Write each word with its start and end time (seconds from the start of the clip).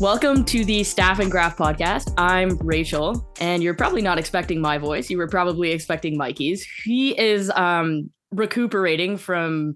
Welcome 0.00 0.46
to 0.46 0.64
the 0.64 0.82
Staff 0.82 1.18
and 1.18 1.30
Graph 1.30 1.58
podcast. 1.58 2.14
I'm 2.16 2.56
Rachel, 2.56 3.30
and 3.38 3.62
you're 3.62 3.74
probably 3.74 4.00
not 4.00 4.18
expecting 4.18 4.58
my 4.58 4.78
voice. 4.78 5.10
You 5.10 5.18
were 5.18 5.28
probably 5.28 5.72
expecting 5.72 6.16
Mikey's. 6.16 6.66
He 6.84 7.10
is 7.20 7.50
um, 7.50 8.10
recuperating 8.30 9.18
from 9.18 9.74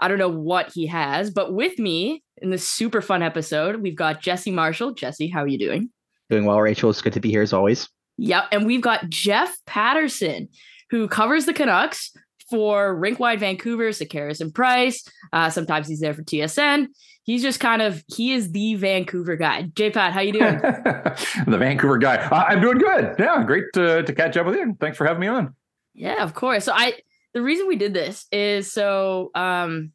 I 0.00 0.08
don't 0.08 0.16
know 0.16 0.30
what 0.30 0.72
he 0.72 0.86
has, 0.86 1.28
but 1.30 1.52
with 1.52 1.78
me 1.78 2.24
in 2.38 2.48
this 2.48 2.66
super 2.66 3.02
fun 3.02 3.22
episode, 3.22 3.82
we've 3.82 3.94
got 3.94 4.22
Jesse 4.22 4.50
Marshall. 4.50 4.94
Jesse, 4.94 5.28
how 5.28 5.42
are 5.42 5.46
you 5.46 5.58
doing? 5.58 5.90
Doing 6.30 6.46
well, 6.46 6.62
Rachel. 6.62 6.88
It's 6.88 7.02
good 7.02 7.12
to 7.12 7.20
be 7.20 7.30
here 7.30 7.42
as 7.42 7.52
always. 7.52 7.86
Yep. 8.16 8.44
And 8.52 8.64
we've 8.64 8.80
got 8.80 9.10
Jeff 9.10 9.54
Paterson, 9.66 10.48
who 10.88 11.06
covers 11.06 11.44
the 11.44 11.52
Canucks 11.52 12.12
for 12.48 12.98
Rinkwide 12.98 13.40
Vancouver, 13.40 13.90
Sekeres 13.90 14.40
and 14.40 14.54
Price. 14.54 15.04
Uh, 15.34 15.50
sometimes 15.50 15.86
he's 15.86 16.00
there 16.00 16.14
for 16.14 16.22
TSN. 16.22 16.86
He's 17.26 17.42
just 17.42 17.58
kind 17.58 17.82
of 17.82 18.04
he 18.06 18.32
is 18.32 18.52
the 18.52 18.76
Vancouver 18.76 19.34
guy. 19.34 19.62
J 19.74 19.90
Pat, 19.90 20.12
how 20.12 20.20
you 20.20 20.32
doing? 20.32 20.58
the 20.60 21.58
Vancouver 21.58 21.98
guy. 21.98 22.16
Uh, 22.16 22.44
I'm 22.48 22.60
doing 22.60 22.78
good. 22.78 23.16
Yeah, 23.18 23.42
great 23.44 23.64
to, 23.74 24.04
to 24.04 24.12
catch 24.14 24.36
up 24.36 24.46
with 24.46 24.54
you. 24.54 24.76
Thanks 24.80 24.96
for 24.96 25.04
having 25.04 25.20
me 25.20 25.26
on. 25.26 25.52
yeah, 25.92 26.22
of 26.22 26.34
course. 26.34 26.64
So 26.64 26.72
I 26.72 26.94
the 27.34 27.42
reason 27.42 27.66
we 27.66 27.74
did 27.74 27.92
this 27.92 28.26
is 28.30 28.72
so 28.72 29.32
um 29.34 29.90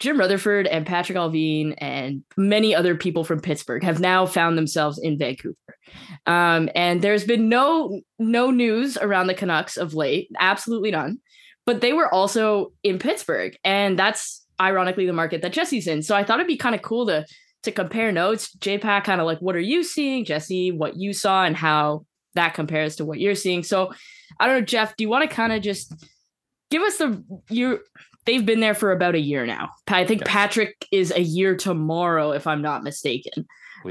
Jim 0.00 0.18
Rutherford 0.18 0.66
and 0.66 0.84
Patrick 0.84 1.16
Allvin 1.16 1.74
and 1.78 2.22
many 2.36 2.74
other 2.74 2.96
people 2.96 3.24
from 3.24 3.40
Pittsburgh 3.40 3.82
have 3.82 4.00
now 4.00 4.26
found 4.26 4.58
themselves 4.58 4.98
in 4.98 5.18
Vancouver. 5.18 5.56
Um, 6.26 6.68
and 6.74 7.00
there's 7.00 7.24
been 7.24 7.48
no 7.48 8.00
no 8.18 8.50
news 8.50 8.96
around 8.96 9.28
the 9.28 9.34
Canucks 9.34 9.76
of 9.76 9.94
late, 9.94 10.30
absolutely 10.38 10.90
none. 10.90 11.20
But 11.64 11.80
they 11.80 11.92
were 11.92 12.12
also 12.12 12.72
in 12.82 12.98
Pittsburgh, 12.98 13.56
and 13.64 13.98
that's 13.98 14.45
ironically 14.60 15.06
the 15.06 15.12
market 15.12 15.42
that 15.42 15.52
Jesse's 15.52 15.86
in. 15.86 16.02
So 16.02 16.16
I 16.16 16.24
thought 16.24 16.38
it'd 16.38 16.46
be 16.46 16.56
kind 16.56 16.74
of 16.74 16.82
cool 16.82 17.06
to 17.06 17.24
to 17.62 17.72
compare 17.72 18.12
notes. 18.12 18.54
JPAT 18.56 19.04
kind 19.04 19.20
of 19.20 19.26
like 19.26 19.38
what 19.38 19.56
are 19.56 19.60
you 19.60 19.82
seeing, 19.82 20.24
Jesse, 20.24 20.70
what 20.72 20.96
you 20.96 21.12
saw, 21.12 21.44
and 21.44 21.56
how 21.56 22.06
that 22.34 22.54
compares 22.54 22.96
to 22.96 23.04
what 23.04 23.18
you're 23.18 23.34
seeing. 23.34 23.62
So 23.62 23.92
I 24.38 24.46
don't 24.46 24.60
know, 24.60 24.64
Jeff, 24.64 24.96
do 24.96 25.04
you 25.04 25.08
want 25.08 25.28
to 25.28 25.34
kind 25.34 25.52
of 25.52 25.62
just 25.62 25.92
give 26.70 26.82
us 26.82 26.98
the 26.98 27.22
you 27.50 27.80
they've 28.26 28.44
been 28.44 28.60
there 28.60 28.74
for 28.74 28.92
about 28.92 29.14
a 29.14 29.20
year 29.20 29.46
now. 29.46 29.70
I 29.88 30.04
think 30.04 30.22
Yes. 30.22 30.30
Patrick 30.30 30.86
is 30.92 31.12
a 31.12 31.20
year 31.20 31.56
tomorrow, 31.56 32.32
if 32.32 32.46
I'm 32.46 32.60
not 32.60 32.82
mistaken. 32.82 33.46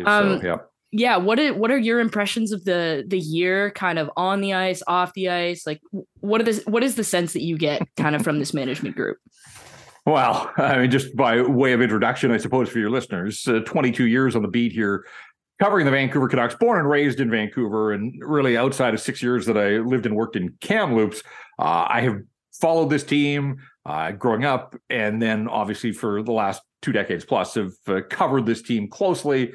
Um, 0.05 0.41
so. 0.41 0.45
Yeah. 0.45 0.58
Yeah, 0.91 1.17
what 1.17 1.39
are 1.39 1.53
what 1.53 1.71
are 1.71 1.77
your 1.77 1.99
impressions 1.99 2.53
of 2.53 2.63
the 2.63 3.03
the 3.05 3.19
year, 3.19 3.71
kind 3.71 3.99
of 3.99 4.09
on 4.16 4.39
the 4.39 4.53
ice, 4.53 4.81
off 4.88 5.11
the 5.13 5.27
ice? 5.27 5.67
Like, 5.67 5.81
what 6.21 6.39
are 6.39 6.45
the 6.45 6.61
what 6.67 6.83
is 6.86 6.95
the 6.95 7.03
sense 7.03 7.33
that 7.33 7.41
you 7.41 7.58
get 7.58 7.81
kind 7.97 8.16
of 8.16 8.21
from 8.21 8.39
this 8.39 8.53
management 8.53 8.95
group? 8.95 9.17
Well, 10.06 10.52
I 10.58 10.80
mean, 10.80 10.92
just 10.92 11.16
by 11.16 11.42
way 11.42 11.73
of 11.73 11.81
introduction, 11.81 12.31
I 12.31 12.38
suppose 12.38 12.70
for 12.70 12.80
your 12.80 12.89
listeners, 12.92 13.48
uh, 13.48 13.59
22 13.66 14.06
years 14.06 14.36
on 14.36 14.42
the 14.42 14.48
beat 14.48 14.72
here, 14.72 15.06
covering 15.59 15.86
the 15.86 15.92
Vancouver 15.92 16.28
Canucks, 16.28 16.56
born 16.56 16.80
and 16.80 16.89
raised 16.89 17.20
in 17.20 17.30
Vancouver, 17.30 17.93
and 17.93 18.14
really 18.21 18.58
outside 18.58 18.93
of 18.93 18.99
six 18.99 19.21
years 19.23 19.45
that 19.45 19.58
I 19.58 19.77
lived 19.77 20.05
and 20.05 20.16
worked 20.16 20.36
in 20.36 20.55
Kamloops, 20.61 21.23
uh, 21.60 21.88
I 21.89 22.02
have 22.02 22.20
followed 22.60 22.89
this 22.89 23.04
team 23.04 23.58
uh, 23.86 24.11
growing 24.11 24.45
up, 24.45 24.76
and 24.89 25.21
then 25.21 25.48
obviously 25.48 25.92
for 25.92 26.22
the 26.23 26.32
last 26.32 26.61
two 26.82 26.92
decades 26.92 27.26
plus 27.26 27.55
have 27.55 27.73
uh, 27.87 28.02
covered 28.10 28.45
this 28.45 28.61
team 28.61 28.89
closely. 28.89 29.54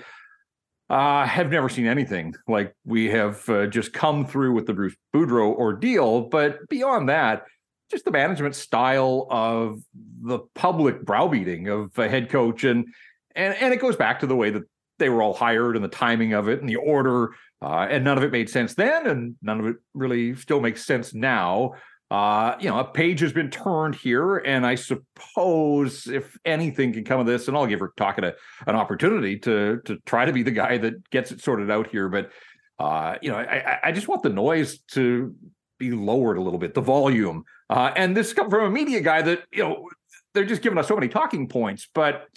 Uh, 0.88 1.25
have 1.25 1.53
never 1.53 1.69
seen 1.69 1.87
anything 1.87 2.34
like 2.49 2.75
we 2.84 3.09
have 3.09 3.49
uh, 3.49 3.65
just 3.69 3.93
come 3.93 4.27
through 4.27 4.53
with 4.53 4.67
the 4.67 4.75
Bruce 4.75 4.97
Boudreau 5.15 5.55
ordeal. 5.55 6.22
But 6.22 6.69
beyond 6.69 7.09
that, 7.09 7.44
just 7.91 8.05
the 8.05 8.11
management 8.11 8.55
style 8.55 9.27
of 9.31 9.81
the 10.23 10.41
public 10.55 11.05
browbeating 11.05 11.69
of 11.69 11.99
a 11.99 12.09
head 12.09 12.31
coach, 12.31 12.65
and 12.65 12.87
and 13.34 13.55
and 13.55 13.73
it 13.73 13.81
goes 13.81 13.97
back 13.97 14.21
to 14.21 14.27
the 14.27 14.37
way 14.37 14.51
that 14.51 14.62
they 14.99 15.09
were 15.09 15.23
all 15.23 15.34
hired 15.34 15.77
and 15.77 15.84
the 15.84 15.89
timing 15.89 16.33
of 16.34 16.49
it 16.49 16.61
and 16.61 16.69
the 16.69 16.77
order, 16.77 17.31
uh, 17.62 17.87
and 17.91 18.05
none 18.05 18.19
of 18.19 18.25
it 18.25 18.31
made 18.33 18.49
sense 18.50 18.75
then, 18.75 19.06
and 19.06 19.34
none 19.43 19.61
of 19.61 19.67
it 19.67 19.77
really 19.95 20.34
still 20.37 20.61
makes 20.61 20.84
sense 20.84 21.15
now. 21.15 21.73
Uh, 22.11 22.56
you 22.61 22.69
know, 22.69 22.79
a 22.81 22.84
page 22.84 23.21
has 23.21 23.33
been 23.33 23.50
turned 23.50 23.95
here, 23.95 24.39
and 24.39 24.67
I 24.67 24.75
suppose 24.75 26.09
if 26.09 26.37
anything 26.45 26.93
can 26.93 27.05
come 27.05 27.21
of 27.21 27.27
this, 27.27 27.47
and 27.47 27.56
I'll 27.56 27.67
give 27.67 27.81
Rick 27.81 27.97
Tocchet 27.97 28.37
an 28.67 28.75
opportunity 28.77 29.39
to 29.41 29.81
to 29.84 29.97
try 30.06 30.25
to 30.25 30.33
be 30.33 30.43
the 30.43 30.50
guy 30.50 30.79
that 30.79 31.09
gets 31.11 31.31
it 31.33 31.41
sorted 31.41 31.71
out 31.71 31.87
here. 31.87 32.09
But 32.09 32.31
uh, 32.79 33.17
you 33.23 33.31
know, 33.31 33.37
I- 33.37 33.79
I 33.84 33.93
just 33.93 34.09
want 34.09 34.23
the 34.23 34.31
noise 34.31 34.79
to 34.93 35.34
be 35.81 35.91
lowered 35.91 36.39
a 36.39 36.41
little 36.41 36.61
bit, 36.61 36.75
the 36.75 36.81
volume. 36.81 37.45
Uh, 37.69 37.91
and 37.97 38.17
this 38.17 38.33
comes 38.33 38.51
from 38.51 38.65
a 38.65 38.71
media 38.71 39.01
guy 39.01 39.23
that 39.23 39.43
you 39.53 39.65
know 39.65 39.89
they're 40.33 40.45
just 40.45 40.63
giving 40.63 40.79
us 40.79 40.87
so 40.87 40.95
many 40.95 41.09
talking 41.09 41.49
points, 41.49 41.89
but 41.93 42.29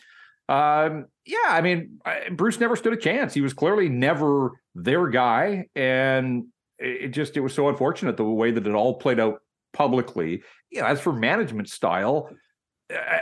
um, 0.50 1.06
yeah, 1.26 1.38
I 1.48 1.62
mean, 1.62 2.00
Bruce 2.32 2.60
never 2.60 2.76
stood 2.76 2.94
a 2.94 2.98
chance. 2.98 3.34
He 3.34 3.42
was 3.42 3.54
clearly 3.54 3.88
never 3.88 4.52
their 4.74 5.08
guy, 5.08 5.68
and 5.76 6.46
it 6.80 7.10
just 7.10 7.38
it 7.38 7.42
was 7.42 7.54
so 7.54 7.70
unfortunate 7.70 8.18
the 8.18 8.24
way 8.24 8.52
that 8.52 8.66
it 8.66 8.74
all 8.74 8.96
played 8.96 9.20
out 9.20 9.42
publicly. 9.74 10.44
You 10.72 10.82
know, 10.82 10.88
as 10.88 11.00
for 11.00 11.14
management 11.14 11.70
style, 11.70 12.30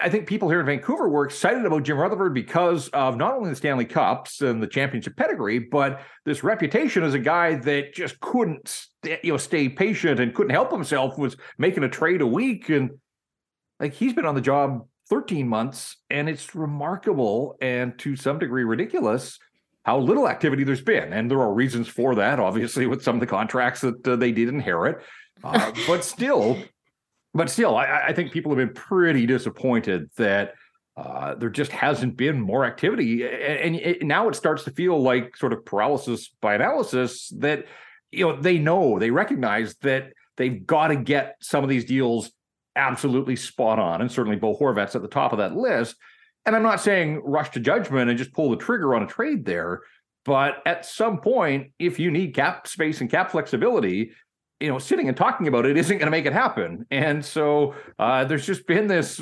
I 0.02 0.10
think 0.10 0.28
people 0.28 0.50
here 0.50 0.60
in 0.60 0.66
Vancouver 0.66 1.08
were 1.08 1.26
excited 1.26 1.66
about 1.66 1.84
Jim 1.84 1.98
Rutherford 1.98 2.34
because 2.34 2.90
of 2.90 3.18
not 3.18 3.34
only 3.34 3.50
the 3.50 3.56
Stanley 3.56 3.86
Cups 3.86 4.42
and 4.42 4.62
the 4.62 4.68
championship 4.68 5.16
pedigree, 5.16 5.60
but 5.60 6.02
this 6.26 6.44
reputation 6.44 7.04
as 7.04 7.14
a 7.14 7.20
guy 7.20 7.56
that 7.56 7.94
just 7.94 8.20
couldn't, 8.20 8.68
st- 8.68 9.24
you 9.24 9.32
know, 9.32 9.38
stay 9.38 9.70
patient 9.70 10.20
and 10.20 10.34
couldn't 10.34 10.52
help 10.52 10.72
himself. 10.72 11.18
Was 11.18 11.38
making 11.58 11.84
a 11.84 11.90
trade 11.90 12.22
a 12.22 12.28
week, 12.28 12.70
and 12.70 12.92
like 13.80 13.94
he's 13.94 14.14
been 14.14 14.26
on 14.26 14.36
the 14.36 14.42
job 14.42 14.88
13 15.10 15.48
months, 15.48 15.98
and 16.10 16.30
it's 16.30 16.56
remarkable 16.56 17.58
and 17.62 17.98
to 18.00 18.16
some 18.16 18.40
degree 18.40 18.64
ridiculous 18.64 19.40
how 19.84 19.98
little 19.98 20.28
activity 20.28 20.64
there's 20.64 20.82
been. 20.82 21.12
And 21.12 21.30
there 21.30 21.40
are 21.40 21.54
reasons 21.54 21.88
for 21.88 22.16
that, 22.16 22.40
obviously, 22.40 22.86
with 22.86 23.04
some 23.04 23.16
of 23.16 23.20
the 23.20 23.28
contracts 23.28 23.82
that 23.82 24.08
uh, 24.08 24.16
they 24.16 24.32
did 24.32 24.50
inherit. 24.50 25.04
Uh, 25.44 25.72
but 25.88 26.04
still, 26.04 26.62
but 27.34 27.50
still, 27.50 27.76
I, 27.76 28.06
I 28.08 28.14
think 28.14 28.32
people 28.32 28.52
have 28.52 28.58
been 28.58 28.74
pretty 28.74 29.26
disappointed 29.26 30.10
that 30.18 30.54
uh, 30.98 31.36
there 31.36 31.50
just 31.50 31.72
hasn't 31.72 32.18
been 32.18 32.40
more 32.40 32.66
activity, 32.66 33.24
and, 33.24 33.34
and 33.34 33.76
it, 33.76 34.04
now 34.04 34.28
it 34.28 34.36
starts 34.36 34.64
to 34.66 34.72
feel 34.72 35.02
like 35.02 35.38
sort 35.38 35.54
of 35.54 35.64
paralysis 35.66 36.30
by 36.42 36.56
analysis. 36.56 37.30
That 37.38 37.66
you 38.12 38.28
know 38.28 38.40
they 38.40 38.58
know 38.58 39.00
they 39.00 39.12
recognize 39.12 39.76
that 39.82 40.12
they've 40.36 40.66
got 40.66 40.88
to 40.88 40.98
get 40.98 41.38
some 41.42 41.64
of 41.64 41.70
these 41.70 41.86
deals 41.86 42.32
absolutely 42.76 43.38
spot 43.38 43.80
on, 43.80 44.02
and 44.02 44.12
certainly 44.12 44.38
Bo 44.38 44.56
Horvat's 44.56 44.96
at 44.96 45.02
the 45.02 45.08
top 45.08 45.32
of 45.32 45.38
that 45.40 45.56
list. 45.56 45.96
And 46.46 46.56
I'm 46.56 46.64
not 46.64 46.82
saying 46.82 47.22
rush 47.24 47.52
to 47.52 47.60
judgment 47.60 48.10
and 48.10 48.18
just 48.18 48.34
pull 48.34 48.50
the 48.50 48.58
trigger 48.58 48.96
on 48.96 49.04
a 49.04 49.08
trade 49.08 49.46
there, 49.46 49.82
but 50.26 50.62
at 50.66 50.86
some 50.86 51.22
point, 51.22 51.72
if 51.80 52.00
you 52.00 52.12
need 52.12 52.36
cap 52.36 52.68
space 52.68 53.00
and 53.00 53.10
cap 53.10 53.32
flexibility, 53.32 54.12
you 54.62 54.70
know, 54.70 54.78
sitting 54.78 55.08
and 55.08 55.18
talking 55.18 55.48
about 55.48 55.66
it 55.66 55.76
isn't 55.76 55.98
going 55.98 56.06
to 56.08 56.12
make 56.12 56.26
it 56.26 56.34
happen. 56.34 56.86
And 56.92 57.24
so 57.26 57.74
uh, 57.98 58.24
there's 58.26 58.46
just 58.46 58.68
been 58.68 58.88
this, 58.88 59.20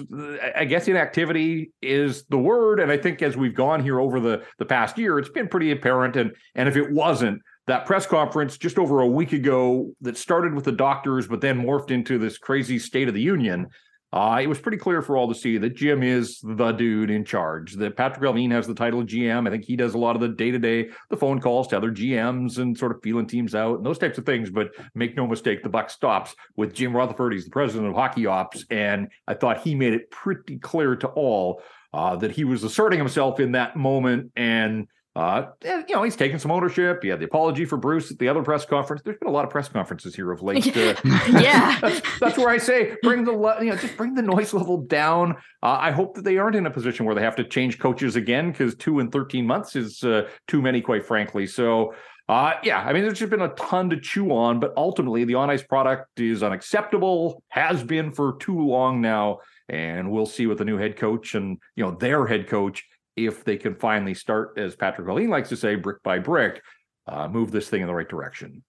I 0.55 0.65
guess, 0.65 0.87
inactivity 0.87 1.71
is 1.81 2.25
the 2.25 2.37
word. 2.37 2.79
And 2.79 2.91
I 2.91 2.97
think 2.97 3.21
as 3.21 3.37
we've 3.37 3.55
gone 3.55 3.81
here 3.81 3.99
over 3.99 4.19
the 4.19 4.43
the 4.57 4.65
past 4.65 4.97
year, 4.97 5.17
it's 5.17 5.29
been 5.29 5.47
pretty 5.47 5.71
apparent. 5.71 6.17
And 6.17 6.31
and 6.55 6.67
if 6.67 6.75
it 6.75 6.91
wasn't 6.91 7.41
that 7.67 7.85
press 7.85 8.05
conference 8.05 8.57
just 8.57 8.77
over 8.77 9.01
a 9.01 9.07
week 9.07 9.31
ago 9.31 9.91
that 10.01 10.17
started 10.17 10.53
with 10.53 10.65
the 10.65 10.71
doctors, 10.71 11.27
but 11.27 11.39
then 11.39 11.61
morphed 11.61 11.91
into 11.91 12.17
this 12.17 12.37
crazy 12.37 12.79
State 12.79 13.07
of 13.07 13.13
the 13.13 13.21
Union. 13.21 13.67
Uh, 14.11 14.39
it 14.41 14.47
was 14.47 14.59
pretty 14.59 14.77
clear 14.77 15.03
for 15.03 15.15
all 15.15 15.27
to 15.27 15.35
see 15.35 15.59
that 15.59 15.75
Jim 15.75 16.01
is 16.01 16.39
the 16.43 16.71
dude 16.71 17.11
in 17.11 17.23
charge. 17.23 17.73
That 17.73 17.95
Patrick 17.95 18.27
Allvin 18.27 18.51
has 18.51 18.65
the 18.65 18.73
title 18.73 19.01
of 19.01 19.07
GM. 19.07 19.47
I 19.47 19.51
think 19.51 19.65
he 19.65 19.75
does 19.75 19.93
a 19.93 19.99
lot 19.99 20.15
of 20.15 20.21
the 20.21 20.29
day 20.29 20.49
to 20.49 20.57
day, 20.57 20.89
the 21.09 21.17
phone 21.17 21.39
calls 21.39 21.67
to 21.67 21.77
other 21.77 21.91
GMs 21.91 22.57
and 22.57 22.75
sort 22.75 22.91
of 22.91 23.03
feeling 23.03 23.27
teams 23.27 23.53
out 23.53 23.77
and 23.77 23.85
those 23.85 23.99
types 23.99 24.17
of 24.17 24.25
things. 24.25 24.49
But 24.49 24.71
make 24.95 25.15
no 25.15 25.27
mistake, 25.27 25.61
the 25.61 25.69
buck 25.69 25.91
stops 25.91 26.35
with 26.55 26.73
Jim 26.73 26.95
Rutherford. 26.95 27.33
He's 27.33 27.45
the 27.45 27.51
president 27.51 27.89
of 27.89 27.95
hockey 27.95 28.25
ops, 28.25 28.65
and 28.71 29.09
I 29.27 29.35
thought 29.35 29.61
he 29.61 29.75
made 29.75 29.93
it 29.93 30.09
pretty 30.09 30.57
clear 30.57 30.95
to 30.95 31.07
all 31.09 31.61
uh, 31.93 32.15
that 32.15 32.31
he 32.31 32.45
was 32.45 32.63
asserting 32.63 32.99
himself 32.99 33.39
in 33.39 33.51
that 33.53 33.75
moment 33.75 34.31
and. 34.35 34.87
Uh, 35.19 35.47
you 35.65 35.95
know, 35.95 36.03
he's 36.03 36.15
taken 36.15 36.39
some 36.39 36.49
ownership. 36.49 36.99
He 37.03 37.09
had 37.09 37.19
the 37.19 37.25
apology 37.25 37.65
for 37.65 37.75
Bruce 37.75 38.09
at 38.09 38.19
the 38.19 38.29
other 38.29 38.41
press 38.41 38.63
conference. 38.63 39.01
There's 39.03 39.17
been 39.17 39.27
a 39.27 39.31
lot 39.31 39.43
of 39.43 39.49
press 39.49 39.67
conferences 39.67 40.15
here 40.15 40.31
of 40.31 40.41
late. 40.41 40.65
Uh, 40.79 40.95
yeah, 41.41 41.77
that's, 41.81 42.19
that's 42.19 42.37
where 42.37 42.47
I 42.47 42.57
say 42.57 42.95
bring 43.01 43.25
the 43.25 43.31
le- 43.31 43.61
you 43.61 43.71
know 43.71 43.75
just 43.75 43.97
bring 43.97 44.13
the 44.13 44.21
noise 44.21 44.53
level 44.53 44.77
down. 44.77 45.31
Uh, 45.61 45.77
I 45.79 45.91
hope 45.91 46.15
that 46.15 46.23
they 46.23 46.37
aren't 46.37 46.55
in 46.55 46.65
a 46.67 46.71
position 46.71 47.05
where 47.05 47.15
they 47.15 47.21
have 47.21 47.35
to 47.37 47.43
change 47.43 47.79
coaches 47.79 48.15
again 48.15 48.51
because 48.51 48.75
two 48.75 48.99
and 48.99 49.11
thirteen 49.11 49.45
months 49.45 49.75
is 49.75 50.03
uh, 50.03 50.29
too 50.47 50.61
many, 50.61 50.81
quite 50.81 51.05
frankly. 51.05 51.47
So. 51.47 51.93
Uh, 52.29 52.53
yeah, 52.61 52.77
I 52.77 52.93
mean, 52.93 53.01
there's 53.01 53.17
just 53.17 53.31
been 53.31 53.41
a 53.41 53.55
ton 53.55 53.89
to 53.89 53.99
chew 53.99 54.29
on, 54.29 54.59
but 54.59 54.71
ultimately, 54.77 55.23
the 55.23 55.33
on 55.33 55.49
ice 55.49 55.63
product 55.63 56.19
is 56.19 56.43
unacceptable, 56.43 57.41
has 57.47 57.83
been 57.83 58.11
for 58.11 58.37
too 58.39 58.67
long 58.67 59.01
now, 59.01 59.39
and 59.67 60.11
we'll 60.11 60.27
see 60.27 60.45
with 60.45 60.59
the 60.59 60.65
new 60.65 60.77
head 60.77 60.95
coach 60.95 61.33
and 61.33 61.57
you 61.75 61.83
know 61.83 61.89
their 61.89 62.27
head 62.27 62.47
coach 62.47 62.85
if 63.25 63.43
they 63.43 63.57
can 63.57 63.75
finally 63.75 64.13
start, 64.13 64.57
as 64.57 64.75
Patrick 64.75 65.07
Allvin 65.07 65.29
likes 65.29 65.49
to 65.49 65.57
say, 65.57 65.75
brick 65.75 66.01
by 66.03 66.19
brick, 66.19 66.61
uh, 67.07 67.27
move 67.27 67.51
this 67.51 67.69
thing 67.69 67.81
in 67.81 67.87
the 67.87 67.93
right 67.93 68.07
direction. 68.07 68.63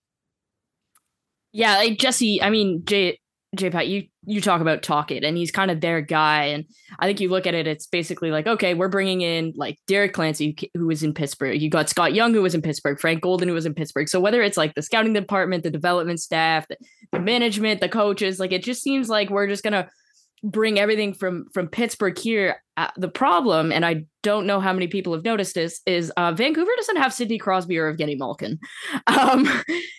Yeah, 1.52 1.76
like 1.76 1.98
Jesse. 1.98 2.42
I 2.42 2.50
mean, 2.50 2.84
Jay, 2.84 3.18
Jay 3.56 3.70
Pat, 3.70 3.88
you 3.88 4.06
you 4.24 4.40
talk 4.40 4.60
about 4.60 4.82
Tocchet, 4.82 5.24
and 5.24 5.36
he's 5.36 5.50
kind 5.50 5.70
of 5.70 5.80
their 5.80 6.00
guy. 6.00 6.46
And 6.46 6.64
I 6.98 7.06
think 7.06 7.20
you 7.20 7.28
look 7.28 7.46
at 7.46 7.54
it, 7.54 7.66
it's 7.66 7.86
basically 7.86 8.30
like, 8.30 8.46
okay, 8.46 8.74
we're 8.74 8.88
bringing 8.88 9.22
in 9.22 9.52
like 9.56 9.78
Derek 9.88 10.12
Clancy, 10.12 10.56
who 10.74 10.86
was 10.86 11.02
in 11.02 11.12
Pittsburgh. 11.12 11.60
You 11.60 11.68
got 11.68 11.88
Scott 11.88 12.14
Young, 12.14 12.32
who 12.32 12.42
was 12.42 12.54
in 12.54 12.62
Pittsburgh. 12.62 13.00
Frank 13.00 13.22
Golden, 13.22 13.48
who 13.48 13.54
was 13.54 13.66
in 13.66 13.74
Pittsburgh. 13.74 14.08
So 14.08 14.20
whether 14.20 14.42
it's 14.42 14.56
like 14.56 14.74
the 14.74 14.82
scouting 14.82 15.12
department, 15.12 15.64
the 15.64 15.70
development 15.70 16.20
staff, 16.20 16.68
the, 16.68 16.76
the 17.12 17.18
management, 17.18 17.80
the 17.80 17.88
coaches, 17.88 18.38
like 18.38 18.52
it 18.52 18.62
just 18.62 18.82
seems 18.82 19.08
like 19.08 19.30
we're 19.30 19.48
just 19.48 19.64
gonna 19.64 19.88
bring 20.42 20.78
everything 20.78 21.12
from 21.12 21.46
from 21.52 21.68
Pittsburgh 21.68 22.18
here. 22.18 22.62
Uh, 22.76 22.88
the 22.96 23.08
problem, 23.08 23.72
and 23.72 23.84
I 23.84 24.06
don't 24.22 24.46
know 24.46 24.60
how 24.60 24.72
many 24.72 24.86
people 24.86 25.12
have 25.12 25.24
noticed 25.24 25.54
this, 25.54 25.80
is 25.86 26.10
uh, 26.16 26.32
Vancouver 26.32 26.70
doesn't 26.76 26.96
have 26.96 27.12
Sidney 27.12 27.38
Crosby 27.38 27.76
or 27.78 27.94
Evgeny 27.94 28.18
Malkin. 28.18 28.58
Um, 29.06 29.48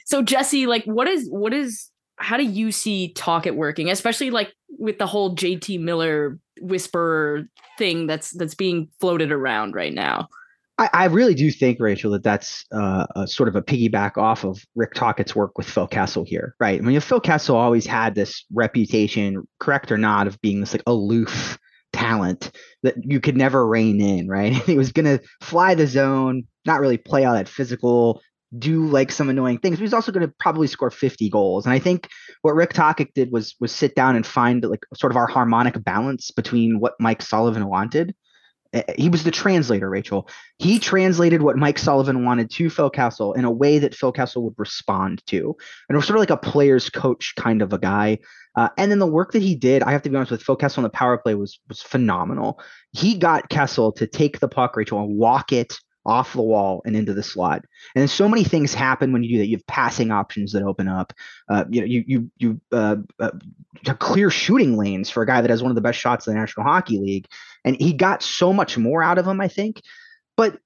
so 0.05 0.21
Jesse, 0.21 0.67
like, 0.67 0.83
what 0.85 1.07
is 1.07 1.27
what 1.29 1.53
is 1.53 1.89
how 2.17 2.37
do 2.37 2.43
you 2.43 2.71
see 2.71 3.13
Tocchet 3.13 3.55
working, 3.55 3.89
especially 3.89 4.29
like 4.29 4.53
with 4.79 4.97
the 4.99 5.07
whole 5.07 5.35
JT 5.35 5.79
Miller 5.79 6.39
whisper 6.59 7.47
thing 7.77 8.07
that's 8.07 8.31
that's 8.31 8.55
being 8.55 8.89
floated 8.99 9.31
around 9.31 9.75
right 9.75 9.93
now? 9.93 10.27
I, 10.81 10.89
I 10.93 11.05
really 11.05 11.35
do 11.35 11.51
think, 11.51 11.79
Rachel, 11.79 12.11
that 12.11 12.23
that's 12.23 12.65
uh, 12.71 13.05
a 13.15 13.27
sort 13.27 13.49
of 13.49 13.55
a 13.55 13.61
piggyback 13.61 14.17
off 14.17 14.43
of 14.43 14.65
Rick 14.75 14.95
Tocchet's 14.95 15.35
work 15.35 15.55
with 15.57 15.69
Phil 15.69 15.85
Kessel 15.87 16.23
here, 16.23 16.55
right? 16.59 16.79
I 16.79 16.81
mean, 16.81 16.99
Phil 16.99 17.19
Kessel 17.19 17.55
always 17.55 17.85
had 17.85 18.15
this 18.15 18.45
reputation, 18.51 19.47
correct 19.59 19.91
or 19.91 19.97
not, 19.99 20.25
of 20.25 20.41
being 20.41 20.59
this 20.59 20.73
like 20.73 20.81
aloof 20.87 21.59
talent 21.93 22.51
that 22.81 22.95
you 23.03 23.19
could 23.19 23.37
never 23.37 23.67
rein 23.67 24.01
in, 24.01 24.27
right? 24.27 24.53
he 24.65 24.75
was 24.75 24.91
going 24.91 25.05
to 25.05 25.23
fly 25.41 25.75
the 25.75 25.85
zone, 25.85 26.45
not 26.65 26.79
really 26.79 26.97
play 26.97 27.25
all 27.25 27.35
that 27.35 27.47
physical, 27.47 28.19
do 28.57 28.87
like 28.87 29.11
some 29.11 29.29
annoying 29.29 29.59
things. 29.59 29.77
But 29.77 29.83
he's 29.83 29.93
also 29.93 30.11
going 30.11 30.27
to 30.27 30.33
probably 30.39 30.65
score 30.65 30.89
50 30.89 31.29
goals. 31.29 31.67
And 31.67 31.73
I 31.73 31.79
think 31.79 32.09
what 32.41 32.55
Rick 32.55 32.73
Tocchet 32.73 33.13
did 33.13 33.31
was 33.31 33.55
was 33.59 33.71
sit 33.71 33.93
down 33.93 34.15
and 34.15 34.25
find 34.25 34.63
like 34.63 34.83
sort 34.95 35.11
of 35.11 35.17
our 35.17 35.27
harmonic 35.27 35.81
balance 35.83 36.31
between 36.31 36.79
what 36.79 36.95
Mike 36.99 37.21
Sullivan 37.21 37.67
wanted. 37.67 38.15
He 38.97 39.09
was 39.09 39.23
the 39.23 39.31
translator, 39.31 39.89
Rachel. 39.89 40.29
He 40.57 40.79
translated 40.79 41.41
what 41.41 41.57
Mike 41.57 41.77
Sullivan 41.77 42.23
wanted 42.23 42.49
to 42.51 42.69
Phil 42.69 42.89
Kessel 42.89 43.33
in 43.33 43.43
a 43.43 43.51
way 43.51 43.79
that 43.79 43.95
Phil 43.95 44.13
Kessel 44.13 44.43
would 44.43 44.53
respond 44.57 45.21
to. 45.27 45.55
And 45.89 45.95
it 45.95 45.97
was 45.97 46.05
sort 46.05 46.17
of 46.17 46.21
like 46.21 46.29
a 46.29 46.37
player's 46.37 46.89
coach 46.89 47.33
kind 47.35 47.61
of 47.61 47.73
a 47.73 47.77
guy. 47.77 48.19
Uh, 48.55 48.69
and 48.77 48.91
then 48.91 48.99
the 48.99 49.07
work 49.07 49.33
that 49.33 49.41
he 49.41 49.55
did, 49.55 49.83
I 49.83 49.91
have 49.91 50.01
to 50.03 50.09
be 50.09 50.15
honest 50.15 50.31
with 50.31 50.43
Phil 50.43 50.55
Kessel 50.55 50.81
on 50.81 50.83
the 50.83 50.89
power 50.89 51.17
play 51.17 51.35
was 51.35 51.59
was 51.67 51.81
phenomenal. 51.81 52.61
He 52.91 53.17
got 53.17 53.49
Kessel 53.49 53.91
to 53.93 54.07
take 54.07 54.39
the 54.39 54.47
puck, 54.47 54.75
Rachel, 54.75 55.03
and 55.03 55.17
walk 55.17 55.51
it 55.51 55.77
off 56.05 56.33
the 56.33 56.41
wall 56.41 56.81
and 56.85 56.95
into 56.95 57.13
the 57.13 57.23
slot. 57.23 57.63
And 57.95 58.09
so 58.09 58.27
many 58.27 58.43
things 58.43 58.73
happen 58.73 59.13
when 59.13 59.23
you 59.23 59.33
do 59.33 59.37
that. 59.39 59.47
You 59.47 59.57
have 59.57 59.67
passing 59.67 60.11
options 60.11 60.51
that 60.53 60.63
open 60.63 60.87
up. 60.87 61.13
Uh, 61.49 61.65
you 61.69 61.81
know, 61.81 61.87
you 61.87 62.03
you 62.07 62.31
you 62.37 62.61
uh, 62.71 62.97
uh, 63.19 63.31
clear 63.99 64.29
shooting 64.29 64.77
lanes 64.77 65.09
for 65.09 65.23
a 65.23 65.27
guy 65.27 65.41
that 65.41 65.49
has 65.49 65.61
one 65.61 65.71
of 65.71 65.75
the 65.75 65.81
best 65.81 65.99
shots 65.99 66.27
in 66.27 66.33
the 66.33 66.39
National 66.39 66.65
Hockey 66.65 66.97
League, 66.97 67.27
and 67.63 67.75
he 67.79 67.93
got 67.93 68.23
so 68.23 68.53
much 68.53 68.77
more 68.77 69.03
out 69.03 69.17
of 69.17 69.27
him. 69.27 69.41
I 69.41 69.47
think, 69.47 69.81
but 70.37 70.59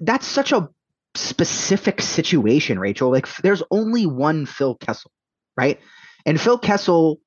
that's 0.00 0.26
such 0.26 0.52
a 0.52 0.68
specific 1.14 2.00
situation, 2.00 2.78
Rachel. 2.78 3.10
Like, 3.10 3.28
there's 3.36 3.62
only 3.70 4.06
one 4.06 4.46
Phil 4.46 4.76
Kessel, 4.76 5.10
right? 5.56 5.78
And 6.24 6.40
Phil 6.40 6.58
Kessel, 6.58 7.20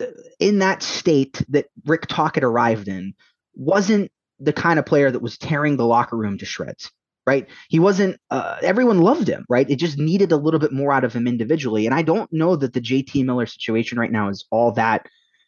uh, 0.00 0.06
in 0.38 0.58
that 0.60 0.82
state 0.82 1.42
that 1.48 1.66
Rick 1.84 2.06
Tocchet 2.06 2.44
arrived 2.44 2.88
in, 2.88 3.14
wasn't 3.54 4.12
the 4.38 4.52
kind 4.52 4.78
of 4.78 4.86
player 4.86 5.10
that 5.10 5.22
was 5.22 5.36
tearing 5.38 5.76
the 5.76 5.86
locker 5.86 6.16
room 6.16 6.38
to 6.38 6.46
shreds 6.46 6.90
right 7.26 7.46
he 7.68 7.78
wasn't 7.78 8.18
uh, 8.30 8.56
everyone 8.62 8.98
loved 8.98 9.28
him 9.28 9.44
right 9.48 9.68
it 9.68 9.76
just 9.76 9.98
needed 9.98 10.32
a 10.32 10.36
little 10.36 10.60
bit 10.60 10.72
more 10.72 10.92
out 10.92 11.04
of 11.04 11.12
him 11.12 11.26
individually 11.26 11.84
and 11.84 11.94
i 11.94 12.02
don't 12.02 12.32
know 12.32 12.56
that 12.56 12.72
the 12.72 12.80
jt 12.80 13.24
miller 13.24 13.46
situation 13.46 13.98
right 13.98 14.12
now 14.12 14.28
is 14.28 14.46
all 14.50 14.72
that 14.72 15.06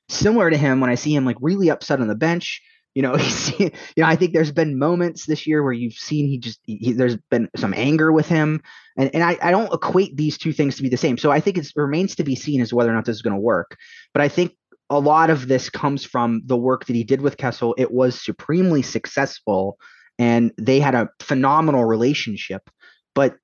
similar 0.08 0.50
to 0.50 0.56
him 0.56 0.80
when 0.80 0.90
i 0.90 0.94
see 0.94 1.14
him 1.14 1.24
like 1.24 1.36
really 1.40 1.70
upset 1.70 2.00
on 2.00 2.08
the 2.08 2.14
bench 2.14 2.60
you 2.94 3.02
know 3.02 3.14
he's 3.16 3.58
you 3.58 3.70
know 3.96 4.06
i 4.06 4.16
think 4.16 4.32
there's 4.32 4.52
been 4.52 4.78
moments 4.78 5.26
this 5.26 5.46
year 5.46 5.62
where 5.62 5.72
you've 5.72 5.94
seen 5.94 6.26
he 6.26 6.38
just 6.38 6.60
he, 6.64 6.92
there's 6.92 7.16
been 7.30 7.48
some 7.56 7.74
anger 7.76 8.12
with 8.12 8.26
him 8.26 8.60
and, 8.96 9.14
and 9.14 9.22
I, 9.22 9.38
I 9.40 9.50
don't 9.50 9.72
equate 9.72 10.16
these 10.16 10.36
two 10.36 10.52
things 10.52 10.76
to 10.76 10.82
be 10.82 10.88
the 10.88 10.96
same 10.96 11.18
so 11.18 11.30
i 11.30 11.40
think 11.40 11.58
it 11.58 11.70
remains 11.76 12.14
to 12.16 12.24
be 12.24 12.36
seen 12.36 12.60
as 12.60 12.72
whether 12.72 12.90
or 12.90 12.94
not 12.94 13.04
this 13.04 13.16
is 13.16 13.22
going 13.22 13.36
to 13.36 13.40
work 13.40 13.76
but 14.12 14.22
i 14.22 14.28
think 14.28 14.52
a 14.90 14.98
lot 14.98 15.30
of 15.30 15.46
this 15.46 15.70
comes 15.70 16.04
from 16.04 16.42
the 16.44 16.56
work 16.56 16.86
that 16.86 16.96
he 16.96 17.04
did 17.04 17.20
with 17.20 17.36
Kessel. 17.36 17.76
It 17.78 17.92
was 17.92 18.20
supremely 18.20 18.82
successful 18.82 19.78
and 20.18 20.52
they 20.58 20.80
had 20.80 20.96
a 20.96 21.08
phenomenal 21.20 21.84
relationship. 21.84 22.68
But 23.14 23.36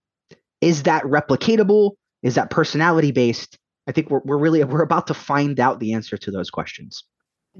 is 0.61 0.83
that 0.83 1.05
replicatable? 1.05 1.93
Is 2.23 2.35
that 2.35 2.51
personality 2.51 3.13
based? 3.13 3.57
I 3.89 3.93
think 3.93 4.11
we're, 4.11 4.21
we're 4.25 4.39
really 4.39 4.63
we're 4.65 4.83
about 4.83 5.07
to 5.07 5.15
find 5.15 5.61
out 5.61 5.79
the 5.79 5.93
answer 5.93 6.17
to 6.17 6.31
those 6.33 6.51
questions. 6.51 7.05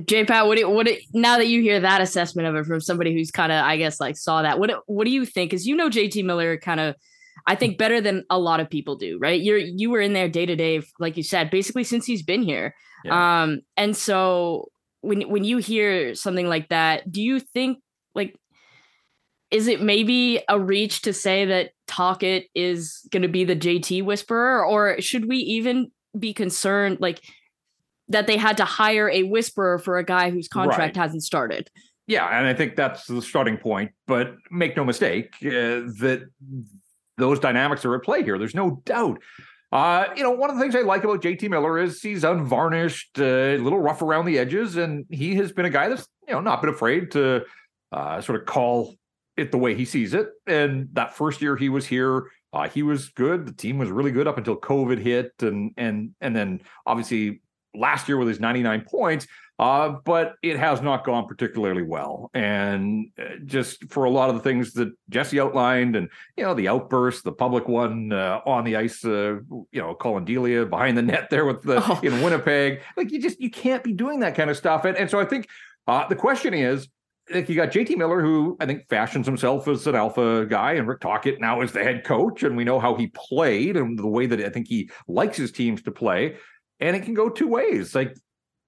J 0.05 0.25
Pat, 0.25 0.47
what 0.47 0.59
do, 0.59 0.69
what 0.69 0.87
do, 0.87 0.97
now 1.15 1.39
that 1.39 1.47
you 1.47 1.63
hear 1.63 1.81
that 1.81 2.01
assessment 2.01 2.47
of 2.49 2.55
it 2.55 2.67
from 2.67 2.81
somebody 2.81 3.15
who's 3.15 3.31
kind 3.31 3.51
of 3.51 3.65
I 3.65 3.77
guess 3.77 4.01
like 4.01 4.17
saw 4.17 4.43
that, 4.43 4.59
what 4.59 4.71
what 4.87 5.05
do 5.05 5.11
you 5.11 5.25
think? 5.25 5.51
Because 5.51 5.67
you 5.67 5.75
know 5.75 5.89
JT 5.89 6.25
Miller 6.25 6.59
kind 6.59 6.81
of 6.81 6.97
I 7.47 7.55
think 7.55 7.79
better 7.79 8.01
than 8.01 8.25
a 8.29 8.39
lot 8.39 8.61
of 8.61 8.69
people 8.69 8.97
do, 8.97 9.19
right? 9.19 9.41
You're 9.41 9.59
you 9.59 9.91
were 9.91 10.01
in 10.01 10.13
there 10.13 10.29
day 10.29 10.47
to 10.47 10.57
day, 10.57 10.83
like 10.99 11.17
you 11.17 11.23
said, 11.23 11.51
basically 11.51 11.85
since 11.85 12.05
he's 12.05 12.23
been 12.23 12.43
here. 12.43 12.75
Yeah. 13.05 13.43
Um, 13.43 13.61
and 13.77 13.97
so 13.97 14.69
when 15.01 15.23
when 15.23 15.45
you 15.45 15.59
hear 15.59 16.15
something 16.15 16.49
like 16.49 16.69
that, 16.69 17.11
do 17.11 17.23
you 17.23 17.41
think 17.41 17.79
like 18.15 18.37
is 19.51 19.69
it 19.69 19.81
maybe 19.81 20.43
a 20.49 20.59
reach 20.59 21.03
to 21.03 21.13
say 21.13 21.45
that 21.47 21.71
Tocchet 21.87 22.47
is 22.55 23.07
going 23.13 23.23
to 23.23 23.29
be 23.29 23.45
the 23.45 23.57
JT 23.57 24.05
whisperer, 24.05 24.67
or 24.67 25.01
should 25.01 25.29
we 25.29 25.39
even 25.39 25.93
be 26.19 26.35
concerned 26.35 26.99
like 27.01 27.23
that 28.09 28.27
they 28.27 28.37
had 28.37 28.57
to 28.59 28.65
hire 28.65 29.11
a 29.11 29.23
whisperer 29.25 29.79
for 29.79 29.99
a 29.99 30.05
guy 30.05 30.31
whose 30.31 30.49
contract 30.49 30.97
right. 30.97 30.97
hasn't 30.97 31.23
started? 31.23 31.71
Yeah, 32.07 32.27
and 32.27 32.47
I 32.47 32.55
think 32.55 32.77
that's 32.77 33.07
the 33.07 33.21
starting 33.21 33.57
point. 33.57 33.91
But 34.07 34.35
make 34.51 34.77
no 34.77 34.85
mistake 34.85 35.35
uh, 35.43 35.91
that 36.01 36.29
those 37.19 37.41
dynamics 37.41 37.85
are 37.85 37.95
at 37.95 38.03
play 38.03 38.23
here. 38.23 38.39
There's 38.39 38.55
no 38.55 38.83
doubt. 38.85 39.21
Uh, 39.73 40.07
you 40.17 40.23
know, 40.23 40.31
one 40.31 40.49
of 40.49 40.57
the 40.57 40.63
things 40.63 40.77
I 40.77 40.83
like 40.83 41.03
about 41.03 41.23
JT 41.23 41.51
Miller 41.51 41.79
is 41.79 42.01
he's 42.01 42.23
unvarnished, 42.23 43.19
uh, 43.19 43.25
a 43.25 43.59
little 43.59 43.81
rough 43.81 44.01
around 44.01 44.27
the 44.27 44.39
edges, 44.39 44.77
and 44.77 45.05
he 45.11 45.35
has 45.37 45.53
been 45.53 45.67
a 45.67 45.71
guy 45.71 45.89
that's 45.89 46.07
you 46.29 46.35
know 46.35 46.41
not 46.41 46.61
been 46.61 46.71
afraid 46.71 47.11
to 47.13 47.45
uh, 47.93 48.21
sort 48.21 48.41
of 48.41 48.47
call 48.47 48.95
it 49.37 49.51
the 49.51 49.59
way 49.59 49.75
he 49.75 49.85
sees 49.85 50.15
it. 50.15 50.29
And 50.47 50.89
that 50.93 51.15
first 51.15 51.43
year 51.43 51.57
he 51.57 51.69
was 51.69 51.87
here, 51.87 52.31
uh, 52.53 52.69
he 52.69 52.83
was 52.83 53.09
good. 53.09 53.47
The 53.47 53.53
team 53.53 53.79
was 53.79 53.91
really 53.91 54.13
good 54.13 54.29
up 54.29 54.39
until 54.39 54.57
COVID 54.57 54.99
hit, 54.99 55.33
and 55.41 55.73
and 55.77 56.13
and 56.21 56.35
then 56.35 56.61
obviously 56.87 57.43
last 57.77 58.09
year 58.09 58.17
with 58.17 58.29
his 58.29 58.41
99 58.41 58.85
points, 58.89 59.27
uh, 59.59 59.95
but 60.05 60.35
it 60.43 60.59
has 60.59 60.83
not 60.83 61.05
gone 61.05 61.27
particularly 61.27 61.83
well. 61.83 62.31
And 62.35 63.11
uh, 63.19 63.37
just 63.45 63.91
for 63.91 64.05
a 64.05 64.11
lot 64.11 64.29
of 64.29 64.35
the 64.35 64.43
things 64.43 64.75
that 64.75 64.93
Jesse 65.09 65.41
outlined, 65.41 65.97
and 65.97 66.09
you 66.37 66.45
know, 66.45 66.55
the 66.55 66.69
outburst, 66.69 67.25
the 67.25 67.33
public 67.33 67.67
one 67.67 68.13
uh, 68.13 68.41
on 68.45 68.65
the 68.65 68.77
ice, 68.77 69.05
uh, 69.05 69.37
you 69.73 69.81
know, 69.81 69.95
Collin 69.95 70.25
Delia 70.25 70.67
behind 70.67 70.99
the 70.99 71.03
net 71.03 71.29
there 71.31 71.47
with 71.47 71.63
the 71.63 71.83
oh. 71.89 72.01
in 72.03 72.23
Winnipeg, 72.23 72.83
like 72.97 73.11
you 73.11 73.21
just 73.21 73.41
you 73.41 73.51
can't 73.51 73.83
be 73.83 73.93
doing 73.93 74.21
that 74.21 74.35
kind 74.35 74.51
of 74.51 74.57
stuff. 74.57 74.85
And, 74.85 74.97
and 74.97 75.11
so 75.11 75.19
I 75.19 75.25
think 75.25 75.49
uh, 75.87 76.07
the 76.09 76.17
question 76.17 76.55
is. 76.55 76.89
Like 77.29 77.49
you 77.49 77.57
got 77.57 77.73
JT 77.73 77.97
Miller, 77.97 78.23
who 78.23 78.57
I 78.61 78.67
think 78.67 78.89
fashions 78.89 79.27
himself 79.27 79.67
as 79.67 79.85
an 79.89 79.97
alpha 79.97 80.47
guy, 80.49 80.75
and 80.75 80.87
Rick 80.87 81.01
Tocchet 81.01 81.41
now 81.41 81.61
is 81.61 81.73
the 81.73 81.83
head 81.83 82.05
coach, 82.05 82.45
and 82.45 82.57
we 82.57 82.63
know 82.63 82.79
how 82.79 82.95
he 82.95 83.09
played 83.09 83.77
and 83.77 83.99
the 83.99 84.07
way 84.07 84.27
that 84.27 84.39
I 84.39 84.49
think 84.49 84.69
he 84.69 84.91
likes 85.09 85.37
his 85.37 85.51
teams 85.51 85.83
to 85.83 85.91
play 85.91 86.37
and 86.81 86.97
it 86.97 87.05
can 87.05 87.15
go 87.15 87.29
two 87.29 87.49
ways. 87.49 87.95
Like 87.95 88.17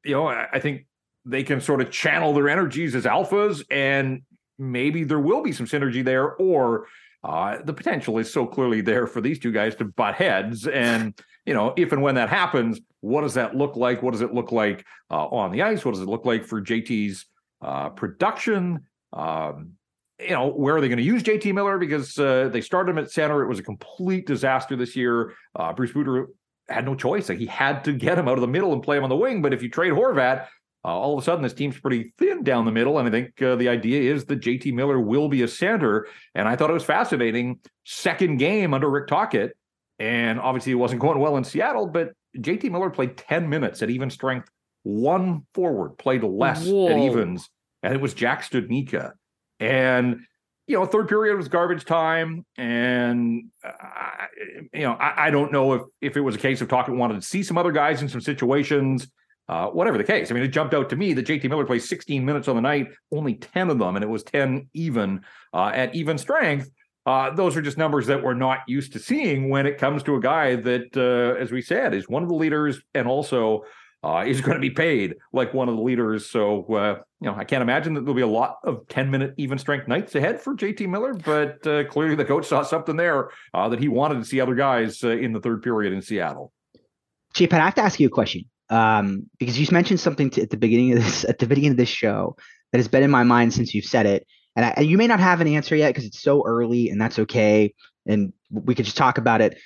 you 0.05 0.15
know, 0.15 0.27
I 0.27 0.59
think 0.61 0.87
they 1.25 1.43
can 1.43 1.61
sort 1.61 1.81
of 1.81 1.91
channel 1.91 2.33
their 2.33 2.49
energies 2.49 2.95
as 2.95 3.05
alphas, 3.05 3.63
and 3.71 4.23
maybe 4.59 5.05
there 5.05 5.19
will 5.19 5.43
be 5.43 5.53
some 5.53 5.67
synergy 5.67 6.05
there, 6.05 6.33
or 6.37 6.87
uh, 7.25 7.59
the 7.65 7.73
potential 7.73 8.19
is 8.19 8.33
so 8.33 8.47
clearly 8.47 8.81
there 8.81 9.07
for 9.07 9.21
these 9.21 9.39
two 9.39 9.53
guys 9.53 9.75
to 9.77 9.85
butt 9.85 10.15
heads. 10.15 10.67
And 10.67 11.19
you 11.45 11.55
know, 11.55 11.75
if 11.77 11.93
and 11.93 12.03
when 12.03 12.15
that 12.15 12.29
happens, 12.29 12.81
what 13.01 13.23
does 13.23 13.35
that 13.35 13.57
look 13.57 13.77
like? 13.77 14.03
What 14.03 14.13
does 14.13 14.21
it 14.21 14.35
look 14.35 14.53
like 14.53 14.85
uh, 15.11 15.27
on 15.27 15.51
the 15.51 15.63
ice? 15.63 15.85
What 15.85 15.95
does 15.95 16.03
it 16.03 16.09
look 16.09 16.25
like 16.25 16.45
for 16.45 16.61
JT's 16.61 17.27
uh, 17.63 17.91
production? 17.91 18.81
Um, 19.13 19.73
you 20.21 20.31
know, 20.31 20.49
where 20.49 20.77
are 20.77 20.81
they 20.81 20.89
going 20.89 20.99
to 20.99 21.05
use 21.05 21.23
JT 21.23 21.55
Miller? 21.55 21.79
Because 21.79 22.19
uh, 22.19 22.49
they 22.53 22.61
started 22.61 22.91
him 22.91 22.99
at 22.99 23.11
center. 23.11 23.43
It 23.43 23.49
was 23.49 23.61
a 23.61 23.63
complete 23.63 24.27
disaster 24.27 24.75
this 24.75 24.97
year. 24.97 25.33
Uh, 25.55 25.73
Bruce 25.73 25.93
Boudreau 25.93 26.27
had 26.69 26.85
no 26.85 26.95
choice. 26.95 27.29
Like 27.29 27.39
he 27.39 27.47
had 27.47 27.85
to 27.85 27.93
get 27.93 28.19
him 28.19 28.29
out 28.29 28.35
of 28.35 28.41
the 28.41 28.49
middle 28.49 28.73
and 28.73 28.83
play 28.83 28.97
him 28.97 29.05
on 29.05 29.11
the 29.11 29.17
wing. 29.17 29.43
But 29.43 29.53
if 29.53 29.63
you 29.63 29.71
trade 29.71 29.93
Horvat, 29.93 30.47
uh, 30.85 30.89
all 30.89 31.17
of 31.17 31.23
a 31.23 31.25
sudden 31.25 31.43
this 31.43 31.55
team's 31.55 31.79
pretty 31.79 32.13
thin 32.19 32.43
down 32.43 32.65
the 32.65 32.73
middle. 32.73 32.99
And 32.99 33.09
I 33.09 33.11
think 33.11 33.41
uh, 33.43 33.57
the 33.57 33.69
idea 33.69 34.13
is 34.13 34.25
that 34.27 34.41
JT 34.41 34.73
Miller 34.75 35.01
will 35.01 35.29
be 35.29 35.43
a 35.43 35.49
center. 35.49 36.07
And 36.35 36.49
I 36.49 36.57
thought 36.57 36.71
it 36.71 36.75
was 36.75 36.85
fascinating. 36.85 37.61
Second 37.85 38.39
game 38.39 38.75
under 38.75 38.89
Rick 38.89 39.09
Tocchet. 39.09 39.53
And 39.99 40.39
obviously 40.39 40.73
it 40.73 40.77
wasn't 40.77 41.01
going 41.01 41.19
well 41.19 41.37
in 41.37 41.45
Seattle, 41.45 41.87
but 41.87 42.13
JT 42.37 42.71
Miller 42.71 42.91
played 42.91 43.17
10 43.17 43.49
minutes 43.49 43.83
at 43.83 43.91
even 43.91 44.11
strength. 44.11 44.49
One 44.85 45.47
forward 45.55 45.99
played 45.99 46.23
less 46.23 46.67
Whoa. 46.67 46.89
at 46.89 46.99
evens, 46.99 47.51
and 47.83 47.95
it 47.95 48.01
was 48.01 48.15
Jack 48.15 48.43
Studnicka. 48.43 49.13
And 49.61 50.21
you 50.69 50.77
know, 50.77 50.85
third 50.85 51.09
period 51.09 51.37
was 51.37 51.49
garbage 51.49 51.85
time, 51.87 52.45
and 52.59 53.45
uh, 53.65 53.71
you 54.75 54.83
know, 54.83 54.93
I, 54.93 55.27
I, 55.27 55.31
don't 55.31 55.51
know 55.51 55.73
if 55.73 55.83
if 56.03 56.17
it 56.17 56.21
was 56.21 56.35
a 56.35 56.39
case 56.39 56.61
of 56.61 56.69
Tocchet 56.69 56.95
wanted 56.95 57.15
to 57.15 57.23
see 57.23 57.43
some 57.43 57.57
other 57.57 57.73
guys 57.73 58.03
in 58.03 58.09
some 58.09 58.21
situations. 58.21 59.09
Uh, 59.49 59.69
whatever 59.69 59.97
the 59.97 60.05
case, 60.05 60.31
I 60.31 60.35
mean, 60.35 60.43
it 60.43 60.49
jumped 60.49 60.75
out 60.75 60.91
to 60.91 60.97
me 60.97 61.15
that 61.15 61.27
JT 61.27 61.49
Miller 61.49 61.65
plays 61.65 61.89
16 61.89 62.23
minutes 62.23 62.49
on 62.49 62.57
the 62.57 62.61
night, 62.61 62.89
only 63.11 63.33
10 63.33 63.71
of 63.71 63.79
them, 63.79 63.97
and 63.97 64.03
it 64.03 64.09
was 64.09 64.23
10 64.23 64.69
even 64.75 65.23
uh, 65.55 65.71
at 65.73 65.95
even 65.95 66.19
strength. 66.19 66.71
Uh, 67.07 67.31
those 67.31 67.57
are 67.57 67.63
just 67.63 67.79
numbers 67.79 68.07
that 68.09 68.23
we're 68.23 68.35
not 68.35 68.59
used 68.69 68.93
to 68.93 68.99
seeing 68.99 69.49
when 69.49 69.65
it 69.65 69.79
comes 69.79 70.03
to 70.03 70.17
a 70.17 70.21
guy 70.21 70.55
that, 70.55 70.95
uh, 70.95 71.41
as 71.41 71.51
we 71.51 71.63
said, 71.63 71.95
is 71.95 72.11
one 72.11 72.23
of 72.23 72.29
the 72.29 72.35
leaders 72.35 72.79
and 72.93 73.09
also 73.09 73.65
uh, 74.05 74.23
is 74.27 74.43
going 74.43 74.57
to 74.57 74.61
be 74.61 74.69
paid 74.69 75.15
like 75.33 75.55
one 75.55 75.71
of 75.71 75.77
the 75.77 75.83
leaders. 75.83 76.31
So, 76.31 76.67
uh, 76.75 77.01
you 77.21 77.29
know, 77.29 77.35
I 77.37 77.45
can't 77.45 77.63
imagine 77.63 77.95
that 77.95 78.03
there'll 78.03 78.15
be 78.15 78.23
a 78.23 78.27
lot 78.27 78.59
of 78.65 78.87
10 78.89 79.11
minute 79.11 79.35
even 79.37 79.59
strength 79.59 79.89
nights 79.89 80.15
ahead 80.15 80.41
for 80.41 80.55
JT 80.55 80.89
Miller, 80.89 81.15
but 81.15 81.67
uh, 81.67 81.85
clearly 81.85 82.15
the 82.15 82.25
coach 82.25 82.47
saw 82.47 82.63
something 82.63 82.97
there 82.97 83.31
uh, 83.55 83.69
that 83.69 83.81
he 83.81 83.89
wanted 83.89 84.19
to 84.19 84.25
see 84.25 84.41
other 84.41 84.55
guys 84.55 85.03
in 85.03 85.33
the 85.33 85.41
third 85.41 85.63
period 85.63 85.93
in 85.93 86.01
Seattle. 86.03 86.53
JPAT, 87.35 87.61
I 87.61 87.65
have 87.65 87.75
to 87.75 87.83
ask 87.83 87.99
you 87.99 88.07
a 88.07 88.11
question 88.11 88.45
um, 88.71 89.29
because 89.39 89.59
you 89.59 89.67
mentioned 89.73 90.01
something 90.01 90.31
to, 90.31 90.43
at 90.43 90.51
the 90.51 90.57
beginning 90.57 90.93
of 90.93 91.05
this 91.05 91.25
at 91.25 91.39
the 91.39 91.47
beginning 91.47 91.73
of 91.73 91.77
this 91.77 91.89
show 91.89 92.37
that 92.73 92.79
has 92.79 92.89
been 92.89 93.03
in 93.03 93.11
my 93.11 93.25
mind 93.25 93.53
since 93.53 93.75
you've 93.75 93.85
said 93.85 94.07
it 94.07 94.27
and, 94.59 94.67
I, 94.67 94.75
and 94.77 94.87
you 94.87 94.99
may 94.99 95.07
not 95.07 95.21
have 95.21 95.41
an 95.41 95.47
answer 95.47 95.77
yet 95.77 95.91
because 95.91 96.05
it's 96.05 96.21
so 96.21 96.45
early, 96.45 96.91
and 96.91 97.01
that's 97.01 97.21
okay. 97.21 97.73
And 98.07 98.33
we 98.51 98.75
could 98.75 98.87
just 98.87 98.97
talk 98.97 99.17
about 99.17 99.41
it. 99.41 99.57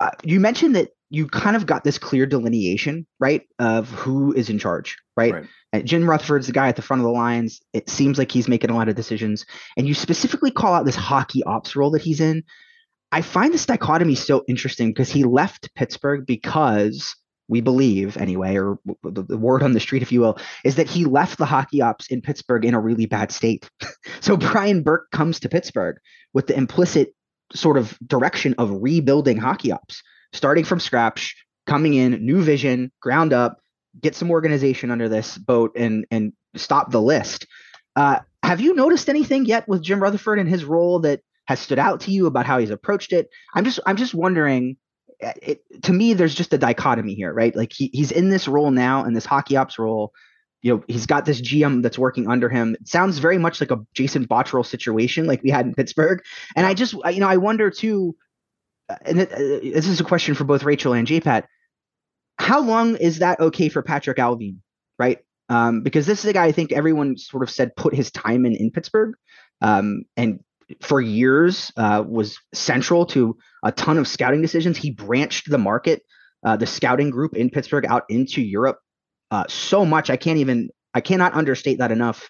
Uh, 0.00 0.08
you 0.22 0.40
mentioned 0.40 0.74
that 0.74 0.88
you 1.12 1.26
kind 1.26 1.56
of 1.56 1.66
got 1.66 1.84
this 1.84 1.98
clear 1.98 2.24
delineation, 2.24 3.06
right, 3.20 3.42
of 3.58 3.90
who 3.90 4.32
is 4.32 4.48
in 4.48 4.58
charge, 4.58 4.96
right? 5.14 5.34
right. 5.34 5.46
And 5.70 5.86
Jim 5.86 6.08
Rutherford's 6.08 6.46
the 6.46 6.54
guy 6.54 6.68
at 6.68 6.76
the 6.76 6.82
front 6.82 7.00
of 7.00 7.04
the 7.04 7.12
lines. 7.12 7.60
It 7.74 7.90
seems 7.90 8.16
like 8.16 8.32
he's 8.32 8.48
making 8.48 8.70
a 8.70 8.74
lot 8.74 8.88
of 8.88 8.94
decisions, 8.94 9.44
and 9.76 9.86
you 9.86 9.92
specifically 9.92 10.50
call 10.50 10.72
out 10.72 10.86
this 10.86 10.96
hockey 10.96 11.44
ops 11.44 11.76
role 11.76 11.90
that 11.90 12.00
he's 12.00 12.20
in. 12.20 12.44
I 13.12 13.20
find 13.20 13.52
this 13.52 13.66
dichotomy 13.66 14.14
so 14.14 14.42
interesting 14.48 14.88
because 14.88 15.10
he 15.10 15.22
left 15.22 15.68
Pittsburgh 15.74 16.24
because 16.26 17.14
we 17.46 17.60
believe 17.60 18.16
anyway, 18.16 18.56
or 18.56 18.78
the, 19.02 19.22
the, 19.22 19.36
word 19.36 19.62
on 19.62 19.72
the 19.72 19.80
street, 19.80 20.00
if 20.00 20.12
you 20.12 20.22
will, 20.22 20.38
is 20.64 20.76
that 20.76 20.88
he 20.88 21.04
left 21.04 21.36
the 21.36 21.44
hockey 21.44 21.82
ops 21.82 22.06
in 22.06 22.22
Pittsburgh 22.22 22.64
in 22.64 22.72
a 22.72 22.80
really 22.80 23.04
bad 23.04 23.30
state. 23.30 23.68
so 24.20 24.34
Brian 24.38 24.82
Burke 24.82 25.10
comes 25.10 25.40
to 25.40 25.50
Pittsburgh 25.50 25.96
with 26.32 26.46
the 26.46 26.56
implicit 26.56 27.14
sort 27.52 27.76
of 27.76 27.98
direction 28.06 28.54
of 28.56 28.70
rebuilding 28.80 29.36
hockey 29.36 29.72
ops, 29.72 30.02
starting 30.32 30.64
from 30.64 30.80
scratch, 30.80 31.36
coming 31.66 31.94
in, 31.94 32.24
new 32.24 32.42
vision, 32.42 32.90
ground 33.00 33.32
up, 33.32 33.58
get 34.00 34.14
some 34.14 34.30
organization 34.30 34.90
under 34.90 35.08
this 35.08 35.38
boat, 35.38 35.72
and 35.76 36.06
and 36.10 36.32
stop 36.56 36.90
the 36.90 37.02
list. 37.02 37.46
Uh, 37.96 38.20
have 38.42 38.60
you 38.60 38.74
noticed 38.74 39.08
anything 39.08 39.44
yet 39.44 39.68
with 39.68 39.82
Jim 39.82 40.02
Rutherford 40.02 40.38
and 40.38 40.48
his 40.48 40.64
role 40.64 41.00
that 41.00 41.20
has 41.46 41.60
stood 41.60 41.78
out 41.78 42.00
to 42.02 42.10
you 42.10 42.26
about 42.26 42.46
how 42.46 42.58
he's 42.58 42.70
approached 42.70 43.12
it? 43.12 43.28
I'm 43.54 43.64
just 43.64 43.80
I'm 43.86 43.96
just 43.96 44.14
wondering 44.14 44.76
it, 45.22 45.82
to 45.82 45.92
me, 45.92 46.14
there's 46.14 46.34
just 46.34 46.52
a 46.52 46.58
dichotomy 46.58 47.14
here, 47.14 47.32
right? 47.32 47.54
Like 47.54 47.72
he, 47.72 47.90
he's 47.92 48.10
in 48.10 48.28
this 48.28 48.48
role 48.48 48.70
now, 48.70 49.04
in 49.04 49.14
this 49.14 49.24
hockey 49.24 49.56
ops 49.56 49.78
role. 49.78 50.12
You 50.62 50.76
know, 50.76 50.84
he's 50.86 51.06
got 51.06 51.24
this 51.24 51.40
GM 51.40 51.82
that's 51.82 51.98
working 51.98 52.28
under 52.28 52.48
him. 52.48 52.76
It 52.80 52.88
sounds 52.88 53.18
very 53.18 53.38
much 53.38 53.60
like 53.60 53.70
a 53.70 53.80
Jason 53.94 54.26
Botterill 54.26 54.64
situation, 54.64 55.26
like 55.26 55.42
we 55.42 55.50
had 55.50 55.66
in 55.66 55.74
Pittsburgh. 55.74 56.22
And 56.54 56.66
I 56.66 56.74
just, 56.74 56.92
you 56.92 57.20
know, 57.20 57.28
I 57.28 57.36
wonder 57.36 57.70
too. 57.70 58.16
And 59.04 59.20
it, 59.20 59.32
uh, 59.32 59.38
this 59.38 59.86
is 59.86 60.00
a 60.00 60.04
question 60.04 60.34
for 60.34 60.44
both 60.44 60.64
Rachel 60.64 60.92
and 60.92 61.06
JPAT. 61.06 61.44
How 62.38 62.60
long 62.60 62.96
is 62.96 63.20
that 63.20 63.40
okay 63.40 63.68
for 63.68 63.82
Patrick 63.82 64.18
Allvin, 64.18 64.56
right? 64.98 65.18
Um, 65.48 65.82
because 65.82 66.06
this 66.06 66.20
is 66.20 66.30
a 66.30 66.32
guy 66.32 66.46
I 66.46 66.52
think 66.52 66.72
everyone 66.72 67.16
sort 67.16 67.42
of 67.42 67.50
said 67.50 67.76
put 67.76 67.94
his 67.94 68.10
time 68.10 68.46
in 68.46 68.54
in 68.54 68.70
Pittsburgh, 68.70 69.14
um, 69.60 70.04
and 70.16 70.40
for 70.80 71.00
years 71.00 71.70
uh, 71.76 72.02
was 72.06 72.38
central 72.54 73.06
to 73.06 73.36
a 73.62 73.72
ton 73.72 73.98
of 73.98 74.08
scouting 74.08 74.40
decisions. 74.40 74.76
He 74.78 74.90
branched 74.90 75.50
the 75.50 75.58
market, 75.58 76.02
uh, 76.44 76.56
the 76.56 76.66
scouting 76.66 77.10
group 77.10 77.36
in 77.36 77.50
Pittsburgh 77.50 77.86
out 77.86 78.04
into 78.08 78.40
Europe 78.40 78.78
uh, 79.30 79.44
so 79.48 79.84
much. 79.84 80.10
I 80.10 80.16
can't 80.16 80.38
even, 80.38 80.70
I 80.94 81.00
cannot 81.00 81.34
understate 81.34 81.78
that 81.78 81.92
enough. 81.92 82.28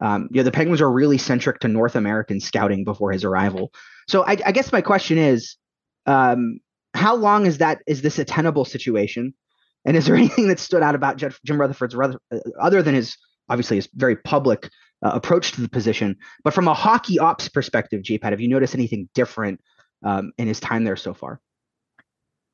Um, 0.00 0.28
you 0.30 0.38
know, 0.38 0.44
the 0.44 0.52
Penguins 0.52 0.80
are 0.80 0.90
really 0.90 1.18
centric 1.18 1.60
to 1.60 1.68
North 1.68 1.96
American 1.96 2.40
scouting 2.40 2.84
before 2.84 3.12
his 3.12 3.24
arrival. 3.24 3.72
So 4.08 4.24
I, 4.24 4.36
I 4.46 4.52
guess 4.52 4.72
my 4.72 4.80
question 4.80 5.18
is, 5.18 5.56
um, 6.06 6.60
how 6.94 7.14
long 7.14 7.46
is 7.46 7.58
that? 7.58 7.82
Is 7.86 8.02
this 8.02 8.18
a 8.18 8.24
tenable 8.24 8.64
situation? 8.64 9.34
And 9.84 9.96
is 9.96 10.06
there 10.06 10.14
anything 10.16 10.48
that 10.48 10.58
stood 10.58 10.82
out 10.82 10.94
about 10.94 11.16
Jim 11.16 11.60
Rutherford's 11.60 11.94
uh, 11.94 12.38
other 12.60 12.82
than 12.82 12.94
his 12.94 13.16
obviously 13.48 13.76
his 13.76 13.88
very 13.94 14.16
public 14.16 14.70
uh, 15.02 15.10
approach 15.12 15.52
to 15.52 15.60
the 15.60 15.68
position. 15.68 16.16
But 16.44 16.54
from 16.54 16.68
a 16.68 16.74
hockey 16.74 17.18
ops 17.18 17.48
perspective, 17.48 18.02
JPAT, 18.02 18.30
have 18.30 18.40
you 18.40 18.48
noticed 18.48 18.74
anything 18.74 19.08
different 19.14 19.60
um, 20.04 20.32
in 20.38 20.46
his 20.46 20.60
time 20.60 20.84
there 20.84 20.96
so 20.96 21.12
far? 21.12 21.40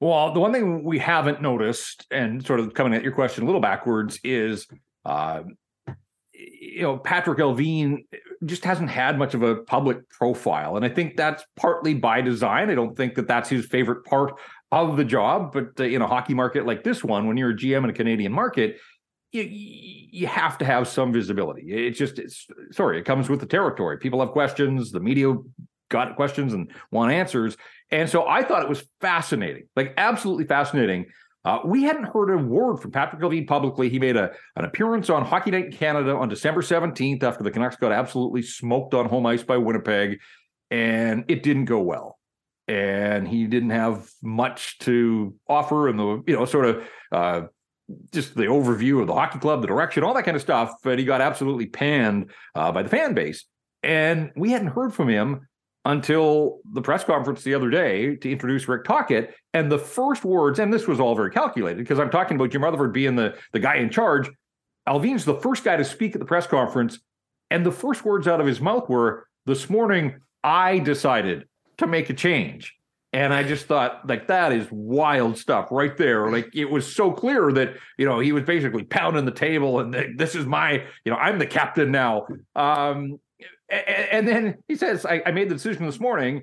Well, 0.00 0.32
the 0.32 0.40
one 0.40 0.52
thing 0.52 0.84
we 0.84 0.98
haven't 0.98 1.40
noticed, 1.40 2.06
and 2.10 2.44
sort 2.44 2.60
of 2.60 2.74
coming 2.74 2.94
at 2.94 3.02
your 3.02 3.12
question 3.12 3.44
a 3.44 3.46
little 3.46 3.62
backwards, 3.62 4.18
is 4.22 4.66
uh, 5.06 5.42
you 6.32 6.82
know 6.82 6.98
Patrick 6.98 7.38
Allvin 7.38 8.04
just 8.46 8.64
hasn't 8.64 8.90
had 8.90 9.18
much 9.18 9.34
of 9.34 9.42
a 9.42 9.56
public 9.56 10.08
profile, 10.08 10.76
and 10.76 10.84
I 10.84 10.88
think 10.88 11.16
that's 11.16 11.44
partly 11.56 11.94
by 11.94 12.20
design. 12.20 12.70
I 12.70 12.74
don't 12.74 12.96
think 12.96 13.14
that 13.16 13.28
that's 13.28 13.48
his 13.48 13.66
favorite 13.66 14.04
part 14.04 14.34
of 14.72 14.96
the 14.96 15.04
job, 15.04 15.52
but 15.52 15.78
uh, 15.78 15.84
in 15.84 16.02
a 16.02 16.06
hockey 16.06 16.34
market 16.34 16.66
like 16.66 16.82
this 16.84 17.04
one, 17.04 17.26
when 17.26 17.36
you're 17.36 17.50
a 17.50 17.56
GM 17.56 17.84
in 17.84 17.90
a 17.90 17.92
Canadian 17.92 18.32
market, 18.32 18.78
you, 19.32 19.42
you 19.42 20.26
have 20.26 20.58
to 20.58 20.64
have 20.64 20.88
some 20.88 21.12
visibility. 21.12 21.62
It's 21.68 21.98
just, 21.98 22.18
it's, 22.18 22.46
sorry, 22.72 22.98
it 22.98 23.04
comes 23.04 23.28
with 23.28 23.40
the 23.40 23.46
territory. 23.46 23.98
People 23.98 24.20
have 24.20 24.30
questions. 24.30 24.90
The 24.90 25.00
media 25.00 25.34
got 25.88 26.16
questions 26.16 26.52
and 26.52 26.72
want 26.90 27.12
answers. 27.12 27.56
And 27.90 28.08
so 28.08 28.26
I 28.26 28.42
thought 28.42 28.62
it 28.62 28.68
was 28.68 28.84
fascinating, 29.00 29.68
like 29.76 29.94
absolutely 29.96 30.46
fascinating. 30.46 31.06
Uh, 31.46 31.60
we 31.64 31.84
hadn't 31.84 32.06
heard 32.06 32.28
a 32.28 32.36
word 32.36 32.78
from 32.78 32.90
Patrick 32.90 33.22
Allvin 33.22 33.46
publicly. 33.46 33.88
He 33.88 34.00
made 34.00 34.16
a, 34.16 34.32
an 34.56 34.64
appearance 34.64 35.08
on 35.08 35.24
Hockey 35.24 35.52
Night 35.52 35.66
in 35.66 35.72
Canada 35.72 36.16
on 36.16 36.28
December 36.28 36.60
17th 36.60 37.22
after 37.22 37.44
the 37.44 37.52
Canucks 37.52 37.76
got 37.76 37.92
absolutely 37.92 38.42
smoked 38.42 38.94
on 38.94 39.08
home 39.08 39.26
ice 39.26 39.44
by 39.44 39.56
Winnipeg, 39.56 40.18
and 40.72 41.24
it 41.28 41.44
didn't 41.44 41.66
go 41.66 41.80
well. 41.80 42.18
And 42.66 43.28
he 43.28 43.46
didn't 43.46 43.70
have 43.70 44.10
much 44.24 44.76
to 44.80 45.36
offer, 45.48 45.86
and 45.86 46.00
the 46.00 46.24
you 46.26 46.34
know 46.34 46.46
sort 46.46 46.66
of 46.66 46.88
uh, 47.12 47.42
just 48.12 48.34
the 48.34 48.46
overview 48.46 49.00
of 49.00 49.06
the 49.06 49.14
hockey 49.14 49.38
club, 49.38 49.60
the 49.60 49.68
direction, 49.68 50.02
all 50.02 50.14
that 50.14 50.24
kind 50.24 50.36
of 50.36 50.42
stuff. 50.42 50.72
But 50.82 50.98
he 50.98 51.04
got 51.04 51.20
absolutely 51.20 51.66
panned 51.66 52.32
uh, 52.56 52.72
by 52.72 52.82
the 52.82 52.88
fan 52.88 53.14
base. 53.14 53.44
And 53.84 54.32
we 54.34 54.50
hadn't 54.50 54.68
heard 54.68 54.92
from 54.92 55.08
him 55.08 55.46
until 55.86 56.58
the 56.72 56.82
press 56.82 57.04
conference 57.04 57.44
the 57.44 57.54
other 57.54 57.70
day 57.70 58.16
to 58.16 58.30
introduce 58.30 58.66
Rick 58.66 58.84
Tocchet. 58.84 59.32
And 59.54 59.70
the 59.70 59.78
first 59.78 60.24
words, 60.24 60.58
and 60.58 60.74
this 60.74 60.88
was 60.88 60.98
all 60.98 61.14
very 61.14 61.30
calculated 61.30 61.78
because 61.78 62.00
I'm 62.00 62.10
talking 62.10 62.34
about 62.34 62.50
Jim 62.50 62.64
Rutherford 62.64 62.92
being 62.92 63.14
the, 63.14 63.36
the 63.52 63.60
guy 63.60 63.76
in 63.76 63.88
charge. 63.88 64.28
Allvin's 64.88 65.24
the 65.24 65.36
first 65.36 65.62
guy 65.62 65.76
to 65.76 65.84
speak 65.84 66.14
at 66.14 66.18
the 66.18 66.26
press 66.26 66.46
conference. 66.46 66.98
And 67.50 67.64
the 67.64 67.70
first 67.70 68.04
words 68.04 68.26
out 68.26 68.40
of 68.40 68.48
his 68.48 68.60
mouth 68.60 68.88
were, 68.88 69.28
This 69.46 69.70
morning, 69.70 70.16
I 70.42 70.80
decided 70.80 71.46
to 71.78 71.86
make 71.86 72.10
a 72.10 72.14
change. 72.14 72.74
And 73.12 73.32
I 73.32 73.44
just 73.44 73.66
thought, 73.66 74.08
like, 74.08 74.26
that 74.26 74.52
is 74.52 74.66
wild 74.72 75.38
stuff 75.38 75.68
right 75.70 75.96
there. 75.96 76.30
Like, 76.32 76.48
it 76.52 76.64
was 76.64 76.92
so 76.92 77.12
clear 77.12 77.52
that, 77.52 77.76
you 77.96 78.06
know, 78.06 78.18
he 78.18 78.32
was 78.32 78.42
basically 78.42 78.82
pounding 78.82 79.24
the 79.24 79.30
table 79.30 79.78
and 79.78 80.18
this 80.18 80.34
is 80.34 80.44
my, 80.44 80.84
you 81.04 81.12
know, 81.12 81.16
I'm 81.16 81.38
the 81.38 81.46
captain 81.46 81.92
now. 81.92 82.26
Um, 82.56 83.20
and, 83.68 83.88
and 83.88 84.28
then 84.28 84.54
he 84.68 84.76
says, 84.76 85.04
I, 85.04 85.22
I 85.26 85.30
made 85.32 85.48
the 85.48 85.54
decision 85.54 85.86
this 85.86 86.00
morning. 86.00 86.42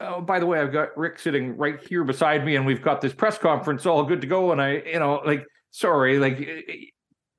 Oh, 0.00 0.20
by 0.20 0.38
the 0.38 0.46
way, 0.46 0.60
I've 0.60 0.72
got 0.72 0.96
Rick 0.96 1.18
sitting 1.18 1.56
right 1.56 1.80
here 1.88 2.04
beside 2.04 2.44
me, 2.44 2.56
and 2.56 2.64
we've 2.64 2.82
got 2.82 3.00
this 3.00 3.12
press 3.12 3.36
conference 3.36 3.84
all 3.84 4.04
good 4.04 4.20
to 4.20 4.26
go. 4.26 4.52
And 4.52 4.62
I, 4.62 4.82
you 4.86 4.98
know, 5.00 5.20
like, 5.24 5.44
sorry, 5.70 6.18
like, 6.18 6.38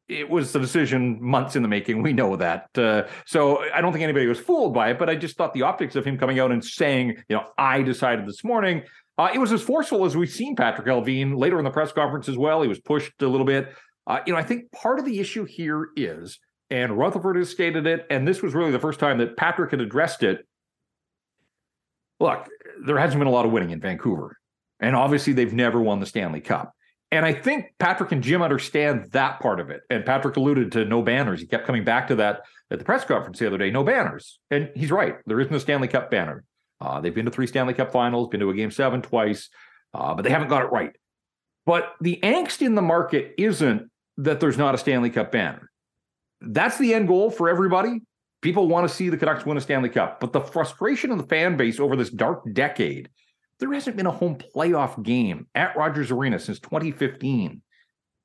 it 0.10 0.30
was 0.30 0.52
the 0.52 0.60
decision 0.60 1.20
months 1.22 1.56
in 1.56 1.62
the 1.62 1.70
making. 1.70 2.02
We 2.02 2.14
know 2.14 2.36
that. 2.36 2.68
Uh, 2.76 3.04
so 3.26 3.64
I 3.72 3.80
don't 3.80 3.94
think 3.94 4.04
anybody 4.04 4.26
was 4.26 4.40
fooled 4.40 4.74
by 4.74 4.90
it, 4.90 5.00
but 5.00 5.10
I 5.10 5.16
just 5.16 5.38
thought 5.38 5.54
the 5.54 5.62
optics 5.62 5.96
of 5.96 6.04
him 6.04 6.18
coming 6.18 6.40
out 6.40 6.52
and 6.52 6.66
saying, 6.66 7.24
you 7.30 7.36
know, 7.36 7.46
I 7.58 7.82
decided 7.84 8.28
this 8.28 8.44
morning, 8.44 8.84
uh, 9.18 9.30
it 9.34 9.38
was 9.38 9.52
as 9.52 9.62
forceful 9.62 10.06
as 10.06 10.18
we've 10.18 10.30
seen 10.30 10.56
Patrick 10.56 10.88
Allvin 10.88 11.38
later 11.38 11.60
in 11.60 11.64
the 11.64 11.72
press 11.72 11.92
conference 11.92 12.28
as 12.28 12.38
well. 12.38 12.62
He 12.62 12.68
was 12.68 12.80
pushed 12.80 13.22
a 13.22 13.28
little 13.28 13.46
bit. 13.46 13.74
Uh, 14.08 14.20
you 14.26 14.34
know, 14.34 14.40
I 14.40 14.44
think 14.44 14.72
part 14.72 14.98
of 14.98 15.06
the 15.06 15.20
issue 15.20 15.46
here 15.46 15.90
is 15.96 16.40
and 16.70 16.98
Rutherford 16.98 17.36
has 17.36 17.50
stated 17.50 17.88
it, 17.88 18.06
and 18.10 18.28
this 18.28 18.42
was 18.42 18.54
really 18.54 18.72
the 18.72 18.80
first 18.80 19.00
time 19.00 19.18
that 19.20 19.38
Patrick 19.38 19.72
had 19.72 19.82
addressed 19.82 20.24
it. 20.24 20.46
Look, 22.20 22.48
there 22.86 22.98
hasn't 22.98 23.20
been 23.20 23.28
a 23.28 23.32
lot 23.32 23.46
of 23.46 23.52
winning 23.52 23.72
in 23.72 23.80
Vancouver, 23.80 24.38
and 24.80 24.96
obviously 24.96 25.34
they've 25.34 25.54
never 25.54 25.82
won 25.82 26.00
the 26.00 26.06
Stanley 26.06 26.42
Cup. 26.42 26.74
And 27.12 27.26
I 27.26 27.34
think 27.34 27.74
Patrick 27.80 28.12
and 28.12 28.22
Jim 28.22 28.42
understand 28.42 29.12
that 29.12 29.40
part 29.40 29.60
of 29.60 29.72
it. 29.72 29.82
And 29.90 30.06
Patrick 30.06 30.38
alluded 30.38 30.72
to 30.74 30.86
no 30.86 31.02
banners. 31.02 31.40
He 31.40 31.48
kept 31.48 31.66
coming 31.66 31.84
back 31.84 32.08
to 32.10 32.16
that 32.18 32.42
at 32.70 32.78
the 32.78 32.86
press 32.86 33.04
conference 33.04 33.40
the 33.40 33.48
other 33.48 33.58
day. 33.58 33.72
No 33.72 33.84
banners, 33.84 34.40
and 34.52 34.70
he's 34.76 34.92
right. 34.92 35.16
There 35.26 35.40
isn't 35.40 35.54
a 35.54 35.60
Stanley 35.60 35.88
Cup 35.88 36.12
banner. 36.12 36.44
Uh, 36.82 37.02
they've 37.02 37.16
been 37.16 37.26
to 37.26 37.32
three 37.32 37.48
Stanley 37.48 37.74
Cup 37.74 37.92
finals, 37.92 38.30
been 38.30 38.40
to 38.42 38.50
a 38.50 38.54
game 38.54 38.72
seven 38.72 39.02
twice, 39.02 39.50
uh, 39.94 40.14
but 40.14 40.22
they 40.24 40.30
haven't 40.30 40.48
got 40.48 40.64
it 40.64 40.72
right. 40.72 40.92
But 41.66 41.94
the 42.00 42.20
angst 42.24 42.62
in 42.62 42.76
the 42.76 42.82
market 42.82 43.34
isn't 43.38 43.90
that 44.18 44.40
there's 44.40 44.58
not 44.58 44.76
a 44.76 44.78
Stanley 44.78 45.10
Cup 45.10 45.32
banner. 45.32 45.69
That's 46.42 46.78
the 46.78 46.94
end 46.94 47.08
goal 47.08 47.30
for 47.30 47.50
everybody. 47.50 48.02
People 48.42 48.68
want 48.68 48.88
to 48.88 48.94
see 48.94 49.10
the 49.10 49.18
Canucks 49.18 49.46
win 49.46 49.58
a 49.58 49.62
Stanley 49.62 49.90
Cup. 49.90 50.20
But 50.20 50.32
the 50.32 50.42
frustration 50.42 51.12
of 51.12 51.18
the 51.18 51.28
fan 51.28 51.58
base 51.58 51.80
over 51.80 51.96
this 51.96 52.10
dark 52.10 52.44
decade, 52.54 53.10
there 53.60 53.74
hasn't 53.74 53.98
been 53.98 54.06
a 54.06 54.12
home 54.12 54.38
playoff 54.56 55.02
game 55.04 55.48
at 55.56 55.76
Rogers 55.76 56.12
Arena 56.12 56.40
since 56.40 56.60
2015. 56.60 57.62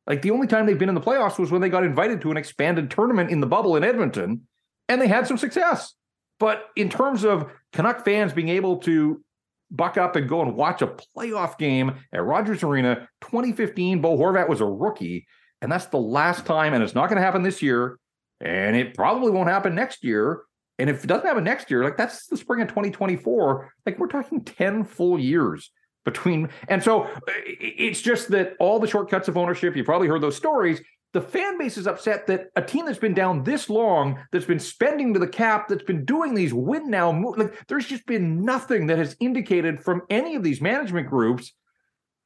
Like 0.06 0.22
the 0.22 0.30
only 0.30 0.46
time 0.46 0.66
they've 0.66 0.78
been 0.78 0.88
in 0.88 0.94
the 0.94 1.00
playoffs 1.00 1.38
was 1.38 1.50
when 1.50 1.60
they 1.60 1.68
got 1.68 1.84
invited 1.84 2.20
to 2.20 2.30
an 2.30 2.36
expanded 2.36 2.90
tournament 2.90 3.30
in 3.30 3.40
the 3.40 3.46
bubble 3.46 3.74
in 3.74 3.82
Edmonton, 3.84 4.42
and 4.88 5.00
they 5.00 5.08
had 5.08 5.26
some 5.26 5.38
success. 5.38 5.94
But 6.38 6.66
in 6.76 6.90
terms 6.90 7.24
of 7.24 7.50
Canuck 7.72 8.04
fans 8.04 8.32
being 8.32 8.50
able 8.50 8.78
to 8.78 9.24
buck 9.70 9.96
up 9.96 10.14
and 10.14 10.28
go 10.28 10.42
and 10.42 10.54
watch 10.54 10.82
a 10.82 10.86
playoff 10.86 11.58
game 11.58 11.94
at 12.12 12.24
Rogers 12.24 12.62
Arena, 12.62 13.08
2015, 13.22 14.00
Bo 14.00 14.16
Horvat 14.16 14.48
was 14.48 14.60
a 14.60 14.66
rookie. 14.66 15.26
And 15.62 15.72
that's 15.72 15.86
the 15.86 15.98
last 15.98 16.44
time, 16.44 16.74
and 16.74 16.82
it's 16.82 16.94
not 16.94 17.08
going 17.08 17.16
to 17.16 17.24
happen 17.24 17.42
this 17.42 17.62
year. 17.62 17.98
And 18.40 18.76
it 18.76 18.94
probably 18.94 19.30
won't 19.30 19.48
happen 19.48 19.74
next 19.74 20.04
year. 20.04 20.42
And 20.78 20.90
if 20.90 21.04
it 21.04 21.06
doesn't 21.06 21.26
happen 21.26 21.44
next 21.44 21.70
year, 21.70 21.84
like 21.84 21.96
that's 21.96 22.26
the 22.26 22.36
spring 22.36 22.60
of 22.60 22.68
2024, 22.68 23.72
like 23.86 23.98
we're 23.98 24.08
talking 24.08 24.44
10 24.44 24.84
full 24.84 25.18
years 25.18 25.70
between. 26.04 26.48
And 26.68 26.82
so 26.82 27.08
it's 27.36 28.00
just 28.00 28.28
that 28.28 28.54
all 28.58 28.78
the 28.78 28.88
shortcuts 28.88 29.28
of 29.28 29.36
ownership, 29.36 29.76
You've 29.76 29.86
probably 29.86 30.08
heard 30.08 30.20
those 30.20 30.36
stories. 30.36 30.80
The 31.12 31.20
fan 31.20 31.58
base 31.58 31.78
is 31.78 31.86
upset 31.86 32.26
that 32.26 32.48
a 32.56 32.62
team 32.62 32.86
that's 32.86 32.98
been 32.98 33.14
down 33.14 33.44
this 33.44 33.70
long, 33.70 34.18
that's 34.32 34.46
been 34.46 34.58
spending 34.58 35.14
to 35.14 35.20
the 35.20 35.28
cap, 35.28 35.68
that's 35.68 35.84
been 35.84 36.04
doing 36.04 36.34
these 36.34 36.52
win 36.52 36.90
now, 36.90 37.12
moves, 37.12 37.38
like 37.38 37.66
there's 37.68 37.86
just 37.86 38.04
been 38.04 38.44
nothing 38.44 38.88
that 38.88 38.98
has 38.98 39.16
indicated 39.20 39.80
from 39.80 40.02
any 40.10 40.34
of 40.34 40.42
these 40.42 40.60
management 40.60 41.08
groups 41.08 41.52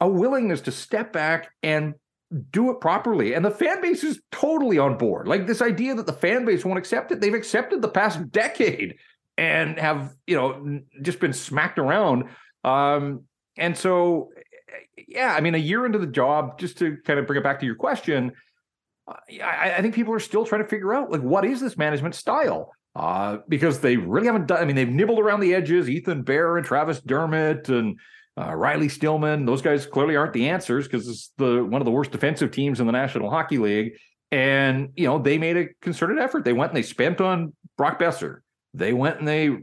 a 0.01 0.09
willingness 0.09 0.63
to 0.63 0.73
step 0.73 1.13
back 1.13 1.51
and 1.63 1.95
do 2.51 2.71
it 2.71 2.81
properly. 2.81 3.35
And 3.35 3.45
the 3.45 3.51
fan 3.51 3.81
base 3.81 4.05
is 4.05 4.21
totally 4.31 4.79
on 4.79 4.99
board. 4.99 5.27
Like 5.27 5.47
this 5.47 5.63
idea 5.63 5.95
that 5.95 6.07
the 6.07 6.13
fan 6.13 6.45
base 6.45 6.65
won't 6.65 6.79
accept 6.79 7.11
it, 7.11 7.21
they've 7.21 7.35
accepted 7.35 7.83
the 7.83 7.89
past 7.89 8.31
decade 8.31 8.97
and 9.37 9.79
have, 9.79 10.15
you 10.27 10.37
know, 10.37 10.81
just 11.03 11.21
been 11.21 11.33
smacked 11.33 11.79
around. 11.79 12.25
Um, 12.65 13.25
and 13.57 13.77
so, 13.77 14.31
yeah, 15.07 15.35
I 15.35 15.41
mean, 15.41 15.55
a 15.55 15.59
year 15.59 15.87
into 15.87 15.99
the 15.99 16.07
job, 16.07 16.59
just 16.59 16.79
to 16.79 16.97
kind 17.05 17.19
of 17.19 17.27
bring 17.27 17.39
it 17.39 17.43
back 17.43 17.61
to 17.61 17.67
your 17.67 17.77
question, 17.77 18.33
I, 19.43 19.75
I 19.77 19.83
think 19.83 19.95
people 19.95 20.13
are 20.13 20.21
still 20.21 20.45
trying 20.45 20.63
to 20.63 20.69
figure 20.69 20.95
out 20.95 21.11
like 21.11 21.23
what 21.23 21.45
is 21.45 21.61
this 21.61 21.79
management 21.79 22.15
style? 22.15 22.73
Uh, 22.95 23.39
because 23.49 23.81
they 23.81 23.97
really 23.97 24.27
haven't 24.27 24.47
done. 24.47 24.59
I 24.59 24.65
mean, 24.65 24.77
they've 24.77 24.89
nibbled 24.89 25.21
around 25.21 25.41
the 25.41 25.55
edges. 25.55 25.89
Ethan 25.89 26.23
Bear 26.23 26.57
and 26.57 26.67
Travis 26.67 27.01
Dermott 27.01 27.69
and 27.69 27.99
uh, 28.39 28.55
Riley 28.55 28.89
Stillman, 28.89 29.47
those 29.47 29.63
guys 29.63 29.87
clearly 29.87 30.17
aren't 30.17 30.33
the 30.33 30.49
answers 30.49 30.87
because 30.87 31.09
it's 31.09 31.33
the 31.39 31.65
one 31.65 31.81
of 31.81 31.87
the 31.87 31.91
worst 31.91 32.13
defensive 32.13 32.51
teams 32.51 32.79
in 32.81 32.87
the 32.87 32.93
National 32.93 33.31
Hockey 33.31 33.59
League. 33.59 33.95
And 34.31 34.91
you 34.97 35.07
know 35.07 35.19
they 35.19 35.39
made 35.39 35.57
a 35.57 35.69
concerted 35.81 36.19
effort. 36.19 36.45
They 36.45 36.53
went 36.53 36.71
and 36.73 36.77
they 36.77 36.83
spent 36.83 37.21
on 37.21 37.55
Brock 37.77 37.99
Boeser. 37.99 38.41
They 38.75 38.93
went 38.93 39.19
and 39.19 39.27
they 39.27 39.57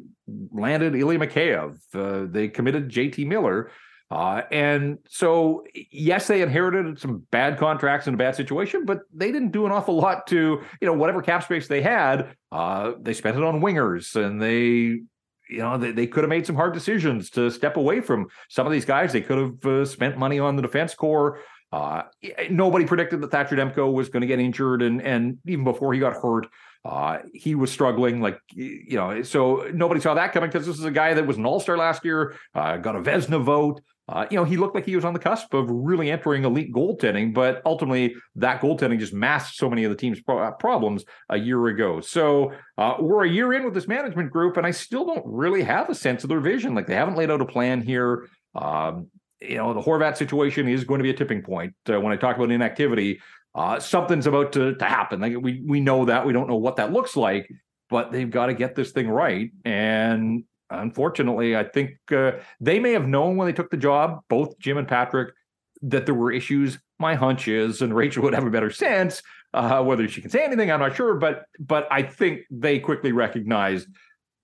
landed 0.52 0.96
Ilya 0.96 1.20
Mikheyev. 1.20 1.78
Uh, 1.94 2.28
they 2.30 2.48
committed 2.48 2.90
JT 2.90 3.28
Miller. 3.28 3.72
Uh, 4.12 4.44
and 4.52 5.00
so, 5.10 5.64
yes, 5.92 6.28
they 6.28 6.42
inherited 6.42 7.00
some 7.00 7.26
bad 7.32 7.58
contracts 7.58 8.06
and 8.06 8.14
a 8.14 8.18
bad 8.18 8.36
situation, 8.36 8.86
but 8.86 9.00
they 9.14 9.32
didn't 9.32 9.52
do 9.52 9.66
an 9.66 9.72
awful 9.72 9.96
lot 9.96 10.28
to, 10.28 10.62
you 10.80 10.86
know, 10.88 10.94
whatever 10.94 11.24
cap 11.24 11.44
space 11.44 11.68
they 11.68 11.82
had. 11.82 12.36
Uh, 12.52 12.94
they 13.02 13.14
spent 13.14 13.36
it 13.36 13.44
on 13.44 13.62
wingers 13.62 14.16
and 14.16 14.40
they 14.40 15.02
you 15.50 15.60
know, 15.60 15.78
they, 15.78 15.92
they 15.92 16.08
could 16.08 16.24
have 16.24 16.30
made 16.30 16.46
some 16.46 16.56
hard 16.56 16.74
decisions 16.74 17.30
to 17.32 17.50
step 17.52 17.78
away 17.78 18.02
from 18.02 18.28
some 18.50 18.66
of 18.66 18.74
these 18.74 18.86
guys. 18.86 19.14
They 19.14 19.22
could 19.22 19.38
have 19.38 19.66
uh, 19.66 19.86
spent 19.86 20.18
money 20.18 20.40
on 20.40 20.56
the 20.56 20.62
defense 20.62 20.96
corps 20.96 21.40
Uh, 21.72 22.04
nobody 22.50 22.86
predicted 22.86 23.20
that 23.22 23.32
Thatcher 23.32 23.56
Demko 23.56 23.92
was 23.92 24.08
going 24.08 24.22
to 24.22 24.28
get 24.28 24.40
injured, 24.40 24.82
and 24.82 25.02
and 25.02 25.40
even 25.46 25.66
before 25.66 25.94
he 25.94 26.00
got 26.00 26.14
hurt, 26.14 26.48
uh, 26.86 27.20
he 27.34 27.56
was 27.56 27.70
struggling. 27.70 28.22
Like 28.22 28.40
you 28.54 28.96
know, 28.96 29.24
so 29.24 29.70
nobody 29.74 30.00
saw 30.00 30.14
that 30.14 30.32
coming 30.32 30.50
because 30.50 30.66
this 30.66 30.80
is 30.80 30.86
a 30.86 30.92
guy 30.92 31.14
that 31.16 31.28
was 31.28 31.38
an 31.38 31.46
All 31.46 31.60
Star 31.60 31.76
last 31.76 32.06
year, 32.06 32.36
uh, 32.54 32.78
got 32.78 32.96
a 32.96 33.02
Vezina 33.02 33.44
vote. 33.44 33.82
Uh, 34.08 34.26
you 34.30 34.38
know, 34.38 34.44
he 34.44 34.56
looked 34.56 34.76
like 34.76 34.86
he 34.86 34.96
was 34.96 35.04
on 35.04 35.14
the 35.14 35.20
cusp 35.20 35.54
of 35.54 35.68
really 35.70 36.12
entering 36.12 36.46
elite 36.46 36.72
goaltending, 36.72 37.34
but 37.34 37.62
ultimately 37.66 38.16
that 38.36 38.62
goaltending 38.62 39.00
just 39.00 39.14
masked 39.14 39.56
so 39.56 39.68
many 39.68 39.84
of 39.84 39.90
the 39.90 39.98
team's 39.98 40.22
pro- 40.22 40.38
uh, 40.38 40.52
problems 40.52 41.04
a 41.30 41.38
year 41.38 41.66
ago. 41.68 42.02
So 42.02 42.52
uh, 42.78 42.96
we're 43.00 43.26
a 43.26 43.30
year 43.30 43.54
in 43.54 43.66
with 43.66 43.74
this 43.74 43.88
management 43.88 44.32
group, 44.32 44.58
and 44.58 44.66
I 44.66 44.72
still 44.72 45.06
don't 45.06 45.26
really 45.26 45.64
have 45.64 45.90
a 45.90 45.96
sense 45.96 46.24
of 46.24 46.30
their 46.30 46.40
vision. 46.40 46.76
Like 46.76 46.86
they 46.86 46.94
haven't 46.94 47.16
laid 47.16 47.32
out 47.32 47.42
a 47.42 47.46
plan 47.46 47.82
here. 47.82 48.28
Um, 48.54 49.08
you 49.42 49.58
know, 49.58 49.74
the 49.74 49.82
Horvat 49.82 50.18
situation 50.18 50.68
is 50.68 50.84
going 50.84 51.00
to 51.00 51.04
be 51.04 51.10
a 51.10 51.16
tipping 51.16 51.42
point. 51.42 51.74
Uh, 51.90 52.00
when 52.00 52.14
I 52.14 52.16
talk 52.16 52.36
about 52.36 52.52
inactivity, 52.52 53.22
uh, 53.56 53.80
something's 53.80 54.28
about 54.28 54.54
to, 54.54 54.76
to 54.76 54.86
happen. 54.86 55.20
Like 55.20 55.36
we 55.40 55.64
we 55.66 55.80
know 55.80 56.06
that 56.06 56.26
we 56.26 56.34
don't 56.34 56.48
know 56.48 56.58
what 56.58 56.76
that 56.76 56.94
looks 56.94 57.16
like, 57.16 57.50
but 57.90 58.12
they've 58.12 58.30
got 58.30 58.48
to 58.48 58.54
get 58.54 58.76
this 58.76 58.92
thing 58.92 59.10
right. 59.10 59.52
And 59.64 60.44
unfortunately, 60.70 61.56
I 61.56 61.64
think 61.64 61.98
uh, 62.12 62.34
they 62.60 62.80
may 62.80 62.94
have 62.94 63.08
known 63.08 63.38
when 63.38 63.48
they 63.48 63.54
took 63.54 63.70
the 63.70 63.78
job, 63.78 64.22
both 64.30 64.58
Jim 64.60 64.78
and 64.78 64.88
Patrick, 64.88 65.34
that 65.82 66.06
there 66.06 66.16
were 66.16 66.32
issues. 66.32 66.80
My 67.00 67.16
hunch 67.16 67.48
is, 67.48 67.82
and 67.82 67.94
Rachel 67.96 68.24
would 68.24 68.34
have 68.34 68.46
a 68.46 68.52
better 68.52 68.72
sense. 68.72 69.22
Uh, 69.54 69.82
whether 69.82 70.08
she 70.08 70.22
can 70.22 70.30
say 70.30 70.44
anything, 70.44 70.70
I'm 70.70 70.82
not 70.82 70.96
sure, 70.96 71.16
but 71.16 71.46
but 71.60 71.88
I 71.90 72.04
think 72.04 72.42
they 72.52 72.80
quickly 72.80 73.14
recognized 73.14 73.88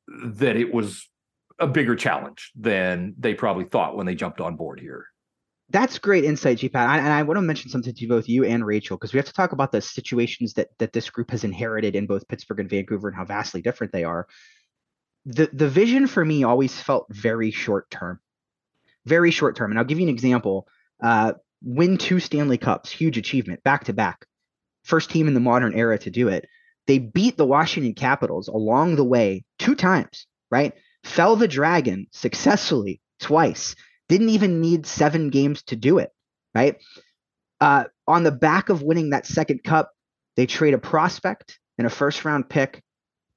that 0.07 0.55
it 0.55 0.73
was 0.73 1.07
a 1.59 1.67
bigger 1.67 1.95
challenge 1.95 2.51
than 2.55 3.13
they 3.17 3.33
probably 3.33 3.65
thought 3.65 3.95
when 3.95 4.05
they 4.05 4.15
jumped 4.15 4.41
on 4.41 4.55
board 4.55 4.79
here. 4.79 5.05
That's 5.69 5.99
great 5.99 6.25
insight, 6.25 6.57
G 6.57 6.69
JPAT. 6.69 6.99
And 6.99 7.13
I 7.13 7.23
want 7.23 7.37
to 7.37 7.41
mention 7.41 7.69
something 7.69 7.93
to 7.93 8.07
both 8.07 8.27
you 8.27 8.43
and 8.43 8.65
Rachel 8.65 8.97
because 8.97 9.13
we 9.13 9.17
have 9.17 9.25
to 9.25 9.33
talk 9.33 9.51
about 9.51 9.71
the 9.71 9.81
situations 9.81 10.53
that 10.53 10.69
that 10.79 10.93
this 10.93 11.09
group 11.09 11.31
has 11.31 11.43
inherited 11.43 11.95
in 11.95 12.07
both 12.07 12.27
Pittsburgh 12.27 12.61
and 12.61 12.69
Vancouver 12.69 13.07
and 13.07 13.15
how 13.15 13.25
vastly 13.25 13.61
different 13.61 13.91
they 13.91 14.03
are 14.03 14.27
the 15.25 15.49
the 15.53 15.69
vision 15.69 16.07
for 16.07 16.23
me 16.23 16.43
always 16.43 16.79
felt 16.79 17.07
very 17.09 17.51
short 17.51 17.89
term, 17.89 18.19
very 19.05 19.31
short 19.31 19.55
term. 19.55 19.71
And 19.71 19.79
I'll 19.79 19.85
give 19.85 19.99
you 19.99 20.07
an 20.07 20.13
example. 20.13 20.67
Uh, 21.01 21.33
win 21.63 21.97
two 21.97 22.19
Stanley 22.19 22.57
Cups, 22.57 22.91
huge 22.91 23.17
achievement, 23.17 23.63
back 23.63 23.85
to 23.85 23.93
back. 23.93 24.25
First 24.83 25.11
team 25.11 25.27
in 25.27 25.33
the 25.33 25.39
modern 25.39 25.73
era 25.73 25.97
to 25.99 26.09
do 26.09 26.27
it. 26.27 26.47
They 26.87 26.97
beat 26.99 27.37
the 27.37 27.45
Washington 27.45 27.93
Capitals 27.93 28.47
along 28.47 28.95
the 28.95 29.03
way 29.03 29.45
two 29.59 29.75
times, 29.75 30.25
right? 30.49 30.73
Fell 31.03 31.35
the 31.35 31.47
Dragon 31.47 32.07
successfully 32.11 33.01
twice. 33.19 33.75
Didn't 34.09 34.29
even 34.29 34.59
need 34.59 34.85
seven 34.85 35.29
games 35.29 35.61
to 35.63 35.75
do 35.75 35.99
it, 35.99 36.09
right? 36.53 36.77
Uh, 37.59 37.85
on 38.07 38.23
the 38.23 38.31
back 38.31 38.69
of 38.69 38.81
winning 38.81 39.11
that 39.11 39.27
second 39.27 39.63
cup, 39.63 39.91
they 40.35 40.47
trade 40.47 40.73
a 40.73 40.79
prospect 40.79 41.59
and 41.77 41.85
a 41.85 41.89
first 41.89 42.25
round 42.25 42.49
pick 42.49 42.81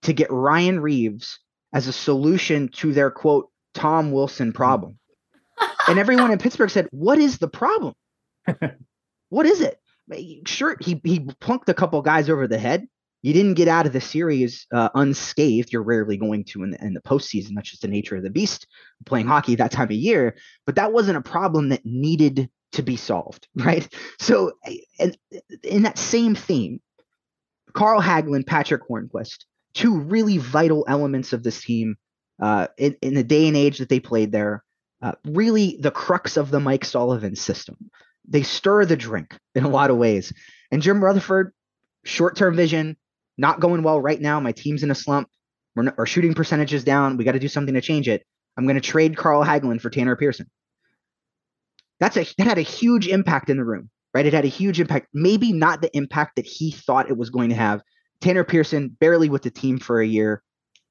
to 0.03 0.13
get 0.13 0.31
Ryan 0.31 0.81
Reaves, 0.81 1.39
as 1.75 1.89
a 1.89 1.93
solution 1.93 2.69
to 2.69 2.93
their 2.93 3.11
quote 3.11 3.51
Tom 3.75 4.13
Wilson 4.13 4.53
problem. 4.53 4.99
and 5.89 5.99
everyone 5.99 6.31
in 6.31 6.39
Pittsburgh 6.39 6.71
said, 6.71 6.89
"What 6.91 7.19
is 7.19 7.39
the 7.39 7.49
problem? 7.49 7.95
what 9.29 9.45
is 9.45 9.61
it?" 9.61 9.79
Sure, 10.47 10.77
he 10.81 11.01
he 11.05 11.29
plunked 11.41 11.69
a 11.69 11.75
couple 11.75 12.01
guys 12.01 12.31
over 12.31 12.47
the 12.47 12.59
head. 12.59 12.87
You 13.23 13.33
didn't 13.33 13.55
get 13.55 13.69
out 13.69 13.87
of 13.87 13.95
the 13.95 14.03
series 14.03 14.67
uh, 14.73 14.91
unscathed. 14.95 15.73
You're 15.73 15.83
rarely 15.83 16.19
going 16.19 16.45
to 16.45 16.63
in 16.63 16.73
the, 16.73 16.85
in 16.85 16.93
the 16.93 17.01
postseason. 17.01 17.53
That's 17.55 17.71
just 17.71 17.83
the 17.83 17.89
nature 17.89 18.17
of 18.17 18.23
the 18.23 18.31
beast 18.31 18.67
playing 19.07 19.27
hockey 19.27 19.55
that 19.55 19.71
time 19.71 19.87
of 19.87 19.93
year. 19.93 20.37
But 20.67 20.75
that 20.75 20.93
wasn't 20.93 21.17
a 21.17 21.23
problem 21.23 21.71
that 21.71 21.87
needed 21.87 22.51
to 22.73 22.83
be 22.83 22.97
solved, 22.97 23.49
right? 23.55 23.89
So, 24.19 24.53
and 24.99 25.17
in 25.63 25.83
that 25.83 25.99
same 25.99 26.35
theme, 26.35 26.81
Carl 27.73 28.03
Hagelin, 28.03 28.47
Patrick 28.47 28.83
Hornqvist, 28.89 29.45
two 29.75 29.99
really 29.99 30.39
vital 30.39 30.85
elements 30.89 31.33
of 31.33 31.43
this 31.43 31.63
team 31.63 31.97
uh, 32.41 32.69
in, 32.79 32.97
in, 33.03 33.15
the 33.15 33.25
day 33.25 33.47
and 33.47 33.57
age 33.57 33.79
that 33.79 33.89
they 33.89 34.01
played 34.01 34.33
there. 34.33 34.65
Uh, 35.03 35.13
really, 35.27 35.77
the 35.81 35.91
crux 35.91 36.37
of 36.37 36.51
the 36.51 36.61
Mike 36.61 36.85
Sullivan 36.85 37.37
system. 37.37 37.77
They 38.27 38.43
stir 38.43 38.85
the 38.87 38.97
drink 38.97 39.37
in 39.55 39.65
a 39.65 39.69
lot 39.69 39.91
of 39.91 39.97
ways. 39.97 40.33
And 40.71 40.81
Jim 40.83 41.03
Rutherford, 41.03 41.53
short 42.05 42.37
term 42.37 42.57
vision, 42.57 42.97
not 43.37 43.61
going 43.61 43.83
well 43.83 44.01
right 44.01 44.21
now. 44.21 44.41
My 44.41 44.53
team's 44.53 44.83
in 44.83 44.91
a 44.91 44.95
slump. 44.95 45.29
We're 45.77 45.85
not, 45.85 45.95
our 45.99 46.07
shooting 46.07 46.35
percentages 46.35 46.85
down. 46.85 47.17
We 47.17 47.25
got 47.25 47.33
to 47.33 47.39
do 47.39 47.49
something 47.49 47.75
to 47.75 47.81
change 47.81 48.09
it. 48.09 48.25
I'm 48.57 48.65
going 48.65 48.77
to 48.77 48.81
trade 48.81 49.17
Carl 49.17 49.45
Hagelin 49.45 49.81
for 49.81 49.91
Tanner 49.91 50.17
Pearson. 50.17 50.49
That's 51.99 52.17
a 52.17 52.27
that 52.39 52.47
had 52.47 52.59
a 52.59 52.63
huge 52.63 53.09
impact 53.09 53.51
in 53.51 53.57
the 53.57 53.65
room, 53.65 53.91
right? 54.13 54.27
It 54.27 54.33
had 54.33 54.45
a 54.45 54.49
huge 54.49 54.81
impact. 54.81 55.09
Maybe 55.13 55.53
not 55.53 55.81
the 55.81 55.95
impact 55.97 56.37
that 56.37 56.47
he 56.47 56.71
thought 56.71 57.11
it 57.11 57.17
was 57.17 57.31
going 57.31 57.51
to 57.51 57.57
have 57.57 57.83
Tanner 58.25 58.43
Pearson 58.45 58.89
barely 58.89 59.29
with 59.29 59.43
the 59.43 59.51
team 59.51 59.79
for 59.79 60.01
a 60.01 60.07
year, 60.07 60.43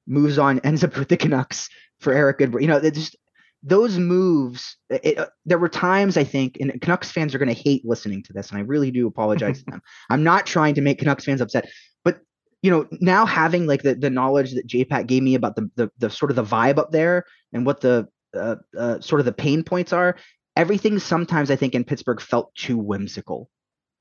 moves 0.06 0.38
on, 0.38 0.58
ends 0.64 0.84
up 0.84 0.96
with 0.96 1.08
the 1.08 1.16
Canucks 1.16 1.68
for 1.98 2.12
Eric 2.12 2.38
Goodrow. 2.38 2.60
You 2.60 2.68
know, 2.68 2.80
just 2.80 3.16
those 3.62 3.98
moves. 3.98 4.76
It, 4.88 5.18
uh, 5.18 5.26
there 5.44 5.58
were 5.58 5.68
times 5.68 6.16
I 6.16 6.22
think, 6.22 6.58
and 6.60 6.80
Canucks 6.80 7.10
fans 7.10 7.34
are 7.34 7.38
going 7.38 7.52
to 7.52 7.60
hate 7.60 7.84
listening 7.84 8.22
to 8.24 8.32
this, 8.32 8.50
and 8.50 8.58
I 8.58 8.62
really 8.62 8.92
do 8.92 9.08
apologize 9.08 9.58
to 9.58 9.64
them. 9.70 9.82
I'm 10.10 10.22
not 10.22 10.46
trying 10.46 10.76
to 10.76 10.80
make 10.80 11.00
Canucks 11.00 11.24
fans 11.24 11.40
upset, 11.40 11.68
but 12.04 12.20
you 12.62 12.70
know, 12.70 12.86
now 13.00 13.26
having 13.26 13.66
like 13.66 13.82
the 13.82 13.96
the 13.96 14.10
knowledge 14.10 14.52
that 14.54 14.68
JPAT 14.68 15.08
gave 15.08 15.24
me 15.24 15.34
about 15.34 15.56
the 15.56 15.68
the, 15.74 15.90
the 15.98 16.10
sort 16.10 16.30
of 16.30 16.36
the 16.36 16.44
vibe 16.44 16.78
up 16.78 16.92
there 16.92 17.24
and 17.52 17.66
what 17.66 17.80
the 17.80 18.06
uh, 18.36 18.56
uh, 18.78 19.00
sort 19.00 19.20
of 19.20 19.24
the 19.24 19.32
pain 19.32 19.64
points 19.64 19.92
are, 19.92 20.16
everything 20.56 21.00
sometimes 21.00 21.50
I 21.50 21.56
think 21.56 21.74
in 21.74 21.82
Pittsburgh 21.82 22.20
felt 22.20 22.54
too 22.54 22.78
whimsical, 22.78 23.50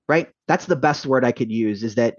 right? 0.07 0.29
That's 0.47 0.65
the 0.65 0.75
best 0.75 1.07
word 1.07 1.25
I 1.25 1.31
could 1.31 1.51
use 1.51 1.83
is 1.83 1.95
that 1.95 2.17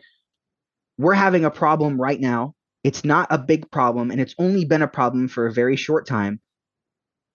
we're 0.98 1.14
having 1.14 1.44
a 1.44 1.50
problem 1.50 2.00
right 2.00 2.20
now. 2.20 2.54
It's 2.82 3.04
not 3.04 3.28
a 3.30 3.38
big 3.38 3.70
problem 3.70 4.10
and 4.10 4.20
it's 4.20 4.34
only 4.38 4.64
been 4.64 4.82
a 4.82 4.88
problem 4.88 5.28
for 5.28 5.46
a 5.46 5.52
very 5.52 5.76
short 5.76 6.06
time. 6.06 6.40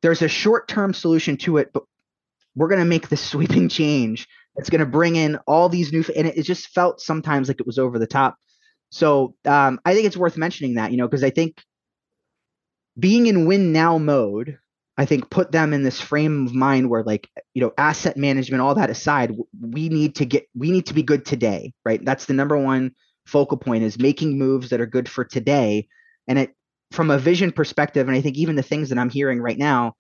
There's 0.02 0.22
a 0.22 0.28
short 0.28 0.67
term 0.67 0.93
solution 0.93 1.38
to 1.38 1.58
it, 1.58 1.72
but 1.74 1.84
we're 2.56 2.69
going 2.69 2.80
to 2.80 2.86
make 2.86 3.10
this 3.10 3.22
sweeping 3.32 3.69
change. 3.69 4.28
It's 4.56 4.69
going 4.69 4.80
to 4.80 4.86
bring 4.86 5.15
in 5.15 5.38
all 5.48 5.69
these 5.69 5.91
new, 5.91 6.04
and 6.15 6.28
it, 6.28 6.38
it, 6.38 6.43
just 6.43 6.69
felt 6.69 7.00
sometimes 7.00 7.48
like 7.48 7.60
it 7.60 7.65
was 7.65 7.80
over 7.80 7.98
the 7.98 8.08
top. 8.08 8.38
So 8.89 9.36
um, 9.45 9.80
I 9.86 9.93
think 9.93 10.06
it's 10.06 10.17
worth 10.17 10.36
mentioning 10.36 10.76
that, 10.76 10.91
you 10.91 10.98
know, 10.98 11.08
because 11.08 11.24
I 11.24 11.30
think 11.30 11.63
being 13.00 13.28
in 13.28 13.45
win 13.45 13.72
now 13.72 13.98
mode 13.98 14.58
I 15.00 15.06
think 15.06 15.30
put 15.30 15.54
them 15.54 15.72
in 15.72 15.84
this 15.84 16.02
frame 16.02 16.45
of 16.45 16.54
mind 16.54 16.89
where 16.89 17.04
like 17.04 17.30
you 17.54 17.62
know 17.62 17.72
asset 17.78 18.17
management 18.17 18.62
all 18.62 18.76
that 18.76 18.89
aside 18.89 19.34
we 19.60 19.88
need 19.88 20.15
to 20.15 20.26
get 20.26 20.48
we 20.54 20.72
need 20.72 20.88
to 20.88 20.93
be 20.93 21.04
good 21.04 21.26
today 21.26 21.72
right 21.86 22.04
that's 22.04 22.26
the 22.26 22.34
number 22.34 22.58
one 22.58 22.91
focal 23.29 23.57
point 23.57 23.83
is 23.83 23.99
making 23.99 24.37
moves 24.37 24.69
that 24.69 24.81
are 24.81 24.85
good 24.85 25.07
for 25.07 25.23
today 25.23 25.87
and 26.27 26.39
it 26.39 26.55
from 26.91 27.11
a 27.11 27.19
vision 27.19 27.51
perspective 27.51 28.07
and 28.07 28.17
I 28.17 28.21
think 28.21 28.37
even 28.37 28.55
the 28.55 28.63
things 28.63 28.89
that 28.89 28.97
I'm 28.97 29.09
hearing 29.09 29.41
right 29.41 29.57
now 29.57 29.95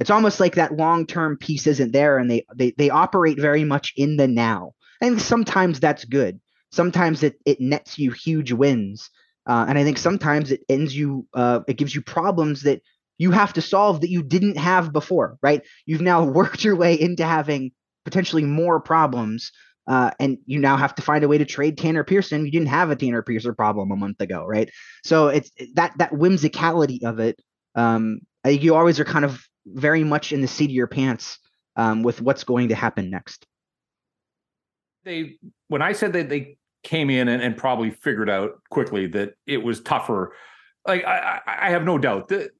it's 0.00 0.10
almost 0.10 0.40
like 0.40 0.54
that 0.54 0.76
long 0.76 1.06
term 1.06 1.36
piece 1.36 1.66
isn't 1.66 1.92
there 1.92 2.18
and 2.18 2.30
they 2.30 2.44
they 2.54 2.72
they 2.72 2.90
operate 2.90 3.40
very 3.40 3.64
much 3.64 3.92
in 3.96 4.16
the 4.16 4.28
now 4.28 4.72
and 5.00 5.20
sometimes 5.20 5.80
that's 5.80 6.04
good 6.04 6.40
sometimes 6.70 7.22
it 7.22 7.38
it 7.44 7.60
nets 7.60 7.98
you 7.98 8.12
huge 8.12 8.52
wins 8.52 9.10
uh, 9.46 9.64
and 9.68 9.76
I 9.76 9.84
think 9.84 9.98
sometimes 9.98 10.52
it 10.52 10.60
ends 10.68 10.96
you 10.96 11.26
uh, 11.34 11.60
it 11.66 11.76
gives 11.76 11.94
you 11.94 12.02
problems 12.02 12.62
that 12.62 12.82
you 13.18 13.30
have 13.30 13.52
to 13.54 13.62
solve 13.62 14.00
that 14.00 14.10
you 14.10 14.22
didn't 14.22 14.56
have 14.56 14.92
before, 14.92 15.38
right? 15.42 15.62
You've 15.86 16.00
now 16.00 16.24
worked 16.38 16.64
your 16.64 16.76
way 16.76 17.00
into 17.00 17.24
having 17.24 17.72
potentially 18.04 18.44
more 18.44 18.80
problems. 18.80 19.52
Uh, 19.86 20.10
and 20.20 20.38
you 20.46 20.58
now 20.58 20.76
have 20.76 20.94
to 20.94 21.02
find 21.02 21.24
a 21.24 21.28
way 21.28 21.38
to 21.38 21.44
trade 21.44 21.76
Tanner 21.76 22.04
Pearson. 22.04 22.44
You 22.44 22.52
didn't 22.52 22.68
have 22.68 22.90
a 22.90 22.96
Tanner 22.96 23.22
Pearson 23.22 23.54
problem 23.54 23.90
a 23.90 23.96
month 23.96 24.20
ago, 24.20 24.46
right? 24.46 24.70
So 25.04 25.28
it's 25.28 25.50
that 25.74 25.92
that 25.98 26.12
whimsicality 26.12 27.02
of 27.02 27.18
it. 27.18 27.40
Um, 27.74 28.20
you 28.46 28.74
always 28.74 29.00
are 29.00 29.04
kind 29.04 29.24
of 29.24 29.42
very 29.66 30.04
much 30.04 30.32
in 30.32 30.40
the 30.40 30.48
seat 30.48 30.66
of 30.66 30.70
your 30.70 30.86
pants 30.86 31.38
um, 31.76 32.02
with 32.02 32.20
what's 32.20 32.44
going 32.44 32.68
to 32.68 32.74
happen 32.74 33.10
next. 33.10 33.46
They 35.04 35.36
when 35.68 35.82
I 35.82 35.92
said 35.92 36.12
that 36.12 36.28
they 36.28 36.58
came 36.84 37.10
in 37.10 37.28
and, 37.28 37.42
and 37.42 37.56
probably 37.56 37.90
figured 37.90 38.30
out 38.30 38.60
quickly 38.70 39.06
that 39.08 39.34
it 39.46 39.58
was 39.58 39.80
tougher. 39.80 40.34
Like 40.86 41.04
I, 41.04 41.40
I 41.46 41.70
have 41.70 41.84
no 41.84 41.98
doubt 41.98 42.28
that 42.28 42.50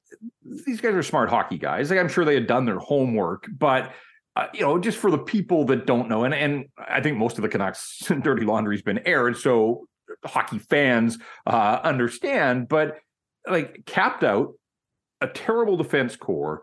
these 0.44 0.80
guys 0.80 0.94
are 0.94 1.02
smart 1.02 1.28
hockey 1.28 1.58
guys. 1.58 1.90
Like 1.90 1.98
I'm 1.98 2.08
sure 2.08 2.24
they 2.24 2.34
had 2.34 2.46
done 2.46 2.64
their 2.64 2.78
homework, 2.78 3.46
but 3.58 3.92
uh, 4.34 4.46
you 4.54 4.60
know, 4.60 4.78
just 4.78 4.98
for 4.98 5.10
the 5.10 5.18
people 5.18 5.64
that 5.66 5.86
don't 5.86 6.08
know, 6.08 6.24
and 6.24 6.34
and 6.34 6.66
I 6.78 7.00
think 7.00 7.18
most 7.18 7.38
of 7.38 7.42
the 7.42 7.48
Canucks 7.48 8.02
dirty 8.22 8.44
laundry's 8.44 8.82
been 8.82 9.00
aired, 9.06 9.36
so 9.36 9.86
hockey 10.24 10.58
fans 10.58 11.18
uh, 11.46 11.80
understand. 11.82 12.68
But 12.68 12.98
like 13.46 13.82
capped 13.86 14.24
out 14.24 14.54
a 15.20 15.28
terrible 15.28 15.76
defense 15.76 16.16
corps 16.16 16.62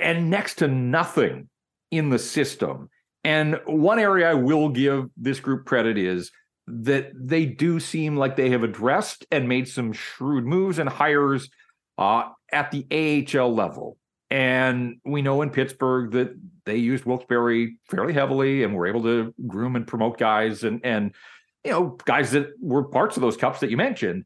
and 0.00 0.30
next 0.30 0.56
to 0.56 0.68
nothing 0.68 1.48
in 1.90 2.10
the 2.10 2.18
system. 2.18 2.88
And 3.22 3.60
one 3.66 3.98
area 3.98 4.30
I 4.30 4.34
will 4.34 4.68
give 4.68 5.06
this 5.16 5.40
group 5.40 5.64
credit 5.64 5.96
is 5.96 6.30
that 6.66 7.10
they 7.14 7.46
do 7.46 7.78
seem 7.78 8.16
like 8.16 8.36
they 8.36 8.50
have 8.50 8.64
addressed 8.64 9.26
and 9.30 9.48
made 9.48 9.68
some 9.68 9.92
shrewd 9.92 10.44
moves 10.44 10.78
and 10.78 10.88
hires 10.88 11.48
uh, 11.98 12.30
at 12.52 12.70
the 12.70 12.86
AHL 12.90 13.54
level. 13.54 13.96
And 14.34 14.96
we 15.04 15.22
know 15.22 15.42
in 15.42 15.50
Pittsburgh 15.50 16.10
that 16.10 16.36
they 16.64 16.74
used 16.74 17.04
Wilkes-Barre 17.04 17.76
fairly 17.88 18.12
heavily 18.12 18.64
and 18.64 18.74
were 18.74 18.88
able 18.88 19.04
to 19.04 19.32
groom 19.46 19.76
and 19.76 19.86
promote 19.86 20.18
guys 20.18 20.64
and 20.64 20.80
and 20.84 21.14
you 21.62 21.70
know 21.70 21.96
guys 22.04 22.32
that 22.32 22.48
were 22.60 22.82
parts 22.82 23.16
of 23.16 23.20
those 23.20 23.36
cups 23.36 23.60
that 23.60 23.70
you 23.70 23.76
mentioned. 23.76 24.24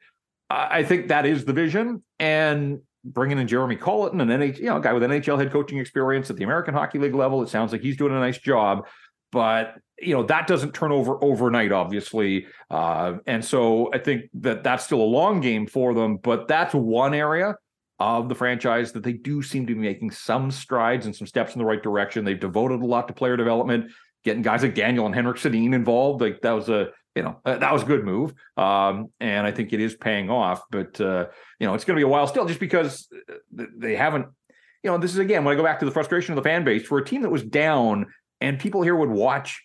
I 0.48 0.82
think 0.82 1.08
that 1.08 1.26
is 1.26 1.44
the 1.44 1.52
vision. 1.52 2.02
And 2.18 2.80
bringing 3.04 3.38
in 3.38 3.46
Jeremy 3.46 3.76
Colliton, 3.76 4.22
an 4.22 4.28
NHL, 4.28 4.56
you 4.56 4.64
know, 4.64 4.80
guy 4.80 4.94
with 4.94 5.02
NHL 5.02 5.38
head 5.38 5.52
coaching 5.52 5.76
experience 5.76 6.30
at 6.30 6.36
the 6.36 6.44
American 6.44 6.72
Hockey 6.72 6.98
League 6.98 7.14
level, 7.14 7.42
it 7.42 7.50
sounds 7.50 7.70
like 7.70 7.82
he's 7.82 7.98
doing 7.98 8.14
a 8.14 8.18
nice 8.18 8.38
job. 8.38 8.86
But 9.30 9.74
you 10.00 10.14
know 10.14 10.22
that 10.22 10.46
doesn't 10.46 10.72
turn 10.72 10.90
over 10.90 11.22
overnight, 11.22 11.70
obviously, 11.70 12.46
uh, 12.70 13.18
and 13.26 13.44
so 13.44 13.90
I 13.92 13.98
think 13.98 14.30
that 14.40 14.64
that's 14.64 14.86
still 14.86 15.02
a 15.02 15.12
long 15.18 15.42
game 15.42 15.66
for 15.66 15.92
them. 15.92 16.16
But 16.16 16.48
that's 16.48 16.72
one 16.72 17.12
area 17.12 17.56
of 17.98 18.28
the 18.28 18.34
franchise 18.34 18.92
that 18.92 19.02
they 19.02 19.12
do 19.12 19.42
seem 19.42 19.66
to 19.66 19.74
be 19.74 19.80
making 19.80 20.11
some 20.11 20.50
strides 20.50 21.06
and 21.06 21.14
some 21.14 21.26
steps 21.26 21.54
in 21.54 21.58
the 21.58 21.64
right 21.64 21.82
direction. 21.82 22.24
They've 22.24 22.38
devoted 22.38 22.80
a 22.80 22.87
lot 22.87 23.08
to 23.08 23.14
player 23.14 23.37
development, 23.37 23.90
getting 24.24 24.42
guys 24.42 24.62
like 24.62 24.74
Daniel 24.74 25.06
and 25.06 25.14
Henrik 25.14 25.38
Sedin 25.38 25.74
involved. 25.74 26.20
Like 26.20 26.40
that 26.42 26.52
was 26.52 26.68
a 26.68 26.88
you 27.14 27.22
know 27.22 27.40
uh, 27.44 27.58
that 27.58 27.72
was 27.72 27.82
a 27.82 27.87
good 27.87 28.04
move, 28.04 28.32
um, 28.56 29.11
and 29.18 29.46
I 29.46 29.50
think 29.50 29.72
it 29.72 29.80
is 29.80 29.96
paying 29.96 30.30
off. 30.30 30.62
But 30.70 31.00
uh, 31.00 31.26
you 31.58 31.66
know 31.66 31.74
it's 31.74 31.84
going 31.84 31.96
to 31.96 32.00
be 32.00 32.08
a 32.08 32.08
while 32.08 32.26
still, 32.26 32.46
just 32.46 32.61
because 32.61 33.08
uh, 33.30 33.64
they 33.76 33.96
haven't. 33.96 34.26
You 34.84 34.90
know, 34.90 34.98
this 34.98 35.12
is 35.12 35.18
again 35.18 35.44
when 35.44 35.52
I 35.54 35.56
go 35.56 35.64
back 35.64 35.80
to 35.80 35.84
the 35.84 35.90
frustration 35.90 36.32
of 36.32 36.37
the 36.37 36.48
fan 36.48 36.62
base 36.62 36.87
for 36.87 36.98
a 36.98 37.04
team 37.04 37.22
that 37.22 37.30
was 37.30 37.42
down, 37.42 38.06
and 38.40 38.61
people 38.61 38.82
here 38.82 38.94
would 38.94 39.11
watch 39.11 39.61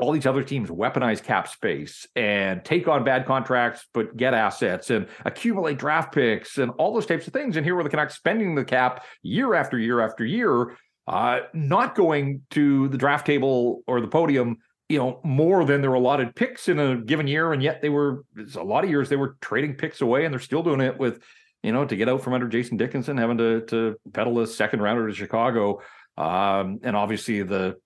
all 0.00 0.12
these 0.12 0.26
other 0.26 0.42
teams 0.42 0.70
weaponize 0.70 1.22
cap 1.22 1.46
space 1.48 2.06
and 2.16 2.64
take 2.64 2.88
on 2.88 3.04
bad 3.04 3.26
contracts, 3.26 3.86
but 3.92 4.16
get 4.16 4.34
assets 4.34 4.90
and 4.90 5.06
accumulate 5.24 5.78
draft 5.78 6.12
picks 6.12 6.58
and 6.58 6.70
all 6.78 6.92
those 6.92 7.06
types 7.06 7.26
of 7.26 7.32
things. 7.32 7.56
And 7.56 7.64
here 7.64 7.74
were 7.74 7.82
the 7.82 7.90
Canucks 7.90 8.14
spending 8.14 8.54
the 8.54 8.64
cap 8.64 9.04
year 9.22 9.54
after 9.54 9.78
year 9.78 10.00
after 10.00 10.24
year, 10.24 10.76
uh, 11.06 11.40
not 11.52 11.94
going 11.94 12.42
to 12.50 12.88
the 12.88 12.98
draft 12.98 13.26
table 13.26 13.82
or 13.86 14.00
the 14.00 14.08
podium, 14.08 14.56
you 14.88 14.98
know, 14.98 15.20
more 15.22 15.64
than 15.64 15.80
their 15.80 15.94
allotted 15.94 16.34
picks 16.34 16.68
in 16.68 16.78
a 16.78 16.96
given 16.96 17.26
year. 17.26 17.52
And 17.52 17.62
yet 17.62 17.82
they 17.82 17.88
were, 17.88 18.24
a 18.56 18.64
lot 18.64 18.84
of 18.84 18.90
years 18.90 19.08
they 19.08 19.16
were 19.16 19.36
trading 19.40 19.74
picks 19.74 20.00
away 20.00 20.24
and 20.24 20.32
they're 20.32 20.40
still 20.40 20.62
doing 20.62 20.80
it 20.80 20.98
with, 20.98 21.22
you 21.62 21.72
know, 21.72 21.84
to 21.84 21.96
get 21.96 22.08
out 22.08 22.22
from 22.22 22.32
under 22.32 22.48
Jason 22.48 22.76
Dickinson, 22.76 23.18
having 23.18 23.38
to, 23.38 23.60
to 23.66 23.96
peddle 24.12 24.40
a 24.40 24.46
second 24.46 24.80
rounder 24.80 25.06
to 25.06 25.14
Chicago. 25.14 25.80
Um, 26.16 26.80
and 26.82 26.96
obviously 26.96 27.42
the 27.42 27.76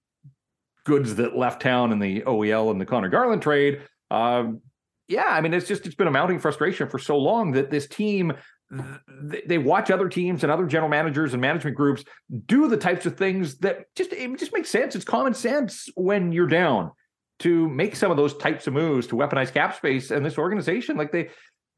goods 0.85 1.17
that 1.17 1.37
left 1.37 1.63
town 1.63 1.93
in 1.93 1.99
the 1.99 2.23
OEL 2.23 2.71
and 2.71 2.81
the 2.81 2.87
Conor 2.87 3.09
Garland 3.09 3.43
trade. 3.43 3.83
Um, 4.11 4.61
yeah, 5.09 5.27
I 5.27 5.41
mean, 5.41 5.53
it's 5.53 5.69
just 5.69 5.87
it's 5.87 5.95
been 5.95 6.07
a 6.07 6.13
mounting 6.13 6.39
frustration 6.39 6.89
for 6.89 6.99
so 6.99 7.19
long 7.19 7.53
that 7.53 7.71
this 7.71 7.87
team 7.87 8.33
they 9.23 9.59
watch 9.59 9.91
other 9.91 10.09
teams 10.09 10.43
and 10.43 10.51
other 10.51 10.67
general 10.67 10.89
managers 10.89 11.33
and 11.33 11.41
management 11.41 11.77
groups 11.77 12.05
do 12.47 12.67
the 12.67 12.77
types 12.77 13.07
of 13.07 13.17
things 13.17 13.59
that 13.59 13.85
just 13.95 14.13
it 14.13 14.39
just 14.39 14.53
makes 14.53 14.71
sense. 14.71 14.97
It's 14.97 15.05
common 15.05 15.35
sense 15.35 15.89
when 15.95 16.33
you're 16.33 16.47
down 16.47 16.91
to 17.41 17.69
make 17.69 17.97
some 17.97 18.11
of 18.11 18.17
those 18.17 18.37
types 18.37 18.67
of 18.67 18.73
moves 18.73 19.07
to 19.09 19.17
weaponize 19.17 19.53
cap 19.53 19.77
space 19.77 20.11
and 20.11 20.25
this 20.25 20.39
organization 20.39 20.97
like 20.97 21.11
they 21.11 21.29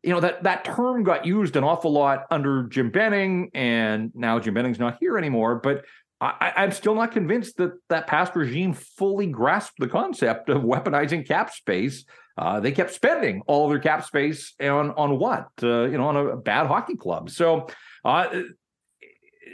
you 0.03 0.13
know 0.13 0.21
that 0.21 0.43
that 0.43 0.65
term 0.65 1.03
got 1.03 1.25
used 1.25 1.57
an 1.57 1.65
awful 1.65 1.93
lot 1.93 2.27
under 2.31 2.65
Jim 2.65 2.91
Benning 2.91 3.51
and 3.55 4.13
now 4.15 4.39
Jim 4.39 4.55
Benning's 4.55 4.79
not 4.79 4.99
here 5.01 5.17
anymore 5.17 5.57
but 5.57 5.85
I, 6.21 6.65
am 6.65 6.73
still 6.73 6.95
not 6.95 7.13
convinced 7.13 7.59
that 7.59 7.73
that 7.91 8.07
past 8.07 8.35
regime 8.35 8.73
fully 8.73 9.27
grasped 9.27 9.79
the 9.79 9.89
concept 9.89 10.49
of 10.49 10.63
weaponizing 10.63 11.27
cap 11.27 11.51
space. 11.51 12.05
Uh, 12.39 12.61
they 12.61 12.73
kept 12.73 12.93
spending 12.93 13.43
all 13.47 13.69
their 13.69 13.79
cap 13.79 14.05
space 14.05 14.55
on 14.61 14.93
on 14.93 15.19
what 15.19 15.49
uh, 15.63 15.85
you 15.85 15.99
know 15.99 16.09
on 16.09 16.17
a 16.17 16.37
bad 16.37 16.67
hockey 16.67 16.97
club. 16.97 17.29
So 17.31 17.69
uh, 18.05 18.29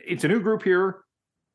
it's 0.07 0.25
a 0.25 0.29
new 0.29 0.41
group 0.41 0.63
here, 0.63 0.99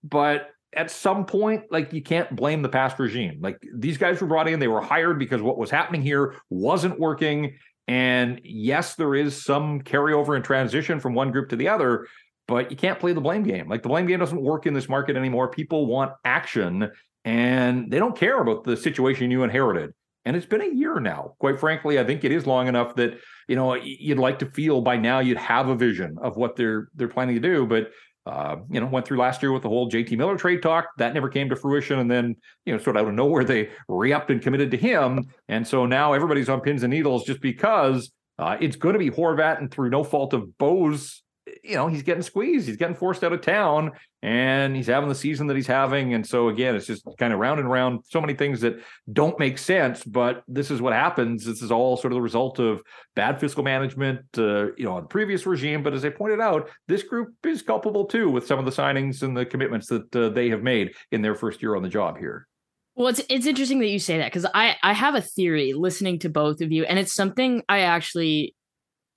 but 0.04 0.50
at 0.74 0.91
some 0.91 1.26
point, 1.26 1.63
like 1.72 1.93
you 1.93 2.02
can't 2.02 2.36
blame 2.36 2.62
the 2.62 2.70
past 2.70 3.00
regime. 3.00 3.39
Like 3.41 3.58
these 3.74 3.98
guys 3.98 4.20
were 4.20 4.28
brought 4.28 4.48
in, 4.48 4.60
they 4.60 4.67
were 4.67 4.82
hired 4.82 5.20
because 5.20 5.41
what 5.41 5.58
was 5.58 5.72
happening 5.72 6.02
here 6.02 6.36
wasn't 6.50 7.00
working. 7.00 7.56
And 7.88 8.41
yes, 8.43 8.96
there 8.96 9.15
is 9.15 9.41
some 9.43 9.82
carryover 9.82 10.36
and 10.36 10.43
transition 10.43 11.00
from 11.00 11.13
one 11.13 11.32
group 11.32 11.50
to 11.50 11.56
the 11.56 11.70
other, 11.70 12.08
but 12.47 12.71
you 12.71 12.77
can't 12.77 12.99
play 12.99 13.13
the 13.13 13.21
blame 13.21 13.43
game. 13.43 13.67
Like 13.69 13.83
the 13.83 13.89
blame 13.89 14.05
game 14.07 14.19
doesn't 14.19 14.41
work 14.41 14.65
in 14.65 14.73
this 14.73 14.89
market 14.89 15.15
anymore. 15.15 15.49
People 15.49 15.86
want 15.86 16.13
action 16.23 16.89
and 17.25 17.91
they 17.91 17.99
don't 17.99 18.17
care 18.17 18.41
about 18.41 18.63
the 18.63 18.77
situation 18.77 19.31
you 19.31 19.43
inherited. 19.43 19.91
And 20.25 20.36
it's 20.36 20.45
been 20.45 20.62
a 20.62 20.73
year 20.73 20.99
now. 20.99 21.36
Quite 21.39 21.60
frankly, 21.60 21.99
I 21.99 22.03
think 22.03 22.23
it 22.23 22.31
is 22.31 22.45
long 22.45 22.67
enough 22.67 22.95
that 22.95 23.17
you 23.47 23.55
know 23.55 23.75
you'd 23.75 24.19
like 24.19 24.39
to 24.39 24.45
feel 24.51 24.81
by 24.81 24.97
now 24.97 25.19
you'd 25.19 25.38
have 25.38 25.69
a 25.69 25.75
vision 25.75 26.17
of 26.21 26.36
what 26.36 26.55
they're 26.55 26.89
they're 26.95 27.07
planning 27.07 27.36
to 27.36 27.41
do. 27.41 27.65
But 27.65 27.91
Uh, 28.27 28.57
you 28.69 28.81
know, 28.81 28.88
went 28.88 29.05
through 29.05 29.17
last 29.17 29.41
year 29.41 29.53
with 29.53 29.63
the 29.63 29.69
whole 29.69 29.89
JT 29.89 30.17
Miller 30.17 30.36
trade 30.36 30.62
talk. 30.62 30.86
That 30.97 31.13
never 31.13 31.29
came 31.29 31.47
to 31.47 31.55
fruition. 31.55 31.99
And 31.99 32.12
then, 32.12 32.36
you 32.65 32.73
know, 32.73 32.77
sort 32.77 32.97
of 32.97 33.03
out 33.03 33.07
of 33.07 33.15
nowhere, 33.15 33.45
they 33.45 33.69
re 33.88 34.12
upped 34.12 34.29
and 34.31 34.41
committed 34.41 34.69
to 34.71 34.77
him. 34.77 35.27
And 35.47 35.65
so 35.65 35.86
now 35.86 36.12
everybody's 36.12 36.49
on 36.49 36.60
pins 36.60 36.83
and 36.83 36.91
needles 36.91 37.23
just 37.23 37.39
because 37.39 38.12
uh, 38.38 38.57
it's 38.60 38.75
going 38.75 38.91
to 38.93 38.99
be 38.99 39.10
Horvat. 39.10 39.60
And 39.60 39.71
through 39.71 39.91
no 39.91 40.03
fault 40.03 40.33
of 40.33 40.57
Bo's 40.57 41.23
you 41.67 41.75
know, 41.75 41.88
he's 41.88 42.03
getting 42.03 42.23
squeezed. 42.23 42.67
He's 42.67 42.77
getting 42.77 42.95
forced 42.95 43.23
out 43.23 43.34
of 43.34 43.41
town 43.41 43.91
and 44.21 44.75
he's 44.75 44.88
having 44.88 45.10
the 45.10 45.15
season 45.15 45.47
that 45.47 45.56
he's 45.56 45.67
having. 45.67 46.13
And 46.13 46.25
so, 46.25 46.49
again, 46.49 46.75
it's 46.75 46.88
just 46.88 47.06
kind 47.17 47.34
of 47.34 47.39
round 47.39 47.60
and 47.60 47.69
round, 47.69 48.01
so 48.10 48.21
many 48.21 48.34
things 48.34 48.62
that 48.62 48.80
don't 49.12 49.38
make 49.38 49.58
sense. 49.58 50.03
But 50.03 50.43
this 50.47 50.71
is 50.71 50.82
what 50.82 50.93
happens. 50.93 51.45
This 51.45 51.62
is 51.62 51.71
all 51.71 51.97
sort 51.97 52.13
of 52.13 52.15
the 52.15 52.21
result 52.21 52.60
of 52.60 52.82
bad 53.15 53.39
fiscal 53.39 53.63
management, 53.63 54.21
uh, 54.38 54.73
you 54.75 54.86
know, 54.86 54.93
on 54.93 55.03
the 55.03 55.08
previous 55.08 55.45
regime. 55.45 55.84
But 55.84 55.93
as 55.93 56.06
I 56.06 56.10
pointed 56.10 56.39
out, 56.39 56.69
this 56.88 57.03
group 57.03 57.34
is 57.45 57.62
culpable 57.62 58.06
too 58.06 58.30
with 58.30 58.47
some 58.47 58.60
of 58.60 58.65
the 58.65 58.71
signings 58.71 59.21
and 59.21 59.36
the 59.36 59.45
commitments 59.45 59.88
that 59.88 60.15
uh, 60.15 60.30
they 60.30 60.49
have 60.49 60.63
made 60.63 60.93
in 61.12 61.21
their 61.21 61.36
first 61.36 61.62
year 61.62 61.75
on 61.75 61.84
the 61.84 61.89
job 61.89 62.17
here. 62.17 62.47
Well, 62.97 63.10
it's 63.10 63.21
it's 63.30 63.45
interesting 63.45 63.77
that 63.80 63.89
you 63.89 63.99
say 63.99 64.17
that 64.17 64.32
because 64.32 64.47
I 64.56 64.75
I 64.82 64.93
have 64.93 65.13
a 65.13 65.21
theory 65.21 65.73
listening 65.73 66.17
to 66.19 66.30
both 66.30 66.62
of 66.62 66.71
you, 66.71 66.84
and 66.84 66.97
it's 66.97 67.13
something 67.13 67.62
I 67.69 67.82
actually 67.82 68.56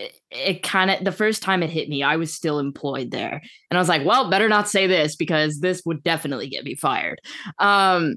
it, 0.01 0.21
it 0.31 0.63
kind 0.63 0.91
of 0.91 1.05
the 1.05 1.13
first 1.13 1.43
time 1.43 1.63
it 1.63 1.71
hit 1.71 1.89
me, 1.89 2.03
I 2.03 2.17
was 2.17 2.33
still 2.33 2.59
employed 2.59 3.11
there, 3.11 3.41
and 3.71 3.79
I 3.79 3.81
was 3.81 3.89
like, 3.89 4.05
well, 4.05 4.31
better 4.31 4.49
not 4.49 4.69
say 4.69 4.87
this 4.87 5.15
because 5.15 5.61
this 5.61 5.83
would 5.85 6.03
definitely 6.03 6.49
get 6.49 6.65
me 6.65 6.75
fired. 6.75 7.21
Um, 7.59 8.15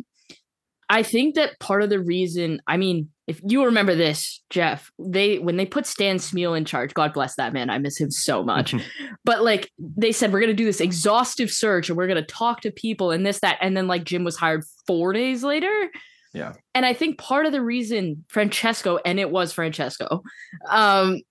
I 0.89 1.03
think 1.03 1.35
that 1.35 1.59
part 1.59 1.83
of 1.83 1.89
the 1.89 1.99
reason, 1.99 2.61
I 2.67 2.77
mean, 2.77 3.09
if 3.27 3.41
you 3.45 3.65
remember 3.65 3.95
this, 3.95 4.41
Jeff, 4.49 4.91
they 4.99 5.39
when 5.39 5.57
they 5.57 5.65
put 5.65 5.85
Stan 5.85 6.17
Smyl 6.17 6.57
in 6.57 6.65
charge, 6.65 6.93
God 6.93 7.13
bless 7.13 7.35
that 7.35 7.53
man, 7.53 7.69
I 7.69 7.77
miss 7.79 7.99
him 7.99 8.11
so 8.11 8.43
much. 8.43 8.75
but 9.25 9.43
like 9.43 9.69
they 9.77 10.11
said, 10.11 10.31
we're 10.31 10.41
gonna 10.41 10.53
do 10.53 10.65
this 10.65 10.81
exhaustive 10.81 11.51
search 11.51 11.89
and 11.89 11.97
we're 11.97 12.07
gonna 12.07 12.21
talk 12.21 12.61
to 12.61 12.71
people 12.71 13.11
and 13.11 13.25
this 13.25 13.39
that, 13.41 13.57
and 13.61 13.75
then 13.75 13.87
like 13.87 14.05
Jim 14.05 14.23
was 14.23 14.37
hired 14.37 14.63
four 14.87 15.11
days 15.11 15.43
later. 15.43 15.89
Yeah. 16.33 16.53
And 16.73 16.85
I 16.85 16.93
think 16.93 17.19
part 17.19 17.45
of 17.45 17.51
the 17.51 17.61
reason 17.61 18.25
Francesco, 18.27 18.99
and 19.05 19.19
it 19.19 19.29
was 19.29 19.53
Francesco, 19.53 20.23
um, 20.69 21.21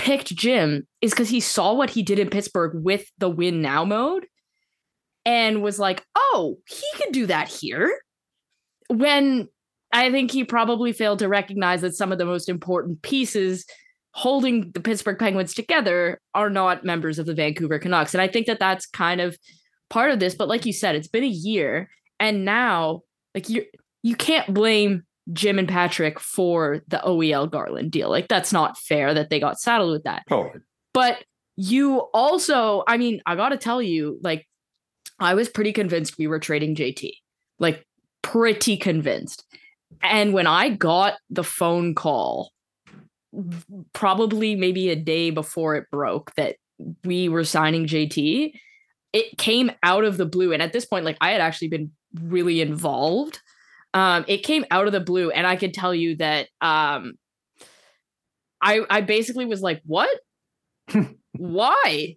picked 0.00 0.34
Jim 0.34 0.86
is 1.02 1.10
because 1.10 1.28
he 1.28 1.40
saw 1.40 1.74
what 1.74 1.90
he 1.90 2.02
did 2.02 2.18
in 2.18 2.30
Pittsburgh 2.30 2.72
with 2.82 3.04
the 3.18 3.28
win 3.28 3.60
now 3.60 3.84
mode 3.84 4.24
and 5.26 5.62
was 5.62 5.78
like, 5.78 6.02
oh, 6.16 6.56
he 6.66 6.86
could 6.96 7.12
do 7.12 7.26
that 7.26 7.48
here. 7.48 8.00
When 8.88 9.48
I 9.92 10.10
think 10.10 10.30
he 10.30 10.42
probably 10.42 10.94
failed 10.94 11.18
to 11.18 11.28
recognize 11.28 11.82
that 11.82 11.94
some 11.94 12.12
of 12.12 12.18
the 12.18 12.24
most 12.24 12.48
important 12.48 13.02
pieces 13.02 13.66
holding 14.14 14.70
the 14.72 14.80
Pittsburgh 14.80 15.18
Penguins 15.18 15.52
together 15.52 16.18
are 16.34 16.48
not 16.48 16.82
members 16.82 17.18
of 17.18 17.26
the 17.26 17.34
Vancouver 17.34 17.78
Canucks. 17.78 18.14
And 18.14 18.22
I 18.22 18.26
think 18.26 18.46
that 18.46 18.58
that's 18.58 18.86
kind 18.86 19.20
of 19.20 19.36
part 19.90 20.12
of 20.12 20.18
this. 20.18 20.34
But 20.34 20.48
like 20.48 20.64
you 20.64 20.72
said, 20.72 20.94
it's 20.94 21.08
been 21.08 21.24
a 21.24 21.28
year. 21.28 21.90
And 22.18 22.46
now, 22.46 23.02
like, 23.34 23.50
you 23.50 23.66
you 24.02 24.16
can't 24.16 24.54
blame 24.54 25.02
Jim 25.32 25.58
and 25.58 25.68
Patrick 25.68 26.18
for 26.18 26.82
the 26.88 26.98
OEL 26.98 27.50
Garland 27.50 27.90
deal. 27.90 28.08
Like 28.10 28.28
that's 28.28 28.52
not 28.52 28.78
fair 28.78 29.14
that 29.14 29.30
they 29.30 29.40
got 29.40 29.60
saddled 29.60 29.92
with 29.92 30.04
that. 30.04 30.24
Totally. 30.28 30.60
But 30.92 31.24
you 31.56 31.98
also, 32.14 32.82
I 32.86 32.96
mean, 32.96 33.20
I 33.26 33.36
got 33.36 33.50
to 33.50 33.56
tell 33.56 33.82
you, 33.82 34.18
like 34.22 34.46
I 35.18 35.34
was 35.34 35.48
pretty 35.48 35.72
convinced 35.72 36.18
we 36.18 36.26
were 36.26 36.38
trading 36.38 36.74
JT. 36.74 37.12
Like 37.58 37.86
pretty 38.22 38.76
convinced. 38.76 39.44
And 40.02 40.32
when 40.32 40.46
I 40.46 40.70
got 40.70 41.18
the 41.28 41.44
phone 41.44 41.94
call 41.94 42.52
probably 43.92 44.56
maybe 44.56 44.90
a 44.90 44.96
day 44.96 45.30
before 45.30 45.76
it 45.76 45.84
broke 45.90 46.34
that 46.34 46.56
we 47.04 47.28
were 47.28 47.44
signing 47.44 47.86
JT, 47.86 48.52
it 49.12 49.38
came 49.38 49.70
out 49.82 50.04
of 50.04 50.16
the 50.16 50.26
blue 50.26 50.52
and 50.52 50.62
at 50.62 50.72
this 50.72 50.84
point 50.84 51.04
like 51.04 51.16
I 51.20 51.30
had 51.30 51.40
actually 51.40 51.68
been 51.68 51.90
really 52.20 52.60
involved 52.60 53.40
um, 53.94 54.24
it 54.28 54.38
came 54.38 54.64
out 54.70 54.86
of 54.86 54.92
the 54.92 55.00
blue, 55.00 55.30
and 55.30 55.46
I 55.46 55.56
could 55.56 55.74
tell 55.74 55.94
you 55.94 56.16
that 56.16 56.48
um, 56.60 57.14
I 58.60 58.80
I 58.88 59.00
basically 59.00 59.46
was 59.46 59.62
like, 59.62 59.82
"What? 59.84 60.10
Why?" 61.32 62.16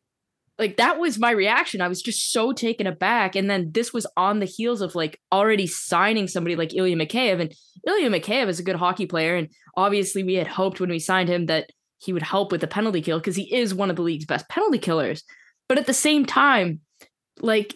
Like 0.59 0.77
that 0.77 0.99
was 0.99 1.17
my 1.17 1.31
reaction. 1.31 1.81
I 1.81 1.87
was 1.87 2.01
just 2.01 2.31
so 2.31 2.53
taken 2.53 2.85
aback, 2.85 3.35
and 3.35 3.49
then 3.49 3.71
this 3.71 3.91
was 3.91 4.05
on 4.15 4.39
the 4.39 4.45
heels 4.45 4.81
of 4.81 4.93
like 4.93 5.19
already 5.31 5.65
signing 5.65 6.27
somebody 6.27 6.55
like 6.55 6.75
Ilya 6.75 6.95
Mikheyev, 6.95 7.41
and 7.41 7.53
Ilya 7.87 8.09
Mikheyev 8.09 8.47
is 8.47 8.59
a 8.59 8.63
good 8.63 8.75
hockey 8.75 9.07
player, 9.07 9.35
and 9.35 9.49
obviously 9.75 10.23
we 10.23 10.35
had 10.35 10.47
hoped 10.47 10.79
when 10.79 10.91
we 10.91 10.99
signed 10.99 11.29
him 11.29 11.47
that 11.47 11.71
he 11.97 12.13
would 12.13 12.21
help 12.21 12.51
with 12.51 12.61
the 12.61 12.67
penalty 12.67 13.01
kill 13.01 13.17
because 13.17 13.35
he 13.35 13.53
is 13.55 13.73
one 13.73 13.89
of 13.89 13.95
the 13.95 14.01
league's 14.01 14.25
best 14.25 14.47
penalty 14.49 14.77
killers. 14.77 15.23
But 15.69 15.77
at 15.77 15.87
the 15.87 15.93
same 15.93 16.25
time, 16.25 16.81
like, 17.39 17.75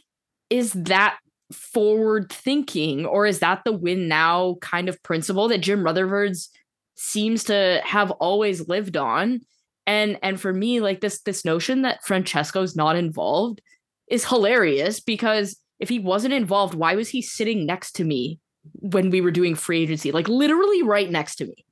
is 0.50 0.74
that 0.74 1.18
forward 1.52 2.32
thinking 2.32 3.06
or 3.06 3.26
is 3.26 3.40
that 3.40 3.64
the 3.64 3.72
win 3.72 4.08
now 4.08 4.56
kind 4.62 4.90
of 4.90 5.02
principle 5.04 5.48
that 5.48 5.60
Jim 5.60 5.84
Rutherford's 5.84 6.50
seems 6.96 7.44
to 7.46 7.82
have 7.84 8.12
always 8.12 8.68
lived 8.68 8.98
on? 8.98 9.42
And 9.86 10.20
and 10.22 10.40
for 10.40 10.54
me 10.54 10.82
like 10.82 11.00
this 11.00 11.22
this 11.22 11.46
notion 11.46 11.84
that 11.84 12.04
Francesco's 12.04 12.76
not 12.76 12.98
involved 12.98 13.62
is 14.10 14.26
hilarious 14.26 15.00
because 15.00 15.58
if 15.80 15.90
he 15.90 16.00
wasn't 16.00 16.34
involved 16.34 16.74
why 16.74 16.96
was 16.96 17.10
he 17.10 17.22
sitting 17.22 17.66
next 17.66 17.94
to 17.94 18.04
me 18.04 18.40
when 18.74 19.10
we 19.10 19.22
were 19.22 19.32
doing 19.32 19.56
free 19.56 19.84
agency? 19.84 20.12
Like 20.12 20.28
literally 20.28 20.84
right 20.84 21.10
next 21.10 21.38
to 21.38 21.46
me. 21.46 21.66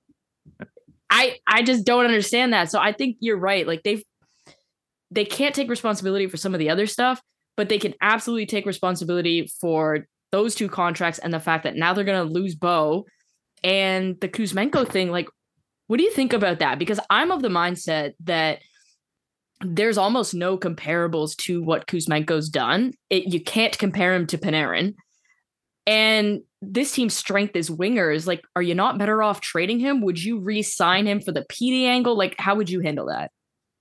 I 1.09 1.37
I 1.47 1.63
just 1.63 1.85
don't 1.85 2.05
understand 2.05 2.53
that. 2.53 2.71
So 2.71 2.79
I 2.79 2.93
think 2.93 3.17
you're 3.19 3.37
right. 3.37 3.67
Like 3.67 3.83
they've 3.83 4.03
they 5.11 5.25
can't 5.25 5.53
take 5.53 5.69
responsibility 5.69 6.27
for 6.27 6.37
some 6.37 6.53
of 6.53 6.59
the 6.59 6.69
other 6.69 6.87
stuff 6.87 7.21
but 7.57 7.69
they 7.69 7.79
can 7.79 7.93
absolutely 8.01 8.45
take 8.45 8.65
responsibility 8.65 9.49
for 9.61 10.07
those 10.31 10.55
two 10.55 10.67
contracts 10.67 11.19
and 11.19 11.33
the 11.33 11.39
fact 11.39 11.63
that 11.63 11.75
now 11.75 11.93
they're 11.93 12.03
going 12.03 12.27
to 12.27 12.33
lose 12.33 12.55
Bo 12.55 13.05
and 13.63 14.19
the 14.19 14.27
Kuzmenko 14.27 14.87
thing. 14.87 15.11
Like, 15.11 15.27
what 15.87 15.97
do 15.97 16.03
you 16.03 16.11
think 16.11 16.33
about 16.33 16.59
that? 16.59 16.79
Because 16.79 16.99
I'm 17.09 17.31
of 17.31 17.41
the 17.41 17.47
mindset 17.47 18.13
that 18.23 18.59
there's 19.61 19.97
almost 19.97 20.33
no 20.33 20.57
comparables 20.57 21.35
to 21.37 21.63
what 21.63 21.87
Kuzmenko's 21.87 22.49
done. 22.49 22.93
It, 23.09 23.31
you 23.31 23.41
can't 23.41 23.77
compare 23.77 24.13
him 24.13 24.27
to 24.27 24.37
Panarin. 24.37 24.95
And 25.87 26.41
this 26.61 26.91
team's 26.91 27.13
strength 27.13 27.55
is 27.55 27.69
wingers. 27.69 28.27
Like, 28.27 28.41
are 28.55 28.61
you 28.61 28.75
not 28.75 28.97
better 28.97 29.21
off 29.21 29.39
trading 29.39 29.79
him? 29.79 30.01
Would 30.01 30.21
you 30.21 30.39
re-sign 30.39 31.07
him 31.07 31.21
for 31.21 31.31
the 31.31 31.45
Petey 31.47 31.85
angle? 31.85 32.17
Like, 32.17 32.35
how 32.39 32.55
would 32.55 32.69
you 32.69 32.81
handle 32.81 33.05
that? 33.07 33.31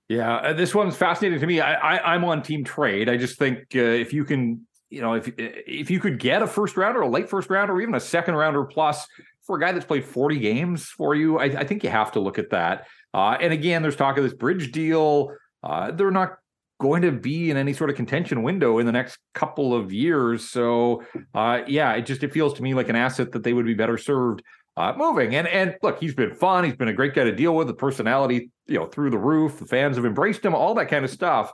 Yeah, 0.07 0.35
uh, 0.35 0.53
this 0.53 0.75
one's 0.75 0.95
fascinating 0.95 1.39
to 1.39 1.47
me. 1.47 1.59
I, 1.59 1.97
I 1.97 2.15
am 2.15 2.23
on 2.23 2.43
team 2.43 2.63
trade. 2.63 3.09
I 3.09 3.17
just 3.17 3.39
think 3.39 3.59
uh, 3.75 3.79
if 3.79 4.13
you 4.13 4.23
can, 4.23 4.65
you 4.89 5.01
know, 5.01 5.13
if 5.13 5.31
if 5.37 5.89
you 5.89 5.99
could 5.99 6.19
get 6.19 6.43
a 6.43 6.47
first 6.47 6.77
rounder, 6.77 7.01
a 7.01 7.07
late 7.07 7.29
first 7.29 7.49
rounder, 7.49 7.73
or 7.73 7.81
even 7.81 7.95
a 7.95 7.99
second 7.99 8.35
rounder 8.35 8.63
plus 8.65 9.07
for 9.45 9.57
a 9.57 9.59
guy 9.59 9.71
that's 9.71 9.85
played 9.85 10.05
40 10.05 10.39
games 10.39 10.85
for 10.85 11.15
you, 11.15 11.39
I, 11.39 11.45
I 11.45 11.63
think 11.65 11.83
you 11.83 11.89
have 11.89 12.11
to 12.13 12.19
look 12.19 12.37
at 12.37 12.51
that. 12.51 12.87
Uh, 13.13 13.37
and 13.39 13.51
again, 13.51 13.81
there's 13.81 13.95
talk 13.95 14.17
of 14.17 14.23
this 14.23 14.33
bridge 14.33 14.71
deal. 14.71 15.31
Uh, 15.63 15.91
they're 15.91 16.11
not 16.11 16.37
going 16.79 17.01
to 17.01 17.11
be 17.11 17.49
in 17.49 17.57
any 17.57 17.73
sort 17.73 17.89
of 17.89 17.95
contention 17.95 18.43
window 18.43 18.79
in 18.79 18.85
the 18.85 18.91
next 18.91 19.17
couple 19.33 19.73
of 19.73 19.93
years. 19.93 20.49
So, 20.49 21.03
uh, 21.33 21.61
yeah, 21.67 21.93
it 21.93 22.05
just 22.05 22.21
it 22.23 22.33
feels 22.33 22.53
to 22.55 22.63
me 22.63 22.73
like 22.73 22.89
an 22.89 22.95
asset 22.95 23.31
that 23.31 23.43
they 23.43 23.53
would 23.53 23.65
be 23.65 23.73
better 23.73 23.97
served 23.97 24.43
uh, 24.77 24.93
moving. 24.95 25.35
And 25.35 25.47
and 25.47 25.75
look, 25.81 25.99
he's 25.99 26.13
been 26.13 26.33
fun. 26.33 26.63
He's 26.63 26.75
been 26.75 26.87
a 26.87 26.93
great 26.93 27.13
guy 27.13 27.23
to 27.23 27.35
deal 27.35 27.55
with. 27.55 27.67
The 27.67 27.73
personality, 27.73 28.51
you 28.67 28.79
know, 28.79 28.85
through 28.85 29.09
the 29.09 29.17
roof. 29.17 29.59
The 29.59 29.65
fans 29.65 29.95
have 29.95 30.05
embraced 30.05 30.43
him. 30.43 30.53
All 30.53 30.73
that 30.75 30.89
kind 30.89 31.05
of 31.05 31.11
stuff. 31.11 31.51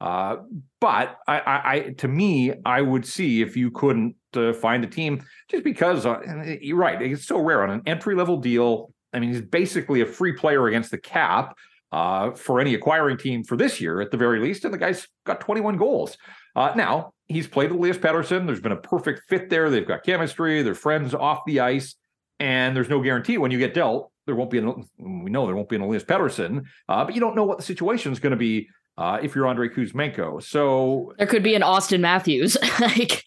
Uh, 0.00 0.38
but 0.80 1.16
I, 1.28 1.38
I, 1.38 1.72
I, 1.72 1.80
to 1.98 2.08
me, 2.08 2.52
I 2.64 2.82
would 2.82 3.06
see 3.06 3.40
if 3.40 3.56
you 3.56 3.70
couldn't 3.70 4.16
uh, 4.34 4.52
find 4.52 4.82
a 4.82 4.88
team 4.88 5.24
just 5.48 5.62
because 5.62 6.04
uh, 6.04 6.18
you're 6.60 6.76
right. 6.76 7.00
It's 7.00 7.24
so 7.24 7.38
rare 7.38 7.62
on 7.62 7.70
an 7.70 7.82
entry 7.86 8.16
level 8.16 8.38
deal. 8.38 8.92
I 9.12 9.20
mean, 9.20 9.32
he's 9.32 9.42
basically 9.42 10.00
a 10.00 10.06
free 10.06 10.32
player 10.32 10.66
against 10.66 10.90
the 10.90 10.98
cap 10.98 11.56
uh, 11.92 12.32
for 12.32 12.58
any 12.58 12.74
acquiring 12.74 13.18
team 13.18 13.44
for 13.44 13.56
this 13.56 13.80
year, 13.80 14.00
at 14.00 14.10
the 14.10 14.16
very 14.16 14.40
least. 14.40 14.64
And 14.64 14.74
the 14.74 14.78
guy's 14.78 15.06
got 15.24 15.40
21 15.40 15.76
goals. 15.76 16.16
Uh, 16.56 16.72
now 16.74 17.12
he's 17.26 17.46
played 17.46 17.70
with 17.70 17.78
Elias 17.78 17.98
Pettersson. 17.98 18.46
There's 18.46 18.60
been 18.60 18.72
a 18.72 18.76
perfect 18.76 19.22
fit 19.28 19.50
there. 19.50 19.70
They've 19.70 19.86
got 19.86 20.02
chemistry. 20.02 20.62
They're 20.62 20.74
friends 20.74 21.14
off 21.14 21.42
the 21.46 21.60
ice 21.60 21.94
and 22.42 22.76
there's 22.76 22.88
no 22.88 23.00
guarantee 23.00 23.38
when 23.38 23.52
you 23.52 23.58
get 23.58 23.72
dealt 23.72 24.12
there 24.26 24.34
won't 24.34 24.50
be 24.50 24.58
an 24.58 24.84
we 24.98 25.30
know 25.30 25.46
there 25.46 25.56
won't 25.56 25.68
be 25.68 25.76
an 25.76 25.82
Elias 25.82 26.04
Pettersson, 26.04 26.64
uh, 26.88 27.04
but 27.04 27.14
you 27.14 27.20
don't 27.20 27.34
know 27.34 27.44
what 27.44 27.58
the 27.58 27.64
situation 27.64 28.12
is 28.12 28.20
going 28.20 28.30
to 28.30 28.36
be 28.36 28.68
uh, 28.98 29.18
if 29.22 29.34
you're 29.34 29.46
Andrei 29.46 29.68
Kuzmenko. 29.68 30.42
So 30.42 31.12
there 31.18 31.26
could 31.26 31.42
be 31.42 31.54
an 31.54 31.62
Auston 31.62 32.00
Matthews. 32.00 32.56
like 32.80 33.24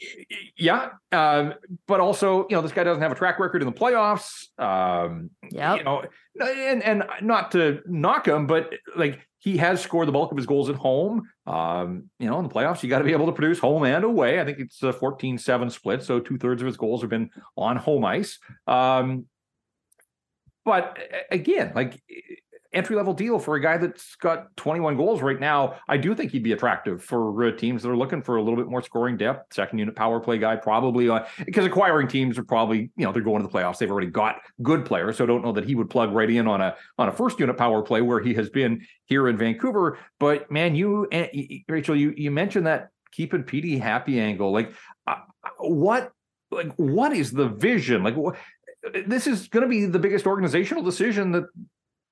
yeah, 0.57 0.89
um, 1.11 1.53
but 1.87 1.99
also 1.99 2.47
you 2.49 2.55
know 2.55 2.61
this 2.61 2.71
guy 2.71 2.83
doesn't 2.83 3.01
have 3.01 3.11
a 3.11 3.15
track 3.15 3.39
record 3.39 3.61
in 3.61 3.67
the 3.67 3.73
playoffs. 3.73 4.47
Um, 4.57 5.29
yeah, 5.51 5.75
you 5.75 5.83
know, 5.83 6.03
and 6.39 6.83
and 6.83 7.03
not 7.21 7.51
to 7.51 7.81
knock 7.85 8.27
him, 8.27 8.47
but 8.47 8.73
like 8.95 9.19
he 9.39 9.57
has 9.57 9.81
scored 9.81 10.07
the 10.07 10.11
bulk 10.11 10.31
of 10.31 10.37
his 10.37 10.45
goals 10.45 10.69
at 10.69 10.75
home. 10.75 11.29
Um, 11.45 12.09
you 12.19 12.27
know, 12.27 12.39
in 12.39 12.47
the 12.47 12.53
playoffs, 12.53 12.81
you 12.81 12.89
got 12.89 12.99
to 12.99 13.05
be 13.05 13.11
able 13.11 13.27
to 13.27 13.31
produce 13.31 13.59
home 13.59 13.83
and 13.83 14.03
away. 14.03 14.39
I 14.39 14.45
think 14.45 14.59
it's 14.59 14.81
a 14.81 14.91
14 14.91 15.37
7 15.37 15.69
split. 15.69 16.01
So 16.03 16.19
two 16.19 16.37
thirds 16.37 16.61
of 16.61 16.65
his 16.65 16.77
goals 16.77 17.01
have 17.01 17.11
been 17.11 17.29
on 17.55 17.77
home 17.77 18.05
ice. 18.05 18.39
Um, 18.65 19.25
but 20.65 20.97
again, 21.29 21.73
like 21.75 22.01
entry 22.75 22.95
level 22.95 23.13
deal 23.13 23.39
for 23.39 23.55
a 23.55 23.61
guy 23.61 23.77
that's 23.77 24.15
got 24.17 24.55
21 24.57 24.97
goals 24.97 25.21
right 25.21 25.39
now. 25.39 25.75
I 25.87 25.97
do 25.97 26.13
think 26.13 26.31
he'd 26.31 26.43
be 26.43 26.51
attractive 26.51 27.03
for 27.03 27.45
uh, 27.45 27.51
teams 27.55 27.81
that 27.81 27.89
are 27.89 27.97
looking 27.97 28.21
for 28.21 28.35
a 28.35 28.43
little 28.43 28.57
bit 28.57 28.67
more 28.67 28.81
scoring 28.81 29.17
depth. 29.17 29.53
Second 29.53 29.79
unit 29.79 29.95
power 29.95 30.19
play 30.19 30.37
guy, 30.37 30.55
probably 30.55 31.09
uh, 31.09 31.25
because 31.45 31.65
acquiring 31.65 32.07
teams 32.07 32.37
are 32.37 32.43
probably 32.43 32.91
you 32.95 33.05
know 33.05 33.11
they're 33.11 33.23
going 33.23 33.41
to 33.41 33.47
the 33.47 33.53
playoffs. 33.53 33.77
They've 33.77 33.89
already 33.89 34.07
got 34.07 34.37
good 34.61 34.85
players, 34.85 35.17
so 35.17 35.23
I 35.23 35.27
don't 35.27 35.43
know 35.43 35.53
that 35.53 35.65
he 35.65 35.75
would 35.75 35.89
plug 35.89 36.13
right 36.13 36.29
in 36.29 36.47
on 36.47 36.61
a 36.61 36.75
on 36.97 37.07
a 37.07 37.11
first 37.11 37.39
unit 37.39 37.57
power 37.57 37.81
play 37.81 38.01
where 38.01 38.19
he 38.19 38.33
has 38.35 38.49
been 38.49 38.85
here 39.05 39.27
in 39.27 39.37
Vancouver. 39.37 39.97
But 40.19 40.51
man, 40.51 40.75
you 40.75 41.07
and 41.11 41.29
Rachel, 41.67 41.95
you 41.95 42.13
you 42.15 42.31
mentioned 42.31 42.67
that 42.67 42.89
keeping 43.11 43.43
Petey 43.43 43.77
happy 43.77 44.19
angle. 44.19 44.51
Like, 44.51 44.73
uh, 45.07 45.15
what 45.59 46.11
like 46.51 46.73
what 46.75 47.13
is 47.13 47.31
the 47.31 47.47
vision? 47.47 48.03
Like, 48.03 48.15
this 49.07 49.27
is 49.27 49.47
going 49.47 49.63
to 49.63 49.69
be 49.69 49.85
the 49.85 49.99
biggest 49.99 50.27
organizational 50.27 50.83
decision 50.83 51.31
that 51.31 51.45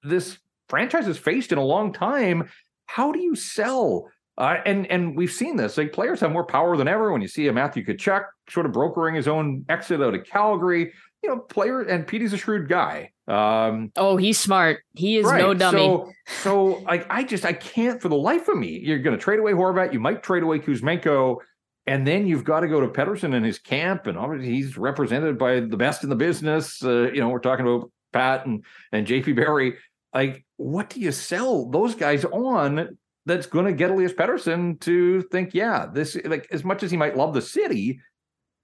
this 0.01 0.37
franchise 0.73 1.05
has 1.05 1.19
faced 1.19 1.51
in 1.51 1.59
a 1.59 1.63
long 1.63 1.93
time. 1.93 2.49
How 2.87 3.11
do 3.11 3.19
you 3.19 3.35
sell? 3.35 4.09
Uh, 4.39 4.55
and 4.65 4.87
and 4.87 5.15
we've 5.15 5.31
seen 5.31 5.55
this. 5.55 5.77
Like 5.77 5.93
players 5.93 6.19
have 6.21 6.31
more 6.31 6.47
power 6.47 6.75
than 6.75 6.87
ever. 6.87 7.11
When 7.11 7.21
you 7.21 7.27
see 7.27 7.45
a 7.45 7.53
Matthew 7.53 7.85
Tkachuk 7.85 8.23
sort 8.49 8.65
of 8.65 8.71
brokering 8.71 9.13
his 9.13 9.27
own 9.27 9.65
exit 9.69 10.01
out 10.01 10.15
of 10.15 10.25
Calgary, 10.25 10.91
you 11.21 11.29
know, 11.29 11.37
player 11.37 11.81
and 11.81 12.07
Petey's 12.07 12.33
a 12.33 12.37
shrewd 12.37 12.67
guy. 12.67 13.11
Um, 13.27 13.91
oh, 13.97 14.17
he's 14.17 14.39
smart. 14.39 14.79
He 14.95 15.17
is 15.17 15.27
right. 15.27 15.41
no 15.41 15.53
dummy. 15.53 15.77
So, 15.77 16.11
so 16.41 16.65
like 16.87 17.05
I 17.07 17.23
just 17.23 17.45
I 17.45 17.53
can't 17.53 18.01
for 18.01 18.09
the 18.09 18.17
life 18.17 18.47
of 18.47 18.57
me. 18.57 18.79
You're 18.79 18.97
going 18.97 19.15
to 19.15 19.23
trade 19.23 19.37
away 19.37 19.51
Horvat. 19.51 19.93
You 19.93 19.99
might 19.99 20.23
trade 20.23 20.41
away 20.41 20.57
Kuzmenko. 20.57 21.37
And 21.85 22.07
then 22.07 22.25
you've 22.25 22.45
got 22.45 22.61
to 22.61 22.67
go 22.67 22.81
to 22.81 22.87
Pettersson 22.87 23.35
and 23.35 23.45
his 23.45 23.59
camp, 23.59 24.07
and 24.07 24.17
obviously 24.17 24.49
he's 24.49 24.77
represented 24.77 25.37
by 25.37 25.59
the 25.59 25.77
best 25.77 26.03
in 26.03 26.09
the 26.09 26.15
business. 26.15 26.83
Uh, 26.83 27.11
you 27.11 27.19
know, 27.19 27.27
we're 27.29 27.39
talking 27.39 27.67
about 27.67 27.91
Pat 28.13 28.47
and 28.47 28.63
and 28.91 29.05
JP 29.05 29.35
Barry. 29.35 29.75
Like, 30.13 30.45
what 30.57 30.89
do 30.89 30.99
you 30.99 31.11
sell 31.11 31.69
those 31.69 31.95
guys 31.95 32.25
on 32.25 32.97
that's 33.25 33.47
going 33.47 33.65
to 33.65 33.73
get 33.73 33.89
Elias 33.89 34.13
Pettersson 34.13 34.79
to 34.81 35.21
think, 35.23 35.53
yeah, 35.53 35.87
this 35.91 36.17
like 36.25 36.47
as 36.51 36.63
much 36.63 36.83
as 36.83 36.91
he 36.91 36.97
might 36.97 37.17
love 37.17 37.33
the 37.33 37.41
city, 37.41 37.99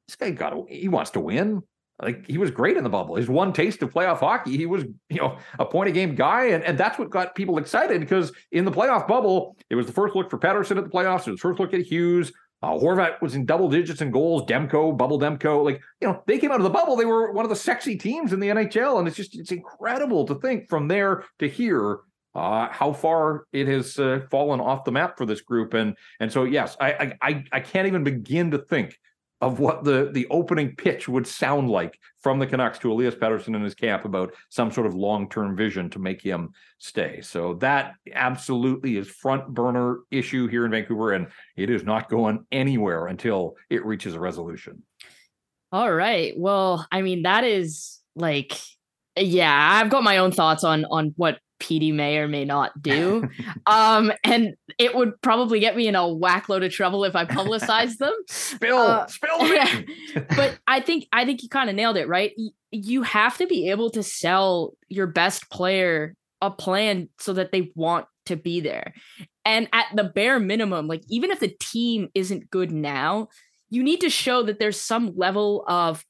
this 0.07 0.15
guy 0.15 0.31
got 0.31 0.51
to, 0.51 0.65
he 0.69 0.87
wants 0.87 1.11
to 1.11 1.19
win. 1.19 1.61
Like 2.01 2.25
he 2.27 2.37
was 2.37 2.51
great 2.51 2.77
in 2.77 2.83
the 2.83 2.89
bubble. 2.89 3.15
His 3.15 3.27
one 3.27 3.51
taste 3.51 3.81
of 3.81 3.93
playoff 3.93 4.19
hockey, 4.19 4.55
he 4.55 4.65
was, 4.65 4.83
you 5.09 5.17
know, 5.17 5.37
a 5.57 5.65
point 5.65 5.89
a 5.89 5.91
game 5.91 6.15
guy. 6.15 6.45
And, 6.45 6.63
and 6.63 6.77
that's 6.77 6.97
what 6.97 7.09
got 7.09 7.35
people 7.35 7.57
excited 7.57 7.99
because 7.99 8.31
in 8.51 8.63
the 8.63 8.71
playoff 8.71 9.07
bubble, 9.07 9.57
it 9.69 9.75
was 9.75 9.85
the 9.85 9.91
first 9.91 10.15
look 10.15 10.29
for 10.29 10.37
Pettersson 10.37 10.77
at 10.77 10.85
the 10.85 10.89
playoffs. 10.89 11.27
It 11.27 11.31
was 11.31 11.41
the 11.41 11.47
first 11.47 11.59
look 11.59 11.73
at 11.73 11.81
Hughes. 11.81 12.31
Uh, 12.61 12.71
Horvat 12.71 13.21
was 13.21 13.35
in 13.35 13.45
double 13.45 13.69
digits 13.69 14.01
in 14.01 14.11
goals. 14.11 14.43
Demko, 14.43 14.97
Bubble 14.97 15.19
Demko, 15.19 15.63
like 15.63 15.81
you 16.01 16.07
know, 16.07 16.21
they 16.27 16.37
came 16.37 16.51
out 16.51 16.57
of 16.59 16.63
the 16.63 16.69
bubble. 16.69 16.95
They 16.95 17.05
were 17.05 17.31
one 17.31 17.45
of 17.45 17.49
the 17.49 17.55
sexy 17.55 17.95
teams 17.95 18.33
in 18.33 18.39
the 18.39 18.49
NHL, 18.49 18.99
and 18.99 19.07
it's 19.07 19.15
just 19.15 19.37
it's 19.37 19.51
incredible 19.51 20.25
to 20.25 20.35
think 20.35 20.67
from 20.67 20.87
there 20.87 21.23
to 21.39 21.47
here 21.47 21.99
uh, 22.35 22.67
how 22.69 22.91
far 22.91 23.45
it 23.53 23.67
has 23.67 23.97
uh, 23.97 24.21
fallen 24.29 24.59
off 24.59 24.83
the 24.83 24.91
map 24.91 25.17
for 25.17 25.25
this 25.25 25.41
group. 25.41 25.73
And 25.73 25.95
and 26.19 26.31
so 26.31 26.43
yes, 26.43 26.75
I 26.81 27.13
I 27.21 27.45
I 27.51 27.59
can't 27.61 27.87
even 27.87 28.03
begin 28.03 28.51
to 28.51 28.57
think 28.57 28.97
of 29.41 29.59
what 29.59 29.83
the 29.83 30.09
the 30.11 30.27
opening 30.29 30.75
pitch 30.75 31.07
would 31.07 31.25
sound 31.25 31.69
like 31.69 31.97
from 32.19 32.39
the 32.39 32.47
Canucks 32.47 32.79
to 32.79 32.91
Elias 32.91 33.15
Pettersson 33.15 33.55
in 33.55 33.63
his 33.63 33.75
camp 33.75 34.05
about 34.05 34.33
some 34.49 34.71
sort 34.71 34.85
of 34.85 34.93
long-term 34.93 35.55
vision 35.55 35.89
to 35.91 35.99
make 35.99 36.21
him 36.21 36.49
stay. 36.77 37.21
So 37.21 37.53
that 37.55 37.93
absolutely 38.13 38.97
is 38.97 39.07
front 39.07 39.47
burner 39.47 39.99
issue 40.11 40.47
here 40.47 40.65
in 40.65 40.71
Vancouver 40.71 41.13
and 41.13 41.27
it 41.55 41.69
is 41.69 41.83
not 41.83 42.09
going 42.09 42.45
anywhere 42.51 43.07
until 43.07 43.55
it 43.69 43.85
reaches 43.85 44.13
a 44.13 44.19
resolution. 44.19 44.83
All 45.71 45.93
right. 45.93 46.33
Well, 46.37 46.85
I 46.91 47.01
mean 47.01 47.23
that 47.23 47.43
is 47.43 47.99
like 48.15 48.59
yeah, 49.17 49.79
I've 49.81 49.89
got 49.89 50.03
my 50.03 50.17
own 50.17 50.31
thoughts 50.31 50.63
on 50.63 50.85
on 50.85 51.13
what 51.15 51.39
Petey 51.59 51.91
may 51.91 52.17
or 52.17 52.27
may 52.27 52.45
not 52.45 52.81
do. 52.81 53.29
um, 53.65 54.11
and 54.23 54.55
it 54.77 54.95
would 54.95 55.21
probably 55.21 55.59
get 55.59 55.75
me 55.75 55.87
in 55.87 55.95
a 55.95 56.07
whack 56.07 56.49
load 56.49 56.63
of 56.63 56.71
trouble 56.71 57.03
if 57.03 57.15
I 57.15 57.25
publicized 57.25 57.99
them. 57.99 58.13
spill, 58.27 58.77
uh, 58.77 59.07
spill. 59.07 59.37
but 60.35 60.57
I 60.67 60.79
think 60.79 61.07
I 61.11 61.25
think 61.25 61.43
you 61.43 61.49
kind 61.49 61.69
of 61.69 61.75
nailed 61.75 61.97
it, 61.97 62.07
right? 62.07 62.33
You 62.71 63.03
have 63.03 63.37
to 63.37 63.47
be 63.47 63.69
able 63.69 63.89
to 63.91 64.03
sell 64.03 64.73
your 64.87 65.07
best 65.07 65.49
player 65.49 66.15
a 66.41 66.49
plan 66.49 67.09
so 67.19 67.33
that 67.33 67.51
they 67.51 67.71
want 67.75 68.05
to 68.27 68.37
be 68.37 68.61
there. 68.61 68.93
And 69.43 69.67
at 69.73 69.87
the 69.95 70.05
bare 70.05 70.39
minimum, 70.39 70.87
like 70.87 71.03
even 71.09 71.31
if 71.31 71.39
the 71.39 71.53
team 71.59 72.09
isn't 72.15 72.49
good 72.49 72.71
now, 72.71 73.27
you 73.69 73.83
need 73.83 74.01
to 74.01 74.09
show 74.09 74.43
that 74.43 74.59
there's 74.59 74.79
some 74.79 75.13
level 75.15 75.63
of 75.67 76.05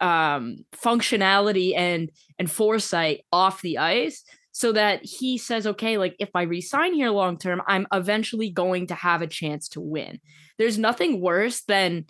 um 0.00 0.58
functionality 0.76 1.76
and 1.76 2.10
and 2.38 2.48
foresight 2.48 3.22
off 3.32 3.62
the 3.62 3.78
ice 3.78 4.22
so 4.58 4.72
that 4.72 5.04
he 5.04 5.38
says, 5.38 5.68
okay, 5.68 5.98
like 5.98 6.16
if 6.18 6.30
I 6.34 6.42
resign 6.42 6.92
here 6.92 7.10
long 7.10 7.38
term, 7.38 7.62
I'm 7.68 7.86
eventually 7.92 8.50
going 8.50 8.88
to 8.88 8.94
have 8.96 9.22
a 9.22 9.28
chance 9.28 9.68
to 9.68 9.80
win. 9.80 10.18
There's 10.58 10.76
nothing 10.76 11.20
worse 11.20 11.60
than 11.60 12.06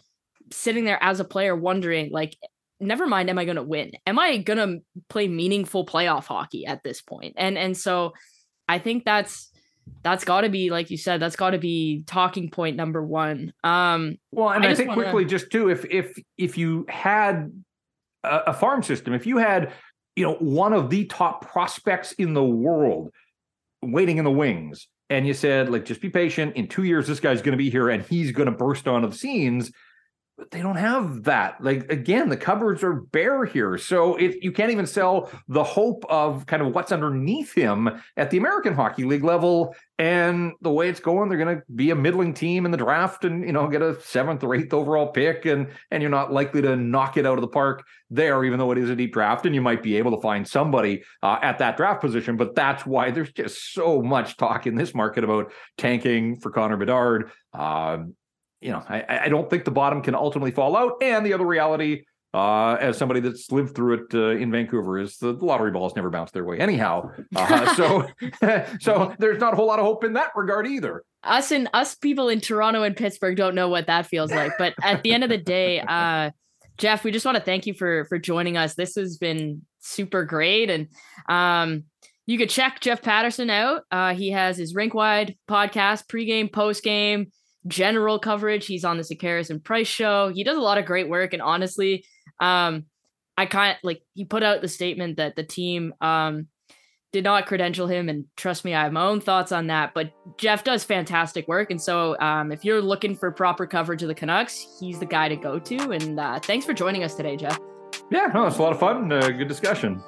sitting 0.51 0.87
there 0.87 0.99
as 1.03 1.21
a 1.21 1.27
player 1.27 1.55
wondering, 1.55 2.11
like, 2.11 2.35
never 2.81 3.07
mind, 3.07 3.29
am 3.29 3.39
I 3.39 3.45
going 3.45 3.59
to 3.59 3.63
win? 3.63 3.93
Am 4.07 4.19
I 4.19 4.39
going 4.39 4.57
to 4.57 4.83
play 5.11 5.29
meaningful 5.29 5.85
playoff 5.85 6.25
hockey 6.25 6.65
at 6.65 6.83
this 6.83 7.03
point? 7.03 7.35
And 7.37 7.59
and 7.59 7.77
so 7.77 8.15
I 8.67 8.79
think 8.79 9.05
that's 9.05 9.53
that's 10.03 10.25
got 10.25 10.41
to 10.41 10.49
be 10.49 10.71
like 10.71 10.91
you 10.91 10.97
said 10.97 11.21
that's 11.21 11.37
got 11.37 11.51
to 11.51 11.59
be 11.59 12.03
talking 12.07 12.51
point 12.51 12.77
number 12.77 13.03
one 13.03 13.55
um 13.65 14.19
well 14.33 14.51
and 14.51 14.67
i, 14.67 14.73
I 14.73 14.75
think 14.75 14.91
wanna... 14.91 15.05
quickly 15.05 15.25
just 15.25 15.51
too 15.51 15.71
if 15.71 15.87
if 15.87 16.15
if 16.37 16.59
you 16.59 16.85
had 16.91 17.51
a, 18.23 18.39
a 18.49 18.53
farm 18.53 18.83
system 18.83 19.15
if 19.15 19.27
you 19.27 19.39
had 19.39 19.73
you 20.19 20.25
know, 20.25 20.35
one 20.41 20.73
of 20.73 20.91
the 20.91 21.05
top 21.05 21.49
prospects 21.49 22.11
in 22.15 22.35
the 22.35 22.43
world 22.43 23.13
waiting 23.83 24.19
in 24.19 24.25
the 24.25 24.31
wings. 24.33 24.89
And 25.11 25.25
you 25.25 25.33
said, 25.33 25.71
like, 25.71 25.85
just 25.85 26.01
be 26.01 26.11
patient. 26.11 26.57
In 26.57 26.67
two 26.67 26.83
years, 26.83 27.07
this 27.07 27.21
guy's 27.21 27.41
going 27.41 27.53
to 27.53 27.57
be 27.57 27.71
here 27.71 27.89
and 27.89 28.03
he's 28.03 28.33
going 28.33 28.47
to 28.47 28.53
burst 28.53 28.89
onto 28.89 29.09
the 29.09 29.17
scenes 29.17 29.71
they 30.51 30.63
don't 30.63 30.77
have 30.77 31.25
that. 31.25 31.63
Like 31.63 31.91
again, 31.91 32.29
the 32.29 32.37
cupboards 32.37 32.85
are 32.85 32.95
bare 32.95 33.45
here, 33.45 33.77
so 33.77 34.17
if 34.17 34.43
you 34.43 34.53
can't 34.53 34.71
even 34.71 34.87
sell 34.87 35.31
the 35.49 35.65
hope 35.65 36.05
of 36.09 36.47
kind 36.47 36.63
of 36.63 36.75
what's 36.75 36.93
underneath 36.93 37.53
him 37.53 37.89
at 38.17 38.31
the 38.31 38.39
American 38.39 38.75
Hockey 38.75 39.05
League 39.05 39.25
level, 39.25 39.75
and 39.99 40.53
the 40.61 40.71
way 40.71 40.89
it's 40.89 41.01
going, 41.01 41.29
they're 41.29 41.39
going 41.39 41.57
to 41.57 41.63
be 41.75 41.91
a 41.91 41.97
middling 41.97 42.35
team 42.35 42.65
in 42.65 42.71
the 42.71 42.77
draft, 42.77 43.25
and 43.25 43.45
you 43.45 43.53
know 43.53 43.67
get 43.67 43.83
a 43.83 44.01
seventh 44.01 44.45
or 44.45 44.55
eighth 44.55 44.73
overall 44.73 45.09
pick, 45.09 45.45
and 45.45 45.69
and 45.91 46.03
you're 46.03 46.11
not 46.11 46.33
likely 46.33 46.63
to 46.63 46.77
knock 46.77 47.17
it 47.17 47.27
out 47.27 47.37
of 47.37 47.43
the 47.43 47.49
park 47.49 47.85
there, 48.09 48.45
even 48.45 48.59
though 48.59 48.71
it 48.71 48.79
is 48.79 48.91
a 48.91 48.97
deep 48.97 49.13
draft, 49.13 49.45
and 49.45 49.55
you 49.55 49.61
might 49.61 49.83
be 49.83 49.97
able 49.97 50.13
to 50.13 50.23
find 50.23 50.47
somebody 50.47 51.03
uh, 51.23 51.39
at 51.43 51.59
that 51.59 51.77
draft 51.77 52.01
position. 52.01 52.37
But 52.37 52.55
that's 52.55 52.87
why 52.87 53.11
there's 53.11 53.33
just 53.33 53.73
so 53.73 54.03
much 54.03 54.37
talk 54.37 54.67
in 54.67 54.77
this 54.77 54.95
market 54.95 55.25
about 55.25 55.53
tanking 55.77 56.37
for 56.37 56.51
Connor 56.51 56.77
Bedard. 56.77 57.33
Uh, 57.53 57.99
you 58.61 58.73
know, 58.73 58.83
I, 58.89 59.21
I 59.25 59.29
don't 59.29 59.49
think 59.49 59.65
the 59.65 59.71
bottom 59.71 60.03
can 60.03 60.15
ultimately 60.15 60.51
fall 60.51 60.77
out. 60.77 61.03
And 61.03 61.25
the 61.25 61.33
other 61.33 61.47
reality, 61.47 62.05
uh, 62.35 62.75
as 62.75 62.99
somebody 62.99 63.21
that's 63.21 63.51
lived 63.53 63.75
through 63.75 63.95
it 63.95 64.15
uh, 64.15 64.41
in 64.41 64.51
Vancouver, 64.51 64.99
is 64.99 65.17
the 65.19 65.33
lottery 65.33 65.71
balls 65.71 65.95
never 65.95 66.11
bounce 66.11 66.31
their 66.33 66.45
way 66.45 66.59
anyhow. 66.59 67.11
Uh, 67.35 67.75
so, 67.77 68.07
so 68.81 69.15
there's 69.19 69.41
not 69.41 69.53
a 69.53 69.57
whole 69.57 69.67
lot 69.67 69.79
of 69.79 69.85
hope 69.85 70.05
in 70.05 70.15
that 70.15 70.33
regard 70.35 70.67
either. 70.67 71.05
Us 71.25 71.51
and 71.53 71.69
us 71.73 71.95
people 71.95 72.29
in 72.29 72.41
Toronto 72.41 72.83
and 72.83 72.97
Pittsburgh 72.97 73.37
don't 73.37 73.55
know 73.55 73.69
what 73.69 73.87
that 73.87 74.07
feels 74.07 74.33
like. 74.33 74.53
But 74.59 74.75
at 74.83 75.03
the 75.03 75.13
end 75.13 75.25
of 75.25 75.31
the 75.31 75.39
day, 75.39 75.81
uh, 75.89 76.31
Jeff, 76.79 77.05
we 77.05 77.11
just 77.11 77.27
want 77.27 77.37
to 77.37 77.43
thank 77.43 77.67
you 77.67 77.75
for 77.75 78.05
for 78.07 78.19
joining 78.19 78.57
us. 78.57 78.75
This 78.75 78.95
has 78.95 79.19
been 79.19 79.63
super 79.81 80.25
great, 80.25 80.71
and 80.71 80.89
um, 81.29 81.85
you 82.27 82.39
could 82.39 82.51
check 82.51 82.81
Jeff 82.81 83.03
Paterson 83.03 83.51
out. 83.51 83.83
Uh, 83.91 84.15
he 84.15 84.31
has 84.31 84.57
his 84.57 84.75
rink 84.77 84.95
wide 84.95 85.37
podcast, 85.49 86.07
pregame, 86.07 86.51
postgame 86.51 87.31
general 87.69 88.19
coverage. 88.19 88.67
He's 88.67 88.85
on 88.85 88.97
the 88.97 89.03
Sekeres 89.03 89.51
and 89.51 89.63
Price 89.63 89.87
show. 89.87 90.33
He 90.35 90.43
does 90.43 90.57
a 90.57 90.63
lot 90.63 90.79
of 90.79 90.87
great 90.87 91.09
work. 91.09 91.33
And 91.33 91.43
honestly, 91.43 92.05
um, 92.41 92.87
I 93.37 93.47
kind 93.47 93.73
of 93.73 93.79
like 93.85 94.03
he 94.15 94.25
put 94.25 94.43
out 94.43 94.61
the 94.61 94.69
statement 94.69 95.19
that 95.19 95.37
the 95.37 95.45
team 95.45 95.95
um 96.01 96.49
did 97.13 97.25
not 97.25 97.47
credential 97.47 97.87
him 97.87 98.09
and 98.09 98.27
trust 98.37 98.65
me 98.65 98.75
i 98.75 98.83
have 98.83 98.93
my 98.93 99.03
own 99.03 99.21
thoughts 99.21 99.51
on 99.51 99.69
that 99.69 99.95
but 99.95 100.13
jeff 100.37 100.63
does 100.63 100.85
fantastic 100.85 101.49
work 101.49 101.71
and 101.71 101.81
so 101.81 102.19
um, 102.21 102.53
if 102.53 102.65
you're 102.65 102.83
looking 102.83 103.17
for 103.17 103.31
proper 103.31 103.67
coverage 103.67 104.03
of 104.03 104.09
the 104.09 104.15
canucks 104.15 104.67
he's 104.79 104.99
the 104.99 105.07
guy 105.07 105.29
to 105.29 105.37
go 105.37 105.59
to 105.59 105.93
and 105.93 106.21
uh, 106.21 106.39
thanks 106.41 106.67
for 106.67 106.75
joining 106.75 107.05
us 107.05 107.15
today 107.15 107.37
jeff 107.37 107.59
yeah 108.11 108.27
no, 108.35 108.47
it's 108.47 108.59
a 108.59 108.63
lot 108.63 108.73
of 108.73 108.79
fun 108.79 109.11
uh, 109.11 109.29
good 109.31 109.49
discussion 109.49 110.03